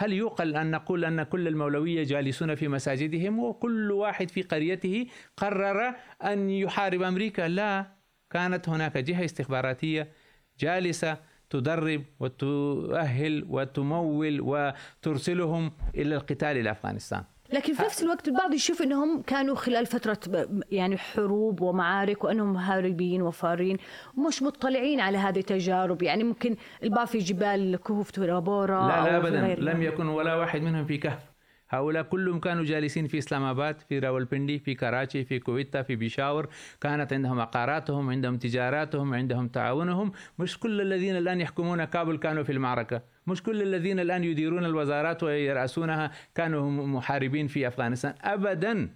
هل 0.00 0.12
يوقل 0.12 0.56
أن 0.56 0.70
نقول 0.70 1.04
أن 1.04 1.22
كل 1.22 1.48
المولوية 1.48 2.04
جالسون 2.04 2.54
في 2.54 2.68
مساجدهم 2.68 3.38
وكل 3.38 3.92
واحد 3.92 4.30
في 4.30 4.42
قريته 4.42 5.06
قرر 5.36 5.94
أن 6.24 6.50
يحارب 6.50 7.02
أمريكا؟ 7.02 7.48
لا. 7.48 7.86
كانت 8.30 8.68
هناك 8.68 8.96
جهة 8.98 9.24
استخباراتية 9.24 10.12
جالسة 10.58 11.16
تدرب 11.50 12.04
وتؤهل 12.20 13.46
وتمول 13.48 14.40
وترسلهم 14.40 15.72
إلى 15.94 16.14
القتال 16.14 16.56
إلى 16.56 16.70
أفغانستان. 16.70 17.24
لكن 17.52 17.74
في 17.74 17.82
نفس 17.82 18.02
الوقت 18.02 18.28
البعض 18.28 18.54
يشوف 18.54 18.82
إنهم 18.82 19.22
كانوا 19.22 19.54
خلال 19.54 19.86
فترة 19.86 20.48
يعني 20.70 20.98
حروب 20.98 21.60
ومعارك 21.60 22.24
وإنهم 22.24 22.56
هاربين 22.56 23.22
وفارين 23.22 23.76
ومش 24.16 24.42
مطلعين 24.42 25.00
على 25.00 25.18
هذه 25.18 25.38
التجارب. 25.38 26.02
يعني 26.02 26.24
ممكن 26.24 26.56
البعض 26.82 27.06
في 27.06 27.18
جبال 27.18 27.76
كهوف 27.76 28.10
تورابورا 28.10 28.88
لا 28.88 29.04
لا 29.04 29.16
ابدا. 29.16 29.54
لم 29.58 29.82
يكن 29.82 30.06
ولا 30.06 30.34
واحد 30.34 30.62
منهم 30.62 30.84
في 30.84 30.98
كهف. 30.98 31.29
هؤلاء 31.70 32.02
كلهم 32.02 32.40
كانوا 32.40 32.64
جالسين 32.64 33.06
في 33.06 33.18
إسلام 33.18 33.42
آباد 33.42 33.80
في 33.88 33.98
راولبندي 33.98 34.58
في 34.58 34.74
كراتشي 34.74 35.24
في 35.24 35.38
كويتا 35.38 35.82
في 35.82 35.96
بيشاور. 35.96 36.48
كانت 36.80 37.12
عندهم 37.12 37.40
عقاراتهم 37.40 38.10
عندهم 38.10 38.36
تجاراتهم 38.38 39.14
عندهم 39.14 39.48
تعاونهم. 39.48 40.12
مش 40.38 40.58
كل 40.58 40.80
الذين 40.80 41.16
الآن 41.16 41.40
يحكمون 41.40 41.84
كابل 41.84 42.16
كانوا 42.18 42.42
في 42.42 42.52
المعركة. 42.52 43.02
مش 43.26 43.42
كل 43.42 43.62
الذين 43.62 44.00
الآن 44.00 44.24
يديرون 44.24 44.64
الوزارات 44.64 45.22
ويرأسونها 45.22 46.10
كانوا 46.34 46.86
محاربين 46.86 47.46
في 47.46 47.68
أفغانستان. 47.68 48.14
ابدا. 48.22 48.88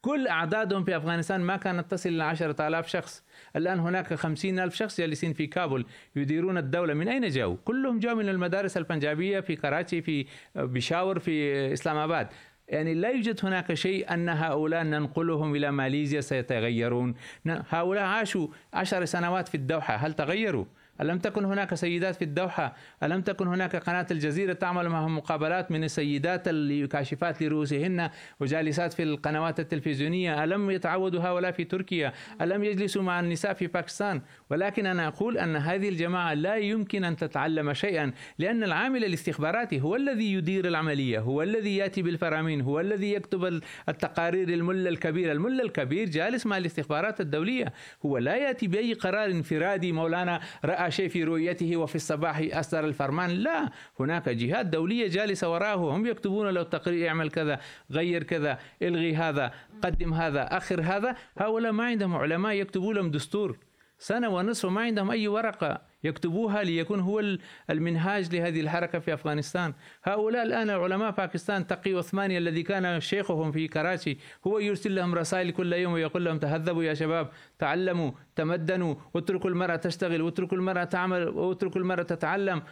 كل 0.00 0.28
أعدادهم 0.28 0.84
في 0.84 0.96
أفغانستان 0.96 1.40
ما 1.40 1.56
كانت 1.56 1.90
تصل 1.90 2.08
إلى 2.08 2.24
عشرة 2.24 2.68
آلاف 2.68 2.88
شخص. 2.88 3.24
الآن 3.56 3.80
هناك 3.80 4.14
خمسين 4.14 4.58
ألف 4.58 4.74
شخص 4.74 5.00
جالسين 5.00 5.32
في 5.32 5.46
كابول 5.46 5.86
يديرون 6.16 6.58
الدولة. 6.58 6.94
من 6.94 7.08
أين 7.08 7.28
جاءوا؟ 7.28 7.56
كلهم 7.64 7.98
جاءوا 7.98 8.18
من 8.18 8.28
المدارس 8.28 8.76
البنجابية 8.76 9.40
في 9.40 9.56
كراتشي 9.56 10.02
في 10.02 10.26
بشاور 10.54 11.18
في 11.18 11.72
إسلام 11.72 11.96
آباد. 11.96 12.28
يعني 12.68 12.94
لا 12.94 13.08
يوجد 13.08 13.40
هناك 13.44 13.74
شيء 13.74 14.14
أن 14.14 14.28
هؤلاء 14.28 14.82
ننقلهم 14.82 15.54
إلى 15.54 15.70
ماليزيا 15.70 16.20
سيتغيرون. 16.20 17.14
هؤلاء 17.46 18.04
عاشوا 18.04 18.48
عشر 18.72 19.04
سنوات 19.04 19.48
في 19.48 19.54
الدوحة. 19.54 19.96
هل 19.96 20.12
تغيروا؟ 20.12 20.64
ألم 21.00 21.18
تكن 21.18 21.44
هناك 21.44 21.74
سيدات 21.74 22.16
في 22.16 22.24
الدوحة؟ 22.24 22.74
ألم 23.02 23.20
تكن 23.20 23.46
هناك 23.46 23.76
قناة 23.76 24.06
الجزيرة 24.10 24.52
تعمل 24.52 24.88
معهم 24.88 25.16
مقابلات 25.16 25.70
من 25.70 25.84
السيدات 25.84 26.42
الكاشفات 26.46 27.42
لرؤوسهن 27.42 28.10
وجالسات 28.40 28.92
في 28.92 29.02
القنوات 29.02 29.60
التلفزيونية؟ 29.60 30.44
ألم 30.44 30.70
يتعودوا 30.70 31.20
هؤلاء 31.20 31.50
في 31.50 31.64
تركيا؟ 31.64 32.12
ألم 32.40 32.64
يجلسوا 32.64 33.02
مع 33.02 33.20
النساء 33.20 33.52
في 33.52 33.66
باكستان؟ 33.66 34.20
ولكن 34.50 34.86
أنا 34.86 35.08
أقول 35.08 35.38
أن 35.38 35.56
هذه 35.56 35.88
الجماعة 35.88 36.34
لا 36.34 36.56
يمكن 36.56 37.04
أن 37.04 37.16
تتعلم 37.16 37.72
شيئا 37.74 38.12
لأن 38.38 38.62
العامل 38.64 39.04
الاستخباراتي 39.04 39.80
هو 39.80 39.96
الذي 39.96 40.32
يدير 40.32 40.68
العملية 40.68 41.18
هو 41.20 41.42
الذي 41.42 41.76
يأتي 41.76 42.02
بالفرامين 42.02 42.60
هو 42.60 42.80
الذي 42.80 43.12
يكتب 43.12 43.60
التقارير 43.88 44.48
الملا 44.48 44.88
الكبير 44.88 45.32
الملا 45.32 45.62
الكبير 45.62 46.08
جالس 46.08 46.46
مع 46.46 46.56
الاستخبارات 46.56 47.20
الدولية 47.20 47.72
هو 48.06 48.18
لا 48.18 48.36
يأتي 48.36 48.66
بأي 48.66 48.92
قرار 48.92 49.30
انفرادي. 49.30 49.92
مولانا 49.92 50.40
رأى 50.64 50.87
شيء 50.88 51.08
في 51.08 51.24
رؤيته 51.24 51.76
وفي 51.76 51.94
الصباح 51.94 52.48
أصدر 52.52 52.84
الفرمان. 52.84 53.30
لا 53.30 53.70
هناك 54.00 54.28
جهات 54.28 54.66
دولية 54.66 55.08
جالسة 55.08 55.52
وراءه. 55.52 55.96
هم 55.96 56.06
يكتبون 56.06 56.48
له 56.48 56.60
التقرير 56.60 57.08
اعمل 57.08 57.30
كذا 57.30 57.60
غير 57.90 58.22
كذا 58.22 58.58
إلغي 58.82 59.14
هذا 59.16 59.52
قدم 59.82 60.14
هذا 60.14 60.56
أخر 60.56 60.80
هذا. 60.80 61.16
هؤلاء 61.38 61.72
ما 61.72 61.84
عندهم 61.84 62.14
علماء 62.14 62.52
يكتبوا 62.52 62.94
لهم 62.94 63.10
دستور. 63.10 63.56
سنة 63.98 64.28
ونصف 64.28 64.68
ما 64.68 64.80
عندهم 64.80 65.10
أي 65.10 65.28
ورقة 65.28 65.80
يكتبوها 66.04 66.62
ليكون 66.62 67.00
هو 67.00 67.22
المنهاج 67.70 68.36
لهذه 68.36 68.60
الحركة 68.60 68.98
في 68.98 69.14
أفغانستان. 69.14 69.74
هؤلاء 70.04 70.42
الآن 70.42 70.70
علماء 70.70 71.10
باكستان 71.10 71.66
تقي 71.66 71.94
عثماني 71.94 72.38
الذي 72.38 72.62
كان 72.62 73.00
شيخهم 73.00 73.52
في 73.52 73.68
كراتشي. 73.68 74.18
هو 74.46 74.58
يرسل 74.58 74.94
لهم 74.94 75.14
رسائل 75.14 75.50
كل 75.50 75.72
يوم 75.72 75.92
ويقول 75.92 76.24
لهم 76.24 76.38
تهذبوا 76.38 76.82
يا 76.82 76.94
شباب 76.94 77.30
تعلموا 77.58 78.10
تمدنوا 78.36 78.94
واتركوا 79.14 79.50
المرأة 79.50 79.76
تشتغل 79.76 80.22
واتركوا 80.22 80.58
المرأة 80.58 80.84
تعمل 80.84 81.28
واتركوا 81.28 81.80
المرأة 81.80 82.02
تتعلم. 82.02 82.62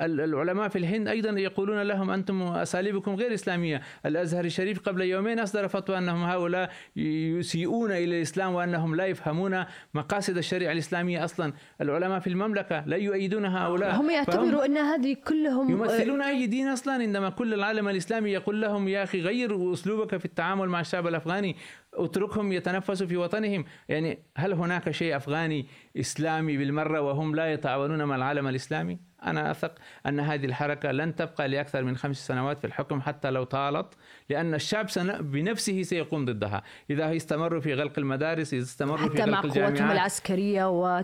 العلماء 0.00 0.68
في 0.68 0.78
الهند 0.78 1.08
أيضا 1.08 1.30
يقولون 1.30 1.82
لهم 1.82 2.10
أنتم 2.10 2.42
أساليبكم 2.42 3.14
غير 3.14 3.34
إسلامية، 3.34 3.82
الازهر 4.06 4.44
الشريف 4.44 4.80
قبل 4.80 5.02
يومين 5.02 5.38
أصدر 5.40 5.68
فتوى 5.68 5.98
أنهم 5.98 6.22
هؤلاء 6.22 6.70
يسيئون 6.96 7.92
إلى 7.92 8.16
الإسلام 8.16 8.54
وأنهم 8.54 8.94
لا 8.94 9.06
يفهمون 9.06 9.64
مقاصد 9.94 10.36
الشريعة 10.36 10.72
الإسلامية 10.72 11.24
أصلا، 11.24 11.52
العلماء 11.80 12.20
في 12.20 12.26
المملكة 12.26 12.84
لا 12.86 12.96
يؤيدون 12.96 13.44
هؤلاء. 13.44 14.00
هم 14.00 14.10
يعتبروا 14.10 14.64
أن 14.64 14.76
هذه 14.76 15.16
كلهم 15.28 15.70
يمثلون 15.70 16.22
أي 16.22 16.46
دين 16.46 16.68
أصلا 16.68 16.92
عندما 16.92 17.30
كل 17.30 17.54
العالم 17.54 17.88
الإسلامي 17.88 18.30
يقول 18.30 18.60
لهم 18.60 18.88
يا 18.88 19.02
أخي 19.02 19.20
غير 19.20 19.72
أسلوبك 19.72 20.16
في 20.16 20.24
التعامل 20.24 20.68
مع 20.68 20.80
الشعب 20.80 21.06
الأفغاني 21.06 21.56
اتركهم 21.94 22.52
يتنفسوا 22.52 23.06
في 23.06 23.16
وطنهم. 23.16 23.64
يعني 23.88 24.18
هل 24.36 24.52
هناك 24.52 24.90
شيء 24.90 25.16
أفغاني 25.16 25.66
إسلامي 25.96 26.56
بالمرة 26.56 27.00
وهم 27.00 27.34
لا 27.34 27.52
يتعاونون 27.52 28.04
مع 28.04 28.16
العالم 28.16 28.48
الإسلامي؟ 28.48 29.07
أنا 29.24 29.50
أثق 29.50 29.74
أن 30.06 30.20
هذه 30.20 30.46
الحركة 30.46 30.90
لن 30.90 31.14
تبقى 31.14 31.48
لأكثر 31.48 31.84
من 31.84 31.96
خمس 31.96 32.26
سنوات 32.26 32.58
في 32.58 32.66
الحكم 32.66 33.00
حتى 33.00 33.30
لو 33.30 33.44
طالت 33.44 33.94
لأن 34.30 34.54
الشعب 34.54 34.86
بنفسه 35.20 35.82
سيقوم 35.82 36.24
ضدها. 36.24 36.62
إذا 36.90 37.16
استمروا 37.16 37.60
في 37.60 37.74
غلق 37.74 37.98
المدارس 37.98 38.54
إذا 38.54 38.62
استمروا 38.62 39.08
في 39.08 39.22
غلق 39.22 39.44
الجامعات 39.44 39.50
حتى 39.50 39.60
مع 39.60 39.68
قوتهم 39.68 39.90
العسكرية 39.90 40.70
و 40.70 41.02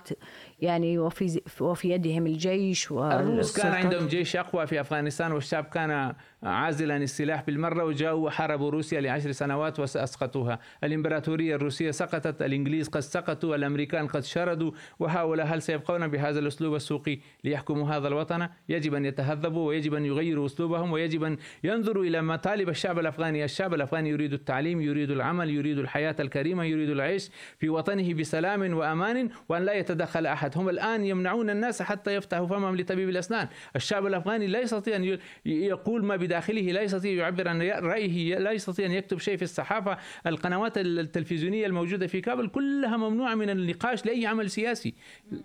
يعني 0.60 0.98
وفي 0.98 1.40
وفي 1.60 1.90
يدهم 1.90 2.26
الجيش 2.26 2.92
الروس 2.92 3.56
كان 3.60 3.72
عندهم 3.72 4.06
جيش 4.06 4.36
أقوى 4.36 4.66
في 4.66 4.80
أفغانستان 4.80 5.32
والشعب 5.32 5.64
كان 5.64 6.14
عازلا 6.42 6.96
السلاح 6.96 7.42
بالمرة 7.42 7.84
وجاءوا 7.84 8.26
وحاربوا 8.26 8.70
روسيا 8.70 9.00
لعشر 9.00 9.32
سنوات 9.32 9.80
وأسقطوها 9.80 10.58
الإمبراطورية 10.84 11.56
الروسية 11.56 11.90
سقطت 11.90 12.42
الإنجليز 12.42 12.88
قد 12.88 13.00
سقطوا 13.00 13.56
الأمريكان 13.56 14.06
قد 14.06 14.24
شردوا 14.24 14.70
وهؤلاء 14.98 15.46
هل 15.46 15.62
سيبقون 15.62 16.08
بهذا 16.08 16.38
الأسلوب 16.38 16.74
السوقي 16.74 17.18
ليحكموا 17.44 17.88
هذا 17.88 18.08
الوطن؟ 18.08 18.48
يجب 18.68 18.94
أن 18.94 19.04
يتهذبوا 19.04 19.68
ويجب 19.68 19.94
أن 19.94 20.04
يغيروا 20.04 20.46
أسلوبهم 20.46 20.92
ويجب 20.92 21.24
أن 21.24 21.36
ينظروا 21.64 22.04
إلى 22.04 22.22
مطالب 22.22 22.68
الشعب 22.68 22.98
الأفغاني 22.98 23.13
الشعب 23.20 23.74
الأفغاني 23.74 24.10
يريد 24.10 24.32
التعليم 24.32 24.80
يريد 24.80 25.10
العمل 25.10 25.50
يريد 25.50 25.78
الحياة 25.78 26.16
الكريمة 26.20 26.64
يريد 26.64 26.90
العيش 26.90 27.30
في 27.58 27.68
وطنه 27.68 28.14
بسلام 28.14 28.74
وأمان 28.74 29.28
وأن 29.48 29.62
لا 29.64 29.72
يتدخل 29.72 30.26
أحد. 30.26 30.58
هم 30.58 30.68
الآن 30.68 31.04
يمنعون 31.04 31.50
الناس 31.50 31.82
حتى 31.82 32.14
يفتحوا 32.14 32.46
فمهم 32.46 32.76
لطبيب 32.76 33.08
الأسنان. 33.08 33.48
الشعب 33.76 34.06
الأفغاني 34.06 34.46
لا 34.46 34.60
يستطيع 34.60 34.96
أن 34.96 35.18
يقول 35.46 36.04
ما 36.04 36.16
بداخله 36.16 36.60
لا 36.60 36.82
يستطيع 36.82 37.12
يعبر 37.12 37.48
عن 37.48 37.62
رأيه 37.62 38.38
لا 38.38 38.52
يستطيع 38.52 38.86
أن 38.86 38.92
يكتب 38.92 39.18
شيء 39.18 39.36
في 39.36 39.42
الصحافة. 39.42 39.98
القنوات 40.26 40.78
التلفزيونية 40.78 41.66
الموجودة 41.66 42.06
في 42.06 42.20
كابل 42.20 42.48
كلها 42.48 42.96
ممنوعة 42.96 43.34
من 43.34 43.50
النقاش 43.50 44.06
لأي 44.06 44.26
عمل 44.26 44.50
سياسي. 44.50 44.94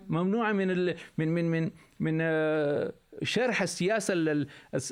ممنوعة 0.08 0.52
من 0.52 0.94
من 1.18 1.28
من 1.28 1.50
من 1.50 1.70
من 2.00 2.18
آه، 2.22 2.92
شرح 3.22 3.62
السياسة 3.62 4.14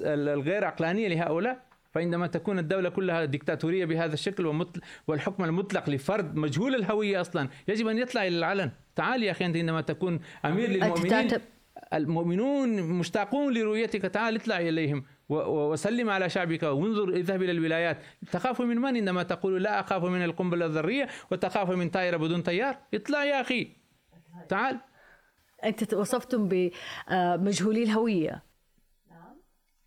الغير 0.01 0.65
عقلانية 0.65 1.09
لهؤلاء. 1.09 1.68
فعندما 1.99 2.27
تكون 2.27 2.59
الدولة 2.59 2.89
كلها 2.89 3.25
ديكتاتورية 3.25 3.85
بهذا 3.85 4.15
الشكل 4.15 4.67
والحكم 5.09 5.45
المطلق 5.45 5.91
لفرد 5.91 6.37
مجهول 6.37 6.75
الهوية 6.75 7.21
أصلا. 7.21 7.49
يجب 7.69 7.87
أن 7.87 7.99
يطلع 7.99 8.27
إلى 8.27 8.39
العلن. 8.39 8.71
تعال 8.97 9.23
يا 9.23 9.31
أخي 9.31 9.47
أنت 9.47 9.57
عندما 9.57 9.81
تكون 9.81 10.21
أمير 10.45 10.71
للمؤمنين 10.71 11.29
المؤمنون 11.95 12.83
مشتاقون 12.83 13.55
لرؤيتك 13.55 14.03
تعال 14.03 14.37
اطلع 14.37 14.61
إليهم 14.61 15.05
وسلم 15.29 16.11
على 16.11 16.29
شعبك 16.29 16.63
وانظر 16.63 17.09
اذهب 17.09 17.43
إلى 17.43 17.53
الولايات. 17.53 17.99
تخاف 18.33 18.61
من 18.61 18.77
من 18.77 18.97
عندما 18.97 19.23
تقول 19.23 19.63
لا 19.63 19.81
أخاف 19.81 20.05
من 20.05 20.25
القنبلة 20.25 20.67
الذرية 20.67 21.09
وتخاف 21.31 21.71
من 21.71 21.89
طائرة 21.89 22.17
بدون 22.17 22.43
طيار؟ 22.43 22.79
اطلع 22.95 23.25
يا 23.25 23.41
أخي. 23.41 23.69
تعال. 24.49 24.81
أنت 25.65 25.95
وصفتم 25.95 26.49
بمجهولي 26.49 27.83
الهوية. 27.83 28.48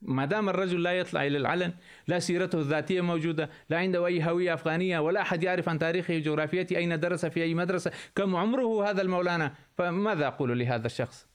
ما 0.01 0.25
دام 0.25 0.49
الرجل 0.49 0.83
لا 0.83 0.91
يطلع 0.91 1.25
إلى 1.27 1.37
العلن 1.37 1.73
لا 2.07 2.19
سيرته 2.19 2.59
الذاتية 2.59 3.01
موجودة 3.01 3.49
لا 3.69 3.77
عنده 3.77 4.05
أي 4.05 4.23
هوية 4.23 4.53
أفغانية 4.53 4.99
ولا 4.99 5.21
أحد 5.21 5.43
يعرف 5.43 5.69
عن 5.69 5.79
تاريخه 5.79 6.15
وجغرافيته 6.15 6.77
أين 6.77 6.99
درس 6.99 7.25
في 7.25 7.43
أي 7.43 7.53
مدرسة 7.53 7.91
كم 8.15 8.35
عمره 8.35 8.89
هذا 8.89 9.01
المولانا؟ 9.01 9.53
فماذا 9.77 10.27
أقول 10.27 10.59
لهذا 10.59 10.85
الشخص؟ 10.85 11.27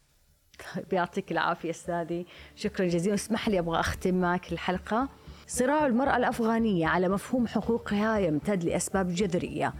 طيب 0.75 0.93
يعطيك 0.93 1.33
العافية 1.33 1.71
أستاذي. 1.71 2.27
شكرا 2.57 2.87
جزيلا. 2.87 3.15
اسمح 3.15 3.49
لي 3.49 3.59
أبغى 3.59 3.81
أختم 3.81 4.15
معك 4.15 4.53
الحلقة. 4.53 5.09
صراع 5.47 5.87
المرأة 5.87 6.17
الأفغانية 6.17 6.87
على 6.87 7.09
مفهوم 7.09 7.47
حقوقها 7.47 8.19
يمتد 8.19 8.65
لأسباب 8.65 9.15
جذرية. 9.15 9.75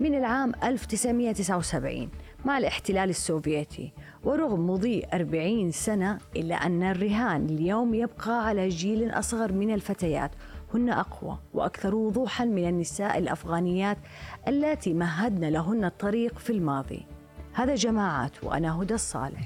من 0.00 0.14
العام 0.14 0.52
1979 0.64 2.10
مع 2.44 2.58
الاحتلال 2.58 3.10
السوفيتي 3.10 3.92
ورغم 4.24 4.70
مضي 4.70 5.02
40 5.14 5.70
سنة 5.70 6.18
إلا 6.36 6.54
أن 6.54 6.82
الرهان 6.82 7.44
اليوم 7.44 7.94
يبقى 7.94 8.46
على 8.46 8.68
جيل 8.68 9.10
أصغر 9.10 9.52
من 9.52 9.74
الفتيات. 9.74 10.30
هن 10.74 10.90
أقوى 10.90 11.38
وأكثر 11.54 11.94
وضوحا 11.94 12.44
من 12.44 12.68
النساء 12.68 13.18
الأفغانيات 13.18 13.98
اللاتي 14.48 14.94
مهدن 14.94 15.48
لهن 15.48 15.84
الطريق 15.84 16.38
في 16.38 16.50
الماضي. 16.50 17.06
هذا 17.52 17.74
جماعات 17.74 18.44
وأنا 18.44 18.82
هدى 18.82 18.94
الصالح. 18.94 19.42